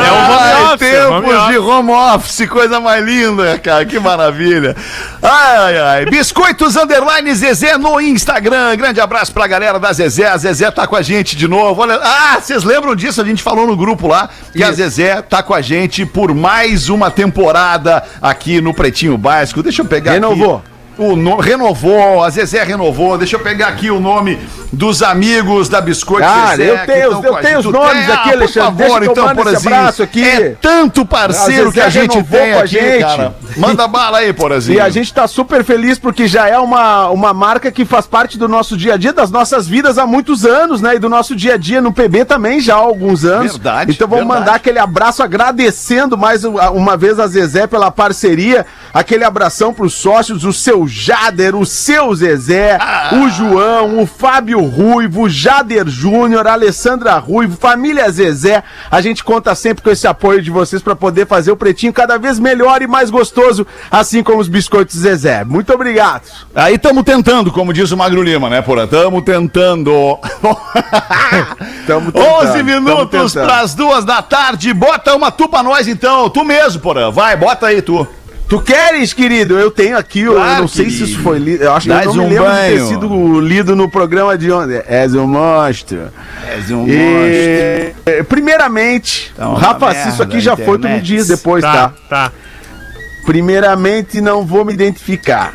É 0.00 0.10
o 0.10 0.14
home 0.14 0.38
Ai, 0.40 0.74
office, 0.74 1.06
home 1.10 1.26
tempos 1.28 1.48
de 1.48 1.58
home 1.58 1.90
office, 1.90 2.48
coisa 2.48 2.80
mais 2.80 3.04
linda, 3.04 3.58
cara, 3.58 3.84
que 3.84 3.98
maravilha. 3.98 4.74
Ai, 5.22 5.56
ai, 5.56 5.78
ai. 5.78 6.06
Biscoitos 6.06 6.76
Underline 6.76 7.34
Zezé 7.34 7.76
no 7.76 8.00
Instagram. 8.00 8.76
Grande 8.76 9.00
abraço 9.00 9.32
pra 9.32 9.46
galera 9.46 9.78
da 9.78 9.92
Zezé. 9.92 10.26
A 10.26 10.36
Zezé 10.36 10.70
tá 10.70 10.86
com 10.86 10.96
a 10.96 11.02
gente 11.02 11.36
de 11.36 11.46
novo. 11.46 11.82
Olha, 11.82 12.00
ah, 12.02 12.38
vocês 12.40 12.64
lembram 12.64 12.94
disso? 12.94 13.20
A 13.20 13.24
gente 13.24 13.42
falou 13.42 13.66
no 13.66 13.76
grupo 13.76 14.06
lá 14.08 14.28
que 14.52 14.62
a 14.62 14.68
Isso. 14.68 14.76
Zezé 14.76 15.20
tá 15.22 15.42
com 15.42 15.54
a 15.54 15.60
gente 15.60 16.06
por 16.06 16.34
mais 16.34 16.88
uma 16.88 17.10
temporada 17.10 18.02
aqui 18.22 18.60
no 18.60 18.72
Pretinho 18.72 19.18
Básico. 19.18 19.62
Deixa 19.62 19.82
eu 19.82 19.86
pegar 19.86 20.12
Renovou. 20.12 20.56
aqui. 20.56 20.69
O 21.00 21.16
nome, 21.16 21.42
renovou, 21.42 22.22
a 22.22 22.30
Zezé 22.30 22.62
renovou. 22.62 23.16
Deixa 23.18 23.36
eu 23.36 23.40
pegar 23.40 23.68
aqui 23.68 23.90
o 23.90 23.98
nome 23.98 24.38
dos 24.72 25.02
amigos 25.02 25.68
da 25.68 25.80
Biscoito 25.80 26.26
Cara, 26.28 26.56
Zezé. 26.56 26.70
eu 26.70 26.86
tenho- 26.86 27.24
eu 27.24 27.34
tenho 27.36 27.58
os 27.58 27.64
nomes 27.66 28.04
tem? 28.06 28.14
aqui, 28.14 28.28
Ah, 28.28 28.32
por 28.32 28.32
Alexandre, 28.32 28.42
deixa 28.42 28.64
favor, 28.64 29.00
que 29.00 29.06
eu 29.08 29.12
então, 29.12 29.34
Porazinho. 29.34 29.74
abraço 29.74 30.02
aqui. 30.02 30.24
É 30.24 30.54
tanto 30.60 31.04
parceiro 31.06 31.72
que 31.72 31.80
a 31.80 31.88
gente 31.88 32.22
tem 32.22 32.52
com 32.52 32.58
a 32.58 32.62
aqui, 32.62 32.68
gente. 32.68 33.00
cara. 33.00 33.34
Manda 33.56 33.88
bala 33.88 34.18
aí, 34.18 34.32
Porazinho. 34.32 34.76
E 34.76 34.80
a 34.80 34.88
gente 34.88 35.12
tá 35.12 35.26
super 35.26 35.64
feliz 35.64 35.98
porque 35.98 36.28
já 36.28 36.46
é 36.48 36.58
uma, 36.58 37.08
uma 37.08 37.32
marca 37.34 37.70
que 37.72 37.84
faz 37.84 38.06
parte 38.06 38.38
do 38.38 38.46
nosso 38.46 38.76
dia 38.76 38.94
a 38.94 38.96
dia, 38.96 39.12
das 39.12 39.30
nossas 39.30 39.66
vidas 39.66 39.98
há 39.98 40.06
muitos 40.06 40.44
anos, 40.44 40.80
né? 40.80 40.94
E 40.96 40.98
do 40.98 41.08
nosso 41.08 41.34
dia 41.34 41.54
a 41.54 41.56
dia 41.56 41.80
no 41.80 41.92
PB 41.92 42.24
também 42.24 42.60
já 42.60 42.74
há 42.74 42.78
alguns 42.78 43.24
anos. 43.24 43.52
Verdade, 43.52 43.92
Então 43.92 44.06
vamos 44.06 44.24
verdade. 44.24 44.40
mandar 44.40 44.54
aquele 44.56 44.78
abraço 44.78 45.22
agradecendo 45.22 46.16
mais 46.16 46.44
um- 46.44 46.56
uma 46.74 46.96
vez 46.96 47.18
a 47.18 47.26
Zezé 47.26 47.66
pela 47.66 47.90
parceria. 47.90 48.64
Aquele 48.94 49.24
abração 49.24 49.72
pros 49.74 49.94
sócios, 49.94 50.44
o 50.44 50.52
seu 50.52 50.86
Jader, 50.90 51.54
o 51.56 51.64
seu 51.64 52.14
Zezé, 52.14 52.76
Ah. 52.80 53.10
o 53.14 53.28
João, 53.30 54.00
o 54.02 54.06
Fábio 54.06 54.60
Ruivo, 54.64 55.28
Jader 55.28 55.88
Júnior, 55.88 56.46
Alessandra 56.46 57.14
Ruivo, 57.18 57.56
família 57.56 58.10
Zezé. 58.10 58.62
A 58.90 59.00
gente 59.00 59.22
conta 59.24 59.54
sempre 59.54 59.82
com 59.82 59.90
esse 59.90 60.06
apoio 60.06 60.42
de 60.42 60.50
vocês 60.50 60.82
para 60.82 60.96
poder 60.96 61.26
fazer 61.26 61.50
o 61.52 61.56
pretinho 61.56 61.92
cada 61.92 62.18
vez 62.18 62.38
melhor 62.38 62.82
e 62.82 62.86
mais 62.86 63.08
gostoso, 63.10 63.66
assim 63.90 64.22
como 64.22 64.38
os 64.40 64.48
biscoitos 64.48 64.96
Zezé. 64.96 65.44
Muito 65.44 65.72
obrigado. 65.72 66.22
Aí 66.54 66.74
estamos 66.74 67.02
tentando, 67.04 67.50
como 67.52 67.72
diz 67.72 67.90
o 67.92 67.96
Magro 67.96 68.22
Lima, 68.22 68.50
né, 68.50 68.60
Porã? 68.62 68.84
Estamos 68.84 69.22
tentando. 69.22 70.18
Tamo 71.86 72.12
11 72.14 72.52
tamo 72.52 72.64
minutos 72.64 73.32
tentando. 73.32 73.46
para 73.46 73.60
as 73.60 73.74
duas 73.74 74.04
da 74.04 74.22
tarde. 74.22 74.72
Bota 74.72 75.14
uma 75.14 75.30
tu 75.30 75.48
pra 75.48 75.62
nós, 75.62 75.86
então. 75.88 76.28
Tu 76.30 76.44
mesmo, 76.44 76.80
Porã. 76.80 77.10
Vai, 77.10 77.36
bota 77.36 77.66
aí, 77.66 77.82
tu. 77.82 78.06
Tu 78.50 78.60
queres, 78.60 79.12
querido? 79.14 79.56
Eu 79.56 79.70
tenho 79.70 79.96
aqui, 79.96 80.22
eu 80.22 80.34
Claro, 80.34 80.62
não 80.62 80.68
sei 80.68 80.86
querido. 80.86 81.06
se 81.06 81.12
isso 81.12 81.22
foi 81.22 81.38
lido. 81.38 81.62
Eu 81.62 81.72
acho 81.72 81.86
que 81.86 81.92
eu 81.92 82.14
não 82.14 82.26
me 82.26 82.36
um 82.36 82.42
lembro 82.42 82.50
de 82.50 82.58
ter 82.58 82.74
banho. 82.78 82.88
sido 82.88 83.40
lido 83.40 83.76
no 83.76 83.88
programa 83.88 84.36
de 84.36 84.50
ontem. 84.50 84.82
És 84.88 85.14
um 85.14 85.24
monstro. 85.24 86.08
És 86.52 86.68
um 86.68 86.84
E, 86.88 87.94
eh, 88.04 88.22
primeiramente, 88.24 89.32
Rafa, 89.38 89.94
se 89.94 90.08
isso 90.08 90.22
aqui 90.22 90.40
já 90.40 90.56
foi, 90.56 90.78
tu 90.78 90.88
me 90.88 90.96
internet. 90.96 91.04
diz 91.06 91.28
depois, 91.28 91.62
tá? 91.62 91.90
Tá, 91.90 91.94
tá. 92.08 92.32
Primeiramente, 93.24 94.20
não 94.20 94.44
vou 94.44 94.64
me 94.64 94.72
identificar. 94.74 95.54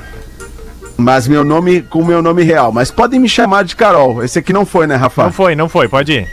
Mas 0.96 1.28
meu 1.28 1.43
nome, 1.43 1.82
com 1.82 2.02
meu 2.02 2.22
nome 2.22 2.43
real. 2.43 2.72
Mas 2.72 2.91
podem 2.91 3.20
me 3.20 3.28
chamar 3.28 3.66
de 3.66 3.76
Carol. 3.76 4.24
Esse 4.24 4.39
aqui 4.39 4.54
não 4.54 4.66
foi, 4.66 4.88
né, 4.88 4.96
Rafa? 4.96 5.24
Não 5.24 5.34
foi, 5.34 5.54
não 5.54 5.68
foi, 5.68 5.89
pode 5.89 6.14
ir. 6.14 6.28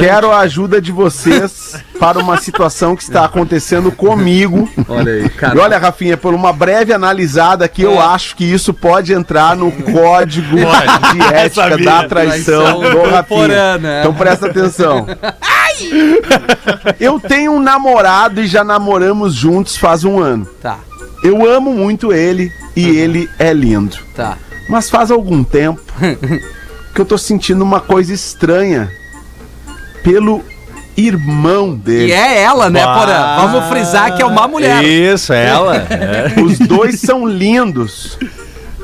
Quero 0.00 0.30
a 0.32 0.38
ajuda 0.40 0.80
de 0.80 0.90
vocês 0.90 1.74
para 2.00 2.18
uma 2.18 2.36
situação 2.38 2.96
que 2.96 3.02
está 3.02 3.24
acontecendo 3.24 3.92
comigo. 3.92 4.68
Olha 4.88 5.12
aí, 5.12 5.26
E 5.26 5.28
cara. 5.28 5.60
olha, 5.60 5.78
Rafinha, 5.78 6.16
por 6.16 6.32
uma 6.34 6.52
breve 6.52 6.92
analisada 6.92 7.64
aqui, 7.64 7.82
eu 7.82 8.00
acho 8.00 8.34
que 8.36 8.44
isso 8.44 8.72
pode 8.72 9.12
entrar 9.12 9.54
no 9.56 9.70
código 9.70 10.56
Pode. 10.56 11.12
de 11.14 11.22
ética 11.34 11.70
sabia. 11.70 11.84
da 11.84 12.08
traição 12.08 12.80
Traição 12.80 13.02
do 13.02 13.10
Rafinha. 13.10 13.78
Então 14.00 14.14
presta 14.14 14.46
atenção. 14.46 15.06
Eu 17.00 17.18
tenho 17.20 17.52
um 17.52 17.60
namorado 17.60 18.40
e 18.40 18.46
já 18.46 18.64
namoramos 18.64 19.34
juntos 19.34 19.76
faz 19.76 20.04
um 20.04 20.18
ano. 20.20 20.46
Tá, 20.62 20.78
Eu 21.22 21.48
amo 21.48 21.72
muito 21.72 22.12
ele 22.12 22.50
e 22.76 22.86
ele 22.88 23.28
é 23.38 23.52
lindo. 23.52 23.96
tá. 24.14 24.36
Mas 24.68 24.88
faz 24.88 25.10
algum 25.10 25.44
tempo 25.44 25.82
que 26.94 27.00
eu 27.00 27.04
tô 27.04 27.18
sentindo 27.18 27.62
uma 27.62 27.80
coisa 27.80 28.14
estranha 28.14 28.90
pelo 30.04 30.44
irmão 30.96 31.74
dele. 31.74 32.10
E 32.10 32.12
é 32.12 32.42
ela, 32.42 32.70
né. 32.70 32.84
Porã? 32.84 33.36
Vamos 33.40 33.68
frisar 33.68 34.14
que 34.14 34.22
é 34.22 34.26
uma 34.26 34.46
mulher. 34.46 34.84
Isso, 34.84 35.32
ela. 35.32 35.84
É. 35.90 36.40
Os 36.40 36.58
dois 36.58 37.00
são 37.00 37.26
lindos. 37.26 38.16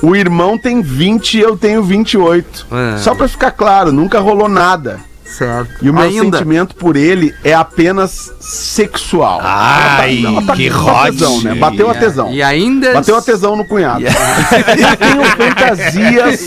O 0.03 0.17
irmão 0.17 0.57
tem 0.57 0.81
20 0.81 1.35
e 1.35 1.41
eu 1.41 1.57
tenho 1.57 1.83
28. 1.83 2.67
É. 2.73 2.99
Só 2.99 3.15
pra 3.15 3.29
ficar 3.29 3.51
claro, 3.51 3.93
nunca 3.93 4.19
rolou 4.19 4.49
nada. 4.49 4.99
Certo. 5.37 5.71
E 5.83 5.89
o 5.89 5.95
meu 5.95 6.03
Ainda. 6.03 6.39
sentimento 6.39 6.75
por 6.75 6.97
ele 6.97 7.35
é 7.45 7.55
apenas 7.55 8.33
sexual. 8.41 9.41
Ai, 9.43 10.25
Ela 10.25 10.43
tá 10.43 10.55
que 10.55 10.69
com 10.71 10.77
hot. 10.91 11.11
tesão, 11.13 11.41
né? 11.43 11.55
Bateu 11.55 11.91
a 11.91 11.95
tesão. 11.95 12.33
E 12.33 12.43
ainda. 12.43 12.93
Bateu 12.95 13.17
a 13.17 13.23
tesão 13.23 13.57
no 13.57 13.65
cunhado. 13.65 14.05
Eu 14.05 14.97
tenho 14.97 15.25
fantasias 15.37 16.41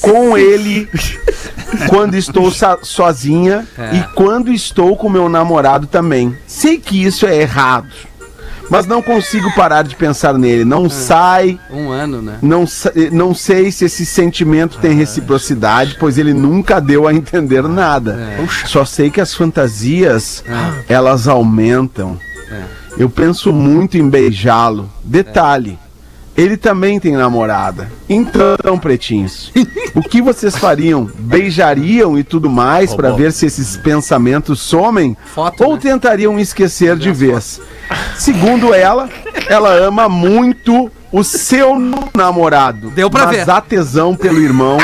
com 0.00 0.36
ele 0.36 0.88
quando 1.88 2.14
estou 2.16 2.50
sozinha 2.82 3.66
É. 3.78 3.96
e 3.96 4.02
quando 4.14 4.52
estou 4.52 4.96
com 4.96 5.08
meu 5.08 5.28
namorado 5.28 5.86
também. 5.86 6.36
Sei 6.46 6.78
que 6.78 7.02
isso 7.02 7.26
é 7.26 7.36
errado, 7.40 7.88
mas 8.70 8.86
não 8.86 9.02
consigo 9.02 9.52
parar 9.54 9.82
de 9.82 9.94
pensar 9.96 10.34
nele. 10.38 10.64
Não 10.64 10.88
sai, 10.88 11.58
Um 11.70 11.90
ano, 11.90 12.20
né? 12.22 12.38
não, 12.42 12.64
não 13.12 13.34
sei 13.34 13.70
se 13.70 13.84
esse 13.84 14.04
sentimento 14.06 14.78
tem 14.78 14.92
reciprocidade, 14.92 15.96
pois 15.98 16.18
ele 16.18 16.32
nunca 16.34 16.80
deu 16.80 17.06
a 17.06 17.14
entender 17.14 17.62
nada. 17.62 18.18
Só 18.66 18.84
sei 18.84 19.10
que 19.10 19.20
as 19.20 19.34
fantasias, 19.34 20.44
elas 20.88 21.28
aumentam. 21.28 22.18
Eu 22.98 23.10
penso 23.10 23.52
muito 23.52 23.98
em 23.98 24.08
beijá-lo. 24.08 24.90
Detalhe, 25.04 25.78
ele 26.36 26.56
também 26.56 27.00
tem 27.00 27.12
namorada. 27.12 27.90
Então, 28.08 28.78
pretinhos, 28.78 29.52
o 29.94 30.02
que 30.02 30.20
vocês 30.20 30.56
fariam? 30.56 31.10
Beijariam 31.18 32.18
e 32.18 32.22
tudo 32.22 32.50
mais 32.50 32.94
pra 32.94 33.12
ver 33.12 33.32
se 33.32 33.46
esses 33.46 33.76
pensamentos 33.76 34.60
somem? 34.60 35.16
Foto, 35.34 35.64
ou 35.64 35.74
né? 35.74 35.80
tentariam 35.80 36.38
esquecer 36.38 36.96
de 36.96 37.10
vez? 37.10 37.60
Segundo 38.16 38.74
ela, 38.74 39.08
ela 39.48 39.72
ama 39.72 40.08
muito 40.08 40.90
o 41.10 41.24
seu 41.24 41.76
namorado. 42.14 42.90
Deu 42.90 43.08
pra 43.08 43.26
mas 43.26 43.36
ver. 43.36 43.50
a 43.50 43.60
tesão 43.60 44.14
pelo 44.14 44.40
irmão 44.40 44.78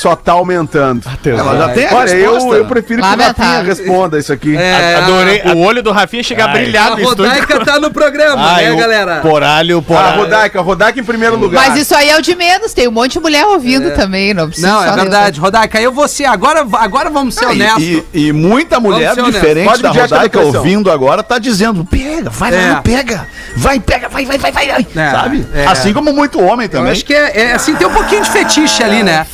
só 0.00 0.14
tá 0.14 0.32
aumentando. 0.32 1.02
Ela 1.24 1.56
já 1.56 1.68
tem 1.70 1.86
a 1.86 1.94
Olha, 1.94 2.10
eu, 2.10 2.34
resposta. 2.34 2.56
eu 2.58 2.64
prefiro 2.66 3.02
que 3.02 3.08
o. 3.08 3.16
Rafinha 3.18 3.62
responda 3.62 4.18
isso 4.18 4.32
aqui. 4.32 4.56
É, 4.56 4.96
Adorei. 4.96 5.42
O 5.54 5.58
olho 5.58 5.82
do 5.82 5.90
Rafinha 5.90 6.22
chega 6.22 6.44
a 6.44 6.48
brilhar 6.48 6.92
A 6.92 7.00
estúdio. 7.00 7.24
Rodaica 7.24 7.64
tá 7.64 7.80
no 7.80 7.90
programa, 7.90 8.52
Ai, 8.54 8.64
né, 8.66 8.72
o 8.72 8.76
galera? 8.76 9.20
Poralho, 9.20 9.78
Ah, 9.78 9.82
poralho. 9.82 10.18
Rodaica, 10.20 10.60
Rodaica 10.60 11.00
em 11.00 11.04
primeiro 11.04 11.36
lugar. 11.36 11.68
Mas 11.68 11.76
isso 11.80 11.94
aí 11.94 12.08
é 12.10 12.16
o 12.18 12.22
de 12.22 12.34
menos, 12.34 12.72
tem 12.72 12.86
um 12.88 12.92
monte 12.92 13.12
de 13.14 13.20
mulher 13.20 13.44
ouvindo 13.46 13.90
também, 13.94 14.32
não 14.32 14.46
precisa 14.48 14.68
Não, 14.68 14.84
é 14.84 14.92
verdade. 14.92 15.40
Rodaica, 15.40 15.80
eu 15.80 15.92
vou 15.92 16.06
ser. 16.06 16.26
Agora, 16.26 16.64
agora 16.74 17.10
vamos 17.10 17.34
ser 17.34 17.46
Ah, 17.46 17.52
e- 17.52 17.56
honestos. 17.56 17.82
E, 17.84 18.04
e 18.28 18.32
muita 18.32 18.78
mulher 18.80 19.14
diferente 19.16 19.66
Pode 19.68 19.82
da 19.82 19.90
a 19.90 19.92
Rodaica 19.92 20.40
ouvindo 20.40 20.90
agora 20.90 21.22
tá 21.22 21.38
dizendo: 21.38 21.84
pega, 21.84 22.30
vai 22.30 22.54
É. 22.54 22.70
lá, 22.72 22.82
pega, 22.82 23.26
vai, 23.56 23.80
pega, 23.80 24.08
vai, 24.08 24.24
vai, 24.24 24.38
vai, 24.38 24.52
vai, 24.52 24.66
vai. 24.68 24.86
É, 24.96 25.10
sabe? 25.10 25.46
é. 25.54 25.66
Assim 25.66 25.92
como 25.92 26.12
muito 26.12 26.40
homem 26.42 26.66
Eu 26.66 26.70
também. 26.70 26.92
acho 26.92 27.04
que 27.04 27.14
é, 27.14 27.32
é, 27.48 27.52
assim, 27.52 27.74
tem 27.74 27.86
um 27.86 27.92
pouquinho 27.92 28.22
de 28.22 28.30
fetiche 28.30 28.82
ali, 28.82 29.02
né? 29.02 29.26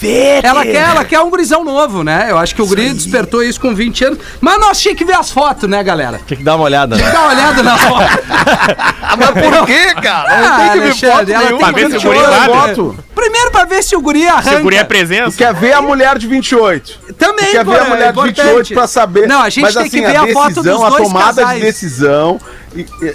Ela 0.55 0.65
quer, 0.65 0.91
ela 0.91 1.05
quer 1.05 1.21
um 1.21 1.31
gurizão 1.31 1.65
novo, 1.65 2.03
né? 2.05 2.27
Eu 2.31 2.39
acho 2.39 2.55
que 2.55 2.63
o 2.63 2.67
guri 2.67 2.93
despertou 2.93 3.43
isso 3.43 3.61
com 3.61 3.75
20 3.75 4.05
anos. 4.05 4.19
Mas 4.41 4.59
nós 4.61 4.81
tinha 4.81 4.95
que 4.95 5.05
ver 5.05 5.15
as 5.15 5.31
fotos, 5.31 5.69
né, 5.69 5.83
galera? 5.83 6.21
Tem 6.27 6.39
que 6.39 6.45
dar 6.45 6.57
uma 6.57 6.65
olhada, 6.65 6.97
né? 6.97 7.11
Dá 7.11 7.21
uma 7.21 7.29
olhada 7.33 7.63
na 7.63 7.79
foto. 7.79 8.05
Mas 9.19 9.31
por 9.31 9.67
quê, 9.67 9.95
cara? 10.03 10.29
Ah, 10.31 10.41
Não 10.41 10.57
tem 10.59 10.71
que 10.73 10.79
ver 10.79 10.85
Alexandre, 10.85 11.17
foto 11.17 11.31
ela 11.33 11.45
nenhuma. 11.45 11.59
Pra 11.59 11.73
ver 11.73 11.91
se 11.91 11.97
o 11.97 12.01
guri 12.01 12.19
voto. 12.47 13.05
Primeiro 13.15 13.51
pra 13.51 13.65
ver 13.65 13.83
se 13.83 13.97
o 13.97 14.01
guri 14.01 14.27
arranca. 14.29 14.51
Se 14.51 14.57
o 14.57 14.63
guri 14.63 14.77
é 14.77 14.85
presença. 14.85 15.37
Quer 15.37 15.55
ver 15.55 15.73
a 15.73 15.81
mulher 15.83 16.19
de 16.19 16.27
28. 16.27 17.15
Também, 17.19 17.53
Quer 17.53 17.65
pô, 17.65 17.71
ver 17.71 17.81
a 17.81 17.85
é 17.85 17.89
mulher 17.89 18.13
de 18.13 18.19
importante. 18.19 18.47
28 18.47 18.75
pra 18.75 18.87
saber. 18.87 19.27
Não, 19.29 19.41
a 19.41 19.49
gente 19.49 19.63
Mas, 19.63 19.75
tem 19.75 19.83
assim, 19.85 20.03
que 20.03 20.07
ver 20.07 20.17
a, 20.17 20.33
foto 20.33 20.55
dos 20.55 20.65
decisão, 20.65 20.79
dois 20.91 20.95
a 20.95 20.97
tomada 21.05 21.43
casais. 21.43 21.59
de 21.61 21.67
decisão. 21.67 22.41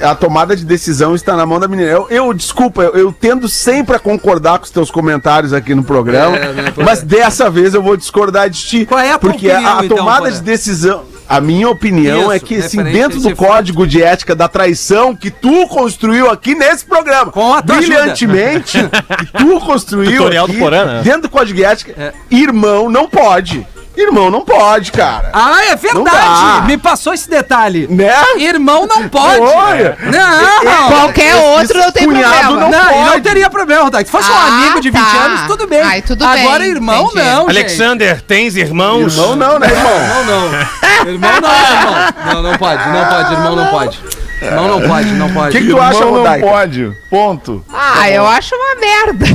A 0.02 0.16
tomada 0.16 0.56
de 0.56 0.64
decisão 0.66 1.16
está 1.16 1.36
na 1.36 1.46
mão 1.46 1.60
da 1.60 1.68
menina. 1.68 1.90
Eu, 1.90 2.08
eu 2.10 2.34
desculpa, 2.34 2.82
eu, 2.84 2.96
eu 2.96 3.12
tendo 3.18 3.48
sempre 3.50 3.96
a 3.96 4.00
concordar 4.00 4.60
com 4.60 4.66
os 4.66 4.72
teus 4.72 4.90
comentários 4.92 5.54
aqui 5.54 5.76
no 5.76 5.84
programa, 5.84 6.38
É, 6.38 6.54
né, 6.54 6.74
mas 6.78 7.02
dessa 7.02 7.50
vez 7.50 7.74
eu 7.74 7.82
vou 7.82 7.98
discordar 7.98 8.50
de 8.50 8.60
ti. 8.60 8.86
Qual 8.86 9.00
é 9.00 9.12
a 9.12 9.18
tua 9.18 9.32
Porque 9.32 9.48
opinião, 9.50 9.72
a, 9.72 9.80
a 9.82 9.86
então, 9.86 9.98
tomada 9.98 10.32
de 10.32 10.42
decisão. 10.42 11.04
A 11.28 11.40
minha 11.40 11.70
opinião 11.70 12.22
Isso, 12.22 12.32
é 12.32 12.40
que, 12.40 12.56
assim, 12.56 12.82
dentro 12.82 13.20
do 13.22 13.36
código 13.36 13.86
de 13.86 14.02
ética 14.02 14.36
da 14.36 14.48
traição 14.48 15.16
que 15.16 15.30
tu 15.30 15.68
construiu 15.68 16.28
aqui 16.28 16.56
nesse 16.56 16.84
programa, 16.84 17.32
Com 17.32 17.54
a 17.54 17.62
tua 17.62 17.76
brilhantemente, 17.76 18.80
que 19.20 19.26
tu 19.38 19.60
construiu 19.60 20.12
Tutorial 20.14 20.48
do 20.48 20.54
aqui, 20.54 20.60
Porã, 20.60 20.86
né? 20.86 21.02
dentro 21.04 21.22
do 21.24 21.30
código 21.30 21.56
de 21.56 21.64
ética, 21.64 21.94
É. 21.96 22.14
irmão 22.32 22.90
não 22.90 23.08
pode. 23.08 23.64
Irmão 23.98 24.30
não 24.32 24.42
pode, 24.46 24.92
cara. 24.94 25.30
Ah, 25.34 25.62
é 25.66 25.70
Não 25.72 25.78
verdade! 26.04 26.68
Me 26.68 26.78
passou 26.78 27.14
esse 27.14 27.30
detalhe. 27.30 27.86
Né? 27.90 28.14
Irmão 28.38 28.88
não 28.88 29.10
pode. 29.10 29.42
Olha. 29.42 29.98
Não! 30.00 30.88
Qualquer 30.88 31.36
Esse- 31.36 31.46
outro 31.46 31.78
não 31.80 31.84
esse 31.86 31.94
tem 31.94 32.04
problema. 32.08 32.44
não 32.52 32.70
Não, 32.70 33.06
não 33.08 33.20
teria 33.20 33.50
problema, 33.50 33.84
Rodaica. 33.84 34.06
Se 34.06 34.12
fosse 34.12 34.32
um 34.32 34.36
Ah, 34.36 34.48
amigo 34.48 34.80
de 34.80 34.90
20 34.90 35.02
tá. 35.04 35.18
anos, 35.18 35.42
tudo 35.48 35.68
bem. 35.68 35.82
Ai, 35.82 36.02
tudo 36.02 36.24
Agora, 36.24 36.60
bem, 36.60 36.70
irmão, 36.70 37.06
entendi. 37.08 37.26
não. 37.26 37.40
gente. 37.48 37.50
Alexander, 37.58 38.22
tens 38.22 38.56
irmãos? 38.56 39.18
Irmão 39.18 39.36
não, 39.36 39.60
né, 39.60 39.68
irmão? 39.68 39.92
Irmão 39.92 40.24
não. 40.26 41.10
Irmão 41.12 41.32
não, 41.42 41.50
irmão. 41.52 42.34
Não, 42.34 42.44
não 42.44 42.58
pode, 42.58 42.90
não 42.90 43.06
pode, 43.06 43.34
irmão 43.34 43.56
não 43.56 43.68
pode. 43.68 44.00
Irmão 44.42 44.68
não 44.80 44.88
pode, 44.88 45.10
não 45.12 45.28
O 45.28 45.34
pode. 45.34 45.52
que, 45.58 45.66
que 45.66 45.72
tu 45.72 45.80
acha, 45.82 46.00
Irmão 46.00 46.12
não 46.12 46.18
Rodaica? 46.24 46.48
pode. 46.48 46.98
Ponto. 47.10 47.66
Ah, 47.74 48.10
eu 48.10 48.26
acho 48.26 48.56
uma 48.56 48.76
merda. 48.76 49.26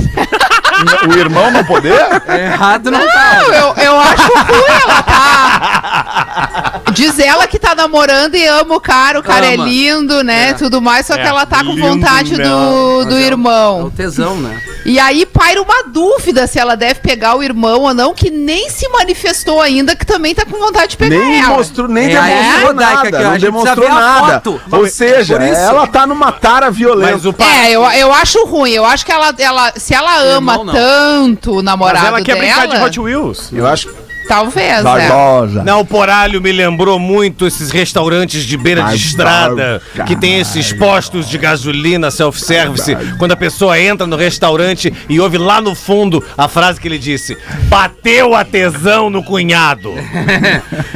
O 1.08 1.18
irmão 1.18 1.50
não 1.50 1.64
poder? 1.64 1.94
Errado 2.28 2.90
não 2.90 3.00
tá. 3.06 3.34
Não, 3.42 3.54
eu, 3.54 3.74
eu 3.76 4.00
acho 4.00 4.32
ruim 4.32 4.80
ela 4.82 5.02
tá. 5.02 6.80
Diz 6.92 7.18
ela 7.18 7.46
que 7.46 7.58
tá 7.58 7.74
namorando 7.74 8.34
e 8.34 8.46
ama 8.46 8.74
o 8.76 8.80
cara, 8.80 9.18
o 9.18 9.22
cara 9.22 9.46
Ama. 9.46 9.64
é 9.64 9.68
lindo, 9.68 10.22
né? 10.22 10.54
Tudo 10.54 10.80
mais, 10.80 11.06
só 11.06 11.14
que 11.14 11.20
É, 11.20 11.26
ela 11.26 11.44
tá 11.46 11.58
com 11.58 11.72
lindo 11.72 11.80
vontade 11.88 12.36
do, 12.36 12.42
não. 12.42 13.04
do 13.04 13.14
É 13.14 13.18
o 13.18 13.20
irmão. 13.20 13.90
tesão, 13.90 14.36
né? 14.36 14.60
E 14.84 14.98
aí 14.98 15.24
paira 15.24 15.62
uma 15.62 15.84
dúvida 15.84 16.46
se 16.46 16.58
ela 16.58 16.76
deve 16.76 17.00
pegar 17.00 17.36
o 17.36 17.42
irmão 17.42 17.80
ou 17.82 17.94
não, 17.94 18.12
que 18.14 18.30
nem 18.30 18.68
se 18.68 18.86
manifestou 18.90 19.60
ainda, 19.60 19.96
que 19.96 20.04
também 20.04 20.34
tá 20.34 20.44
com 20.44 20.58
vontade 20.58 20.88
de 20.88 20.96
pegar 20.98 21.16
Nem 21.16 21.40
ela. 21.40 21.56
mostrou, 21.56 21.88
nem 21.88 22.04
É, 22.14 22.20
demonstrou 22.20 22.60
é, 22.60 22.64
Rodaica, 22.66 23.10
nada. 23.10 23.30
não 23.30 23.38
demonstrou 23.38 23.88
nada. 23.88 24.32
foto. 24.34 24.60
Seja, 24.94 25.36
Por 25.36 25.44
isso. 25.44 25.60
ela 25.60 25.88
tá 25.88 26.06
numa 26.06 26.30
tara 26.30 26.70
violenta. 26.70 27.12
Mas 27.12 27.26
o 27.26 27.32
pa... 27.32 27.44
É, 27.44 27.72
eu, 27.72 27.82
eu 27.82 28.12
acho 28.12 28.44
ruim. 28.46 28.70
Eu 28.70 28.84
acho 28.84 29.04
que 29.04 29.10
ela, 29.10 29.34
ela 29.36 29.72
se 29.74 29.92
ela 29.92 30.16
ama 30.20 30.52
irmão, 30.52 30.72
tanto 30.72 31.50
o 31.50 31.54
Mas 31.56 31.64
namorado 31.64 32.06
ela 32.06 32.22
quer 32.22 32.36
brincar 32.36 32.68
de 32.68 32.74
dela, 32.74 32.86
Hot 32.86 33.00
Wheels. 33.00 33.52
Eu 33.52 33.66
acho 33.66 33.88
talvez, 34.28 34.80
é. 34.80 34.82
Barbosa. 34.82 35.62
Não, 35.64 35.80
o 35.80 35.84
Poralho 35.84 36.40
me 36.40 36.52
lembrou 36.52 36.98
muito 36.98 37.46
esses 37.46 37.70
restaurantes 37.70 38.44
de 38.44 38.56
beira 38.56 38.82
Mas 38.82 38.98
de 39.00 39.06
estrada, 39.08 39.80
que 40.06 40.16
tem 40.16 40.40
esses 40.40 40.72
postos 40.72 41.28
de 41.28 41.38
gasolina 41.38 42.10
self-service, 42.10 42.96
quando 43.18 43.32
a 43.32 43.36
pessoa 43.36 43.78
entra 43.80 44.06
no 44.06 44.16
restaurante 44.16 44.92
e 45.08 45.20
ouve 45.20 45.38
lá 45.38 45.60
no 45.60 45.74
fundo 45.74 46.22
a 46.36 46.48
frase 46.48 46.80
que 46.80 46.88
ele 46.88 46.98
disse: 46.98 47.36
Bateu 47.68 48.34
a 48.34 48.44
tesão 48.44 49.08
no 49.10 49.22
cunhado. 49.22 49.92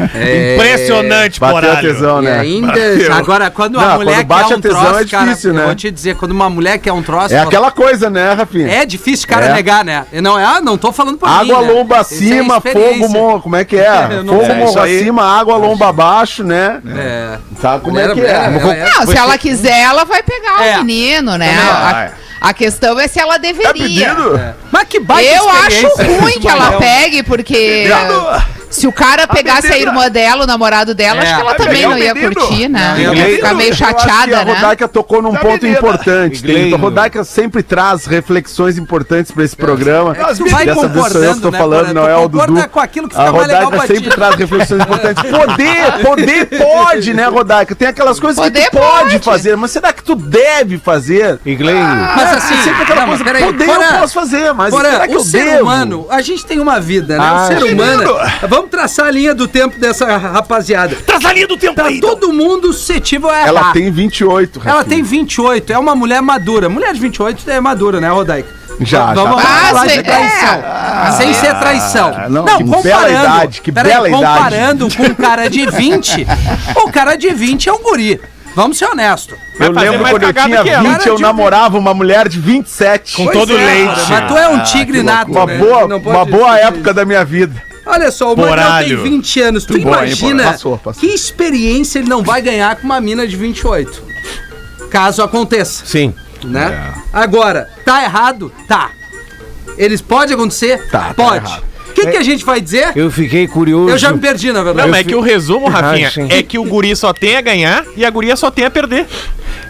Impressionante, 0.54 1.40
bateu 1.40 1.56
a 1.58 1.60
Poralho. 1.60 1.88
tesão, 1.94 2.22
E 2.22 2.24
né? 2.26 2.38
ainda. 2.38 2.66
Bateu. 2.68 3.12
Agora, 3.14 3.50
quando 3.50 3.74
Não, 3.74 3.80
a 3.90 3.96
mulher 3.96 4.16
quando 4.16 4.26
bate 4.26 4.48
quer 4.48 4.54
a 4.54 4.56
um 4.56 4.60
tesão 4.60 4.80
troço, 4.80 4.98
é 4.98 5.04
difícil, 5.04 5.50
cara, 5.50 5.52
né? 5.52 5.62
eu 5.62 5.66
vou 5.66 5.74
te 5.74 5.90
dizer, 5.90 6.16
quando 6.16 6.32
uma 6.32 6.50
mulher 6.50 6.78
quer 6.78 6.92
um 6.92 7.02
troço. 7.02 7.34
É 7.34 7.38
aquela 7.40 7.70
coisa, 7.70 8.10
né, 8.10 8.32
Rafinha? 8.32 8.68
É 8.68 8.86
difícil 8.86 9.26
o 9.26 9.28
cara 9.28 9.46
É. 9.46 9.52
negar, 9.54 9.84
né? 9.84 10.06
Não, 10.22 10.38
é, 10.38 10.44
ah, 10.44 10.60
não 10.60 10.76
tô 10.76 10.92
falando 10.92 11.18
por 11.18 11.28
Água 11.28 11.60
mim, 11.60 11.66
né? 11.66 11.72
lomba 11.72 12.00
Isso 12.00 12.14
é 12.14 12.16
acima, 12.16 12.60
fogo 12.60 13.08
morro. 13.18 13.40
Como 13.42 13.56
é 13.56 13.64
que 13.64 13.76
é? 13.76 14.08
Não 14.24 14.34
fogo 14.34 14.46
sei. 14.46 14.54
morro 14.56 14.80
acima, 14.80 15.38
água 15.40 15.56
lomba 15.56 15.88
abaixo, 15.88 16.44
né? 16.44 16.80
É. 16.96 17.38
Tá, 17.60 17.78
como 17.78 17.98
é 17.98 18.08
que 18.14 18.20
é? 18.20 18.48
Não, 18.50 19.06
se 19.06 19.16
ela 19.16 19.36
quiser, 19.38 19.80
ela 19.80 20.04
vai 20.04 20.22
pegar 20.22 20.64
É. 20.64 20.74
o 20.74 20.84
menino, 20.84 21.36
né? 21.36 21.48
Também 21.48 21.68
A, 22.40 22.48
a 22.48 22.54
questão 22.54 22.98
é 23.00 23.08
se 23.08 23.18
ela 23.18 23.34
É 23.36 23.38
deveria. 23.38 23.72
pedido? 24.14 24.40
Mas 24.70 24.84
que 24.88 25.00
baita 25.00 25.30
Eu 25.34 25.50
acho 25.50 25.88
ruim 26.20 26.38
que 26.40 26.48
ela 26.48 26.72
pegue, 26.78 27.22
porque 27.22 27.88
se 28.70 28.86
o 28.86 28.92
cara 28.92 29.26
pegasse 29.26 29.66
a 29.72 29.78
irmã 29.78 30.10
dela, 30.10 30.44
o 30.44 30.46
namorado 30.46 30.94
dela, 30.94 31.20
É, 31.20 31.22
acho 31.24 31.34
que 31.34 31.40
ela 31.40 31.50
vai 31.50 31.56
também 31.58 31.82
não 31.82 31.92
o 31.94 31.98
ia 31.98 32.14
menino. 32.14 32.34
curtir, 32.34 32.68
né? 32.68 32.94
Não, 32.98 33.14
Ia 33.14 33.26
ficar 33.36 33.54
meio 33.54 33.74
chateada, 33.74 34.40
a 34.40 34.44
né? 34.44 34.52
Rodaica 34.54 34.88
tocou 34.88 35.22
num 35.22 35.32
Da 35.32 35.38
ponto 35.40 35.62
menina. 35.62 35.78
importante. 35.78 36.42
Tem, 36.42 36.72
a 36.74 36.76
Rodaica 36.76 37.24
sempre 37.24 37.62
traz 37.62 38.06
reflexões 38.06 38.78
importantes 38.78 39.32
pra 39.32 39.44
esse 39.44 39.56
programa. 39.56 40.12
É 40.18 40.34
tu 40.34 40.48
vai 40.48 40.66
Dessa 40.66 40.88
vez 40.88 41.12
sou 41.12 41.22
eu 41.24 41.34
que 41.34 41.40
tô 41.40 41.50
né, 41.50 41.58
falando, 41.58 41.94
não 41.94 42.08
é 42.08 42.16
o 42.16 42.22
concorda 42.28 42.52
Dudu. 42.52 42.68
com 42.68 42.80
aquilo 42.80 43.08
que 43.08 43.16
a 43.16 43.18
fica 43.20 43.32
mais 43.32 43.46
legal 43.48 43.64
Rodaica 43.64 43.86
sempre 43.86 44.10
traz 44.10 44.34
reflexões 44.34 44.82
importantes. 44.82 45.22
Poder, 45.30 45.92
poder 46.04 46.46
pode, 46.58 47.14
né, 47.14 47.26
Rodaica? 47.26 47.74
Tem 47.74 47.88
aquelas 47.88 48.18
coisas 48.20 48.42
Poder 48.42 48.64
que 48.64 48.70
tu 48.70 48.78
pode, 48.78 49.10
pode. 49.12 49.18
fazer, 49.24 49.56
mas 49.56 49.70
será 49.70 49.92
que 49.92 50.02
tu 50.02 50.14
deve 50.14 50.78
fazer? 50.78 51.38
Igleino. 51.44 51.78
Mas 52.16 52.36
assim, 52.36 52.54
É 52.54 52.62
sempre 52.62 52.82
aquela 52.82 53.00
não, 53.02 53.08
mas 53.08 53.22
coisa, 53.22 53.24
peraí, 53.24 53.44
poder 53.52 53.68
eu 53.68 53.98
posso 54.00 54.14
fazer, 54.14 54.52
mas 54.52 54.74
será 54.74 55.06
que 55.08 55.14
o 55.14 55.18
eu 55.18 55.24
ser 55.24 55.44
devo? 55.44 55.62
humano, 55.62 56.06
a 56.10 56.20
gente 56.20 56.44
tem 56.44 56.60
uma 56.60 56.80
vida, 56.80 57.16
né? 57.18 57.24
Ah, 57.26 57.42
o 57.44 57.46
ser 57.46 57.60
menino. 57.60 57.82
humano. 57.82 58.18
Vamos 58.58 58.70
traçar 58.72 59.06
a 59.06 59.10
linha 59.12 59.32
do 59.34 59.46
tempo 59.46 59.78
dessa 59.78 60.16
rapaziada. 60.16 60.96
Traz 61.06 61.24
a 61.24 61.32
linha 61.32 61.46
do 61.46 61.56
tempo 61.56 61.76
Tá 61.76 61.86
aí. 61.86 62.00
todo 62.00 62.32
mundo 62.32 62.72
suscetível 62.72 63.30
a 63.30 63.38
errar. 63.38 63.46
Ela 63.48 63.72
tem 63.72 63.88
28, 63.88 64.60
Ela 64.64 64.78
Rafinha. 64.78 64.96
tem 64.96 65.02
28, 65.04 65.72
é 65.72 65.78
uma 65.78 65.94
mulher 65.94 66.20
madura. 66.20 66.68
Mulher 66.68 66.92
de 66.92 66.98
28 67.00 67.48
é 67.48 67.60
madura, 67.60 68.00
né, 68.00 68.08
Rodaica? 68.08 68.48
Já, 68.80 69.12
Vamos 69.14 69.40
já. 69.40 69.48
falar 69.48 69.82
Ah, 69.82 69.86
de 69.86 70.02
traição. 70.02 71.16
Sem 71.16 71.34
ser 71.34 71.54
traição. 71.58 72.28
não, 72.30 72.44
que 72.44 72.64
bela 72.82 73.08
idade, 73.08 73.60
que 73.60 73.70
peraí, 73.72 73.92
bela 73.92 74.08
idade. 74.08 74.24
comparando 74.26 74.88
com 74.96 75.02
um 75.04 75.14
cara 75.14 75.48
de 75.48 75.66
20, 75.66 76.26
o 76.84 76.90
cara 76.92 77.14
de 77.16 77.30
20 77.30 77.68
é 77.68 77.72
um 77.72 77.78
guri. 77.82 78.20
Vamos 78.56 78.76
ser 78.76 78.86
honestos. 78.86 79.36
Eu 79.60 79.70
lembro 79.70 80.00
quando 80.10 80.22
eu 80.24 80.32
tinha 80.32 80.62
que 80.64 80.68
ela. 80.70 80.82
20, 80.82 80.98
Cara 80.98 81.08
eu 81.10 81.16
de- 81.16 81.22
namorava 81.22 81.78
uma 81.78 81.94
mulher 81.94 82.28
de 82.28 82.40
27. 82.40 83.14
Com 83.14 83.24
Pois 83.26 83.38
todo 83.38 83.52
é, 83.56 83.64
leite. 83.64 84.00
Mas 84.10 84.26
tu 84.28 84.36
é 84.36 84.48
um 84.48 84.62
tigre 84.64 85.02
nato, 85.02 85.30
Uma 85.30 85.46
né? 85.46 85.58
boa, 85.58 85.86
Não 85.86 85.98
uma 85.98 86.24
boa 86.24 86.54
dizer 86.56 86.66
época 86.66 86.92
da 86.92 87.04
minha 87.04 87.24
vida. 87.24 87.67
Olha 87.90 88.10
só, 88.10 88.34
o 88.34 88.36
Manuel 88.36 88.54
tem 88.54 88.64
Poralho. 88.64 89.02
20 89.02 89.40
anos. 89.40 89.64
Tu 89.64 89.72
bom, 89.74 89.88
imagina 89.88 90.30
Poralho? 90.34 90.52
Passou, 90.52 90.78
passou. 90.78 91.00
que 91.00 91.06
experiência 91.06 91.98
ele 91.98 92.08
não 92.08 92.22
vai 92.22 92.42
ganhar 92.42 92.76
com 92.76 92.84
uma 92.84 93.00
mina 93.00 93.26
de 93.26 93.34
28. 93.36 94.02
Caso 94.90 95.22
aconteça, 95.22 95.84
Sim. 95.86 96.14
né? 96.44 96.94
Agora, 97.12 97.68
tá 97.84 98.04
errado? 98.04 98.52
Tá. 98.68 98.90
Eles 99.76 100.00
pode 100.00 100.32
acontecer? 100.32 100.88
Tá, 100.90 101.08
tá 101.08 101.14
pode. 101.14 101.46
errado. 101.46 101.64
O 101.88 101.92
que, 101.92 102.06
que 102.12 102.16
a 102.16 102.22
gente 102.22 102.44
vai 102.44 102.60
dizer? 102.60 102.92
Eu 102.94 103.10
fiquei 103.10 103.48
curioso. 103.48 103.90
Eu 103.90 103.98
já 103.98 104.12
me 104.12 104.20
perdi, 104.20 104.52
na 104.52 104.62
verdade. 104.62 104.86
Não, 104.86 104.92
mas 104.92 105.00
é 105.00 105.08
que 105.08 105.16
o 105.16 105.20
resumo, 105.20 105.68
Rafinha, 105.68 106.12
Ah, 106.16 106.34
é 106.34 106.42
que 106.44 106.56
o 106.56 106.64
guri 106.64 106.94
só 106.94 107.12
tem 107.12 107.36
a 107.36 107.40
ganhar 107.40 107.84
e 107.96 108.04
a 108.04 108.10
guria 108.10 108.36
só 108.36 108.50
tem 108.52 108.64
a 108.66 108.70
perder. 108.70 109.06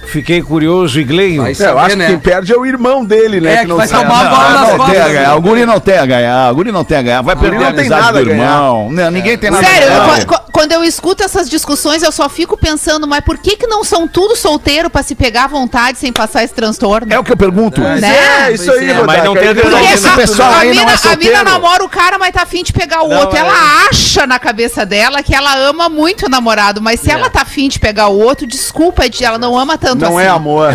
Fiquei 0.09 0.41
curioso, 0.43 0.99
Igleino. 0.99 1.43
Vai 1.43 1.53
É, 1.53 1.63
eu 1.71 1.79
acho 1.79 1.97
né? 1.97 2.07
que 2.07 2.11
quem 2.13 2.19
perde 2.21 2.53
é 2.53 2.57
o 2.57 2.65
irmão 2.65 3.05
dele, 3.05 3.41
né? 3.41 3.55
É, 3.57 3.65
que 3.67 3.73
vai 3.73 3.87
sabe. 3.87 4.05
tomar 4.05 4.27
a 4.27 4.29
bola 4.31 4.51
nas 4.51 4.61
não 4.61 4.67
tem 4.69 4.75
a 4.77 4.79
costas. 4.87 5.13
ganhar. 5.13 5.37
O 5.37 5.41
guri 5.43 5.67
não 5.67 5.81
tem 5.81 5.99
a 5.99 6.07
ganhar. 6.07 6.51
O 6.51 6.55
guri 6.55 6.73
não 6.73 6.85
tem 6.85 6.97
a 6.99 7.03
ganhar. 7.03 7.23
Vai 7.23 7.37
perder 7.37 7.59
não 7.59 7.67
a 7.67 7.69
amizade 7.69 8.03
nada 8.03 8.25
do 8.25 8.31
irmão. 8.31 8.89
Não, 8.91 9.11
ninguém 9.11 9.37
tem 9.37 9.51
nada 9.51 9.67
Sério, 9.67 9.89
a 9.89 9.95
eu- 9.95 10.01
ganhar. 10.07 10.25
qu- 10.27 10.48
quando 10.59 10.73
eu 10.73 10.83
escuto 10.83 11.23
essas 11.23 11.49
discussões, 11.49 12.03
eu 12.03 12.11
só 12.11 12.29
fico 12.29 12.57
pensando, 12.57 13.07
mas 13.07 13.21
por 13.21 13.39
que 13.39 13.57
que 13.57 13.69
não 13.69 13.85
são 13.85 14.09
tudo 14.09 14.35
solteiro 14.35 14.91
pra 14.91 15.05
se 15.05 15.15
pegar 15.15 15.45
à 15.45 15.47
vontade 15.47 15.99
sem 15.99 16.13
passar 16.13 16.43
esse 16.43 16.53
transtorno? 16.53 17.13
É 17.13 17.17
o 17.17 17.23
que 17.23 17.31
eu 17.31 17.37
pergunto. 17.37 17.81
Né? 17.81 18.01
É, 18.49 18.53
isso 18.53 18.65
Pois 18.67 18.79
aí, 18.81 18.91
é, 18.91 19.03
mas 19.05 19.23
não 19.23 19.35
tem 19.35 19.55
Não, 19.55 19.77
a, 19.79 19.93
esse 19.95 20.11
pessoal 20.11 20.51
a 20.53 20.59
aí 20.59 20.75
não 20.75 20.81
mina, 20.85 20.91
é 20.93 21.13
a 21.13 21.17
mina 21.17 21.45
namora 21.45 21.85
o 21.85 21.89
cara, 21.89 22.19
mas 22.19 22.33
tá 22.35 22.43
afim 22.43 22.65
de 22.65 22.73
pegar 22.73 23.03
o 23.05 23.09
Não, 23.09 23.19
outro. 23.21 23.37
é- 23.37 23.41
Ela 23.41 23.87
acha 23.89 24.27
na 24.27 24.37
cabeça 24.41 24.85
dela 24.85 25.23
que 25.23 25.33
ela 25.33 25.55
ama 25.59 25.89
muito 25.89 26.27
o 26.27 26.29
namorado, 26.29 26.83
mas 26.83 26.99
se 26.99 27.09
ela 27.09 27.31
tá 27.31 27.43
afim 27.43 27.69
de 27.69 27.79
pegar 27.79 28.09
o 28.09 28.19
outro, 28.19 28.45
desculpa, 28.45 29.05
ela 29.21 29.39
não 29.39 29.57
ama 29.57 29.79
tanto 29.79 29.99
Não 30.05 30.19
assim. 30.19 30.27
é 30.27 30.29
amor. 30.29 30.73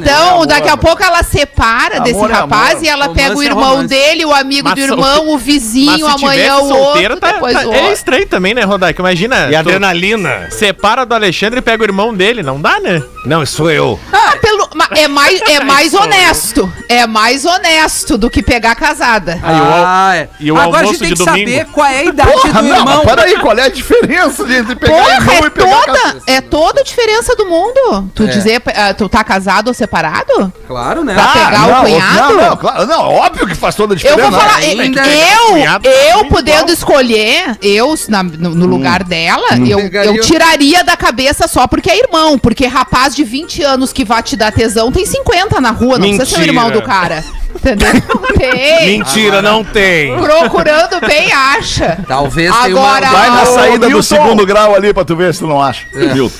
Então, 0.00 0.46
daqui 0.46 0.68
a 0.68 0.76
pouco 0.76 1.02
ela 1.02 1.24
separa 1.24 1.98
desse 2.00 2.14
Amor 2.18 2.30
é 2.30 2.34
rapaz 2.34 2.70
amor. 2.74 2.84
e 2.84 2.88
ela 2.88 3.06
Romance 3.06 3.22
pega 3.22 3.36
o 3.36 3.42
é 3.42 3.46
irmão 3.46 3.84
dele, 3.84 4.24
o 4.24 4.32
amigo 4.32 4.68
Mas 4.68 4.74
do 4.76 4.86
sol- 4.88 4.96
irmão, 4.96 5.28
o 5.34 5.38
vizinho, 5.38 6.06
amanhã 6.06 6.58
o 6.58 6.68
outro, 6.72 7.16
tá, 7.18 7.32
depois 7.32 7.52
tá- 7.54 7.66
o 7.66 7.72
é 7.74 7.76
outro. 7.78 7.92
estranho 7.92 8.28
também, 8.28 8.54
né, 8.54 8.62
Rodaica? 8.62 9.02
Imagina. 9.08 9.48
E 9.48 9.52
tu 9.52 9.56
adrenalina? 9.56 10.48
Separa 10.50 11.06
do 11.06 11.14
Alexandre 11.14 11.60
e 11.60 11.62
pega 11.62 11.82
o 11.82 11.86
irmão 11.86 12.14
dele. 12.14 12.42
Não 12.42 12.60
dá, 12.60 12.78
né? 12.78 13.02
Não, 13.24 13.44
sou 13.46 13.70
eu. 13.70 13.98
Ah, 14.12 14.36
pelo- 14.40 14.68
ma- 14.74 14.88
é 14.96 15.08
mais, 15.08 15.40
é 15.42 15.60
mais 15.64 15.94
honesto. 15.94 16.70
É 16.88 17.06
mais 17.06 17.44
honesto 17.44 18.16
do 18.18 18.28
que 18.30 18.42
pegar 18.42 18.74
casada. 18.74 19.38
Aí, 19.42 19.54
o 19.60 19.64
al- 19.64 19.84
Ah, 19.86 20.16
é. 20.16 20.28
e 20.40 20.52
o 20.52 20.56
Agora 20.56 20.76
a 20.76 20.80
almoço 20.80 20.92
gente 20.94 20.98
tem 21.00 21.08
de 21.08 21.14
que 21.16 21.24
domingo? 21.24 21.50
saber 21.50 21.64
qual 21.72 21.86
é 21.86 21.98
a 21.98 22.04
idade 22.04 22.32
Porra, 22.32 22.62
do 22.62 22.68
não, 22.68 22.76
irmão. 22.76 23.02
mas 23.04 23.14
peraí, 23.14 23.36
qual 23.40 23.58
é 23.58 23.62
a 23.62 23.68
diferença 23.68 24.44
de 24.44 24.54
entre 24.56 24.76
pegar 24.76 24.94
Porra, 24.96 25.14
irmão 25.14 25.34
é 25.34 25.38
e 25.46 25.50
pegar 25.50 25.84
toda, 25.84 26.16
é 26.26 26.40
toda 26.40 26.80
a 26.80 26.84
diferença 26.84 27.34
do 27.36 27.46
mundo. 27.46 28.10
Tu 28.14 28.26
dizer, 28.28 28.62
ah, 28.74 28.94
tu 28.94 29.08
tá 29.08 29.24
casado 29.24 29.68
ou 29.68 29.74
separado? 29.74 30.52
Claro, 30.66 31.02
né? 31.04 31.14
Pra 31.14 31.26
pegar 31.28 31.66
o 31.66 31.70
não, 31.70 31.84
cunhado? 31.84 32.34
Não, 32.34 32.48
não, 32.50 32.56
claro, 32.56 32.86
não, 32.86 33.00
óbvio 33.14 33.46
que 33.46 33.54
faz 33.54 33.74
toda 33.74 33.92
a 33.92 33.96
Eu 33.96 33.98
diferença. 33.98 34.30
vou 34.30 34.40
falar, 34.40 34.56
ainda- 34.56 35.06
eu, 35.06 35.46
cunhado, 35.48 35.88
eu 35.88 36.16
muito 36.18 36.28
podendo 36.30 36.72
escolher, 36.72 37.56
eu 37.62 37.94
na- 38.08 38.22
no, 38.22 38.50
no 38.54 38.66
lugar 38.66 38.87
dela, 38.96 39.46
eu, 39.68 39.78
Pegaria- 39.78 40.10
eu 40.10 40.20
tiraria 40.22 40.82
da 40.84 40.96
cabeça 40.96 41.46
só 41.46 41.66
porque 41.66 41.90
é 41.90 41.98
irmão. 41.98 42.38
Porque 42.38 42.66
rapaz 42.66 43.14
de 43.14 43.24
20 43.24 43.62
anos 43.62 43.92
que 43.92 44.04
vai 44.04 44.22
te 44.22 44.36
dar 44.36 44.52
tesão 44.52 44.90
tem 44.90 45.04
50 45.04 45.60
na 45.60 45.70
rua, 45.70 45.98
não 45.98 46.08
precisa 46.08 46.24
ser 46.26 46.36
o 46.36 46.38
Mentira. 46.38 46.56
irmão 46.56 46.70
do 46.70 46.82
cara. 46.82 47.22
Entendeu? 47.54 47.92
Não 48.14 48.22
tem. 48.38 48.98
Mentira, 48.98 49.42
não 49.42 49.64
tem. 49.64 50.16
Procurando 50.18 51.00
bem, 51.06 51.32
acha. 51.32 51.98
Talvez 52.06 52.50
Agora- 52.54 53.06
uma... 53.06 53.18
Vai 53.18 53.30
na 53.30 53.46
saída 53.46 53.78
do 53.78 53.86
Milton. 53.86 54.02
segundo 54.02 54.46
grau 54.46 54.74
ali 54.74 54.92
pra 54.94 55.04
tu 55.04 55.16
ver 55.16 55.32
se 55.34 55.40
tu 55.40 55.46
não 55.46 55.60
acha. 55.62 55.84
Milton. 55.94 56.30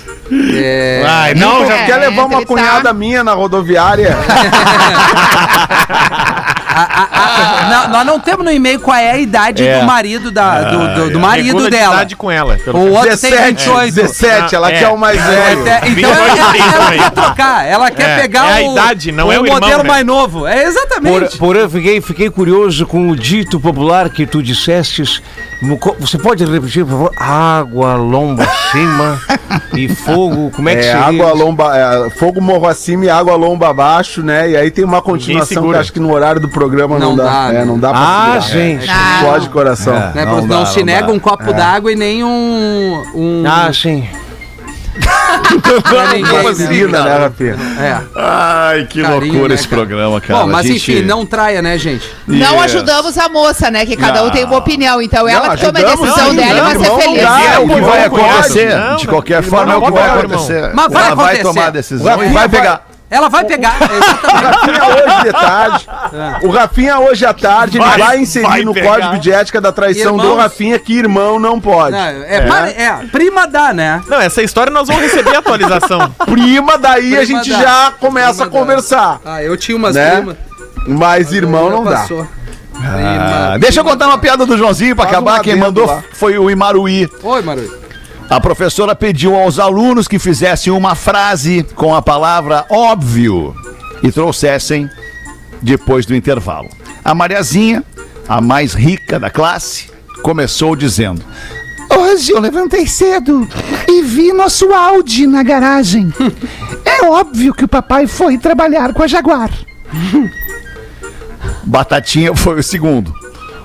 É, 0.54 1.02
Ai, 1.06 1.34
não, 1.34 1.64
É, 1.64 1.66
já 1.66 1.86
Quer 1.86 1.96
levar 1.96 2.26
uma 2.26 2.40
tá- 2.40 2.46
cunhada 2.46 2.92
minha 2.92 3.24
na 3.24 3.32
rodoviária? 3.32 4.16
a- 6.82 7.08
a- 7.12 7.66
a- 7.66 7.70
não, 7.70 7.88
nós 7.90 8.06
não 8.06 8.20
temos 8.20 8.44
no 8.44 8.50
e-mail 8.50 8.80
qual 8.80 8.96
é 8.96 9.10
a 9.12 9.18
idade 9.18 9.66
É. 9.66 9.78
do 9.80 9.86
marido 9.86 10.30
da, 10.30 10.62
do, 10.62 10.94
do- 10.94 11.10
do 11.12 11.20
marido 11.20 11.68
dela. 11.70 11.94
idade 11.96 12.16
com 12.16 12.30
ela. 12.30 12.56
O 12.72 12.90
outro 12.92 13.10
17, 13.10 13.36
tem 13.36 13.44
28. 13.46 13.94
17, 13.94 14.54
ela 14.54 14.68
Ah, 14.68 14.72
é. 14.72 14.78
quer 14.78 14.88
o 14.88 14.96
mais 14.96 15.18
É, 15.18 15.24
velho. 15.56 15.60
então 15.98 16.10
ela, 16.10 16.34
28 16.34 16.74
ela 16.74 16.90
quer 16.92 17.10
trocar, 17.10 17.66
ela 17.66 17.90
quer 17.90 18.08
É, 18.10 18.20
pegar 18.22 18.48
é 18.50 18.62
a 18.64 18.68
o, 18.68 18.72
idade, 18.72 19.12
não 19.12 19.32
é 19.32 19.38
o 19.38 19.44
irmão, 19.46 19.60
modelo 19.60 19.82
né? 19.82 19.88
mais 19.88 20.06
novo. 20.06 20.46
É 20.46 20.54
Por, 20.62 20.66
exatamente. 20.68 21.36
porém, 21.38 21.62
eu 21.62 21.70
fiquei, 21.70 22.00
fiquei 22.00 22.30
curioso 22.30 22.86
com 22.86 23.08
o 23.10 23.16
dito 23.16 23.58
popular 23.60 24.08
que 24.10 24.26
tu 24.26 24.42
dissestes. 24.42 25.20
Você 25.98 26.16
pode 26.18 26.44
repetir, 26.44 26.84
por 26.84 26.90
favor? 26.92 27.12
Água, 27.16 27.94
lomba 27.96 28.44
acima 28.44 29.20
e 29.76 29.88
fogo. 29.88 30.52
Como 30.54 30.68
é 30.68 30.74
que 30.76 30.80
É, 30.86 30.92
seria? 30.92 31.00
água 31.06 31.32
lomba, 31.32 31.76
é, 31.76 32.10
fogo 32.10 32.40
morro 32.40 32.66
acima 32.68 33.06
e 33.06 33.10
água 33.10 33.34
lomba 33.34 33.68
abaixo, 33.68 34.22
né? 34.22 34.50
E 34.50 34.56
aí 34.56 34.70
tem 34.70 34.84
uma 34.84 35.02
continuação 35.02 35.68
que 35.68 35.76
acho 35.76 35.92
que 35.92 35.98
no 35.98 36.12
horário 36.12 36.40
do 36.40 36.48
programa 36.48 36.96
não, 36.98 37.10
Não 37.10 37.16
dá. 37.16 37.24
dá, 37.24 37.48
É, 37.50 37.52
né? 37.58 37.64
não 37.64 37.78
dá 37.78 37.90
pra 37.90 37.98
Ah, 38.00 38.40
segurar. 38.40 38.40
gente. 38.40 38.86
Não. 38.86 39.14
Explode 39.14 39.48
coração. 39.50 39.94
né, 40.14 40.24
não 40.24 40.36
não 40.42 40.46
dá, 40.46 40.66
se 40.66 40.78
não 40.78 40.86
nega 40.86 41.06
dá. 41.08 41.12
um 41.12 41.18
copo 41.18 41.52
d'água 41.52 41.90
e 41.92 41.96
nem 41.96 42.22
um. 42.22 43.02
um 43.14 43.42
Ah, 43.44 43.72
sim. 43.72 44.06
Pra 45.82 46.06
ninguém, 46.08 46.32
né? 46.32 46.42
Vacina, 46.42 47.02
né, 47.04 47.18
Rafinha? 47.18 47.56
É. 47.80 48.00
Ai, 48.14 48.86
que 48.86 49.02
Carinho, 49.02 49.20
loucura 49.32 49.48
né, 49.48 49.54
esse 49.54 49.68
cara? 49.68 49.82
programa, 49.82 50.20
cara. 50.20 50.40
Bom, 50.40 50.46
mas 50.50 50.66
gente- 50.66 50.92
enfim, 50.92 51.02
não 51.02 51.24
traia, 51.26 51.62
né, 51.62 51.78
gente? 51.78 52.08
Não 52.26 52.54
Yes. 52.56 52.64
ajudamos 52.64 53.16
a 53.18 53.28
moça, 53.28 53.70
né? 53.70 53.84
Que 53.86 53.96
cada 53.96 54.22
um 54.22 54.26
Não. 54.26 54.32
tem 54.32 54.44
uma 54.44 54.56
opinião. 54.56 55.00
Então 55.00 55.26
ela 55.28 55.56
que 55.56 55.64
toma 55.64 55.78
a 55.78 55.82
decisão 55.82 56.30
sim, 56.30 56.36
dela 56.36 56.58
e 56.58 56.60
vai 56.60 56.74
não, 56.74 56.80
ser 56.82 56.88
não 56.88 57.00
feliz. 57.00 57.22
É 57.22 57.58
o 57.58 57.68
que 57.68 57.80
Não, 57.80 57.88
vai 57.88 57.98
não 57.98 58.06
acontecer. 58.06 58.74
não. 58.76 58.96
de 58.96 59.06
qualquer 59.08 59.42
forma, 59.42 59.72
é 59.72 59.76
o 59.76 59.80
que 59.82 59.86
não 59.90 59.96
vai 59.96 60.10
acontecer. 60.10 60.70
Mas 60.74 60.92
vai 60.92 61.06
Ela 61.06 61.14
vai 61.14 61.24
acontecer. 61.26 61.42
tomar 61.42 61.66
a 61.66 61.70
decisão 61.70 62.24
e 62.24 62.28
vai- 62.28 62.48
pegar. 62.48 62.87
Ela 63.10 63.28
vai 63.30 63.42
pegar, 63.44 63.76
exatamente. 63.80 64.44
Rafinha 64.44 64.84
hoje 64.86 65.22
de 65.24 65.32
tarde. 65.32 65.88
O 66.42 66.50
Rafinha 66.50 66.98
hoje 67.00 67.24
à 67.26 67.32
tarde 67.32 67.78
ele 67.78 67.84
Vai- 67.84 67.98
vai 67.98 68.18
inserir 68.18 68.46
vai 68.46 68.62
no 68.62 68.74
pegar. 68.74 68.88
código 68.90 69.18
de 69.18 69.32
ética 69.32 69.60
da 69.62 69.72
traição 69.72 70.16
do 70.16 70.24
Irmãos. 70.24 70.36
Rafinha 70.42 70.78
que 70.78 70.92
irmão 70.92 71.38
não 71.38 71.58
pode. 71.58 71.92
Não, 71.92 71.98
é, 72.06 72.40
pare- 72.46 72.70
é, 72.72 72.92
prima 73.10 73.46
dá, 73.46 73.72
né? 73.72 74.02
Não, 74.06 74.20
essa 74.20 74.42
história 74.42 74.70
nós 74.70 74.86
vamos 74.88 75.02
receber 75.02 75.34
a 75.36 75.38
atualização. 75.38 76.14
Prima, 76.26 76.76
daí 76.76 77.14
a 77.16 77.20
Prima 77.20 77.24
gente 77.44 77.50
dá. 77.50 77.60
já 77.62 77.92
começa 77.98 78.44
a 78.44 78.46
Prima 78.46 78.50
dá. 78.50 78.58
conversar. 78.58 79.20
Ah, 79.24 79.42
eu 79.42 79.56
tinha 79.56 79.76
umas 79.76 79.94
Né? 79.94 80.10
primas. 80.16 80.36
Mas 80.86 81.32
irmão 81.32 81.70
não 81.70 81.84
dá. 81.84 81.98
Passou. 82.00 82.26
Ah, 82.74 82.78
Prima. 82.92 83.58
deixa 83.58 83.80
eu 83.80 83.84
contar 83.84 84.06
uma 84.06 84.18
piada 84.18 84.44
do 84.44 84.56
Joãozinho 84.56 84.94
pra 84.94 85.06
Faz 85.06 85.16
um 85.16 85.20
acabar. 85.20 85.40
Quem 85.42 85.56
mandou 85.56 85.86
lá. 85.86 86.02
foi 86.12 86.38
o 86.38 86.50
Imaruí. 86.50 87.08
Oi, 87.22 87.42
Maru. 87.42 87.87
A 88.30 88.38
professora 88.40 88.94
pediu 88.94 89.34
aos 89.34 89.58
alunos 89.58 90.06
que 90.06 90.18
fizessem 90.18 90.70
uma 90.70 90.94
frase 90.94 91.64
com 91.74 91.94
a 91.94 92.02
palavra 92.02 92.66
óbvio 92.68 93.54
e 94.02 94.12
trouxessem 94.12 94.88
depois 95.62 96.04
do 96.04 96.14
intervalo. 96.14 96.68
A 97.02 97.14
Mariazinha, 97.14 97.82
a 98.28 98.38
mais 98.40 98.74
rica 98.74 99.18
da 99.18 99.30
classe, 99.30 99.90
começou 100.22 100.76
dizendo: 100.76 101.24
Hoje 101.96 102.32
eu 102.32 102.38
levantei 102.38 102.86
cedo 102.86 103.48
e 103.88 104.02
vi 104.02 104.30
nosso 104.34 104.74
Audi 104.74 105.26
na 105.26 105.42
garagem. 105.42 106.12
É 106.84 107.06
óbvio 107.06 107.54
que 107.54 107.64
o 107.64 107.68
papai 107.68 108.06
foi 108.06 108.36
trabalhar 108.36 108.92
com 108.92 109.02
a 109.02 109.06
Jaguar. 109.06 109.50
Batatinha 111.64 112.34
foi 112.34 112.60
o 112.60 112.62
segundo. 112.62 113.12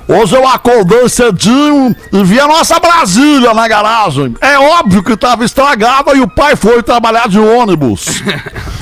Hoje 0.07 0.35
eu 0.35 0.47
acordei 0.47 1.07
cedinho 1.07 1.95
e 2.11 2.23
vi 2.23 2.39
a 2.39 2.47
nossa 2.47 2.79
Brasília 2.79 3.53
na 3.53 3.67
garagem. 3.67 4.35
É 4.41 4.57
óbvio 4.57 5.01
que 5.01 5.13
estava 5.13 5.45
estragada 5.45 6.13
e 6.13 6.19
o 6.19 6.27
pai 6.27 6.55
foi 6.55 6.83
trabalhar 6.83 7.29
de 7.29 7.39
ônibus. 7.39 8.21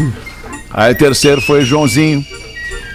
Aí 0.74 0.96
terceiro 0.96 1.42
foi 1.42 1.62
o 1.62 1.66
Joãozinho. 1.66 2.26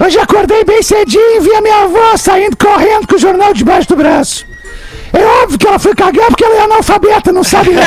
Hoje 0.00 0.18
acordei 0.18 0.64
bem 0.64 0.82
cedinho 0.82 1.36
e 1.36 1.40
vi 1.40 1.54
a 1.54 1.60
minha 1.60 1.84
avó 1.84 2.16
saindo 2.16 2.56
correndo 2.56 3.06
com 3.06 3.14
o 3.14 3.18
jornal 3.18 3.54
debaixo 3.54 3.88
do 3.88 3.96
braço. 3.96 4.46
É 5.12 5.42
óbvio 5.42 5.58
que 5.58 5.66
ela 5.66 5.78
foi 5.78 5.94
cagar 5.94 6.26
porque 6.28 6.44
ela 6.44 6.56
é 6.56 6.64
analfabeta, 6.64 7.32
não 7.32 7.44
sabe 7.44 7.70
ler. 7.70 7.86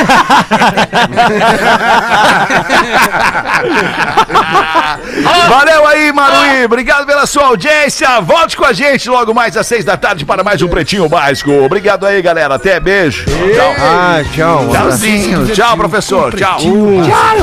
Valeu 5.48 5.86
aí, 5.86 6.12
Maruí. 6.12 6.64
Obrigado 6.64 7.06
pela 7.06 7.26
sua 7.26 7.46
audiência. 7.46 8.20
Volte 8.20 8.56
com 8.56 8.64
a 8.64 8.72
gente 8.72 9.08
logo 9.08 9.34
mais 9.34 9.56
às 9.56 9.66
seis 9.66 9.84
da 9.84 9.96
tarde 9.96 10.24
para 10.24 10.42
mais 10.42 10.62
um 10.62 10.68
Pretinho 10.68 11.08
Básico. 11.08 11.50
Obrigado 11.52 12.06
aí, 12.06 12.20
galera. 12.22 12.54
Até 12.54 12.80
beijo. 12.80 13.24
Tchau. 13.24 13.74
Ah, 13.78 14.22
tchau. 14.34 14.68
Tchauzinho. 14.70 15.46
Tchau, 15.48 15.76
professor. 15.76 16.34
Tchau. 16.34 16.58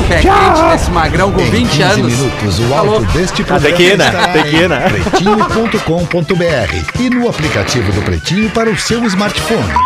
Pé 0.08 0.22
quente 0.22 0.62
desse 0.72 0.92
magrão 0.92 1.32
com 1.32 1.44
20 1.44 1.70
15 1.70 1.82
anos. 1.84 2.14
minutos, 2.14 2.60
o 2.60 2.74
áudio 2.74 3.08
deste 3.08 3.44
programa 3.44 3.68
Pequena, 3.68 4.88
em 4.88 5.02
pretinho.com.br 5.02 7.00
e 7.00 7.10
no 7.10 7.30
aplicativo 7.30 7.92
do 7.92 8.02
Pretinho 8.02 8.50
para 8.50 8.70
o 8.70 8.78
seu 8.78 9.04
smartphone. 9.06 9.77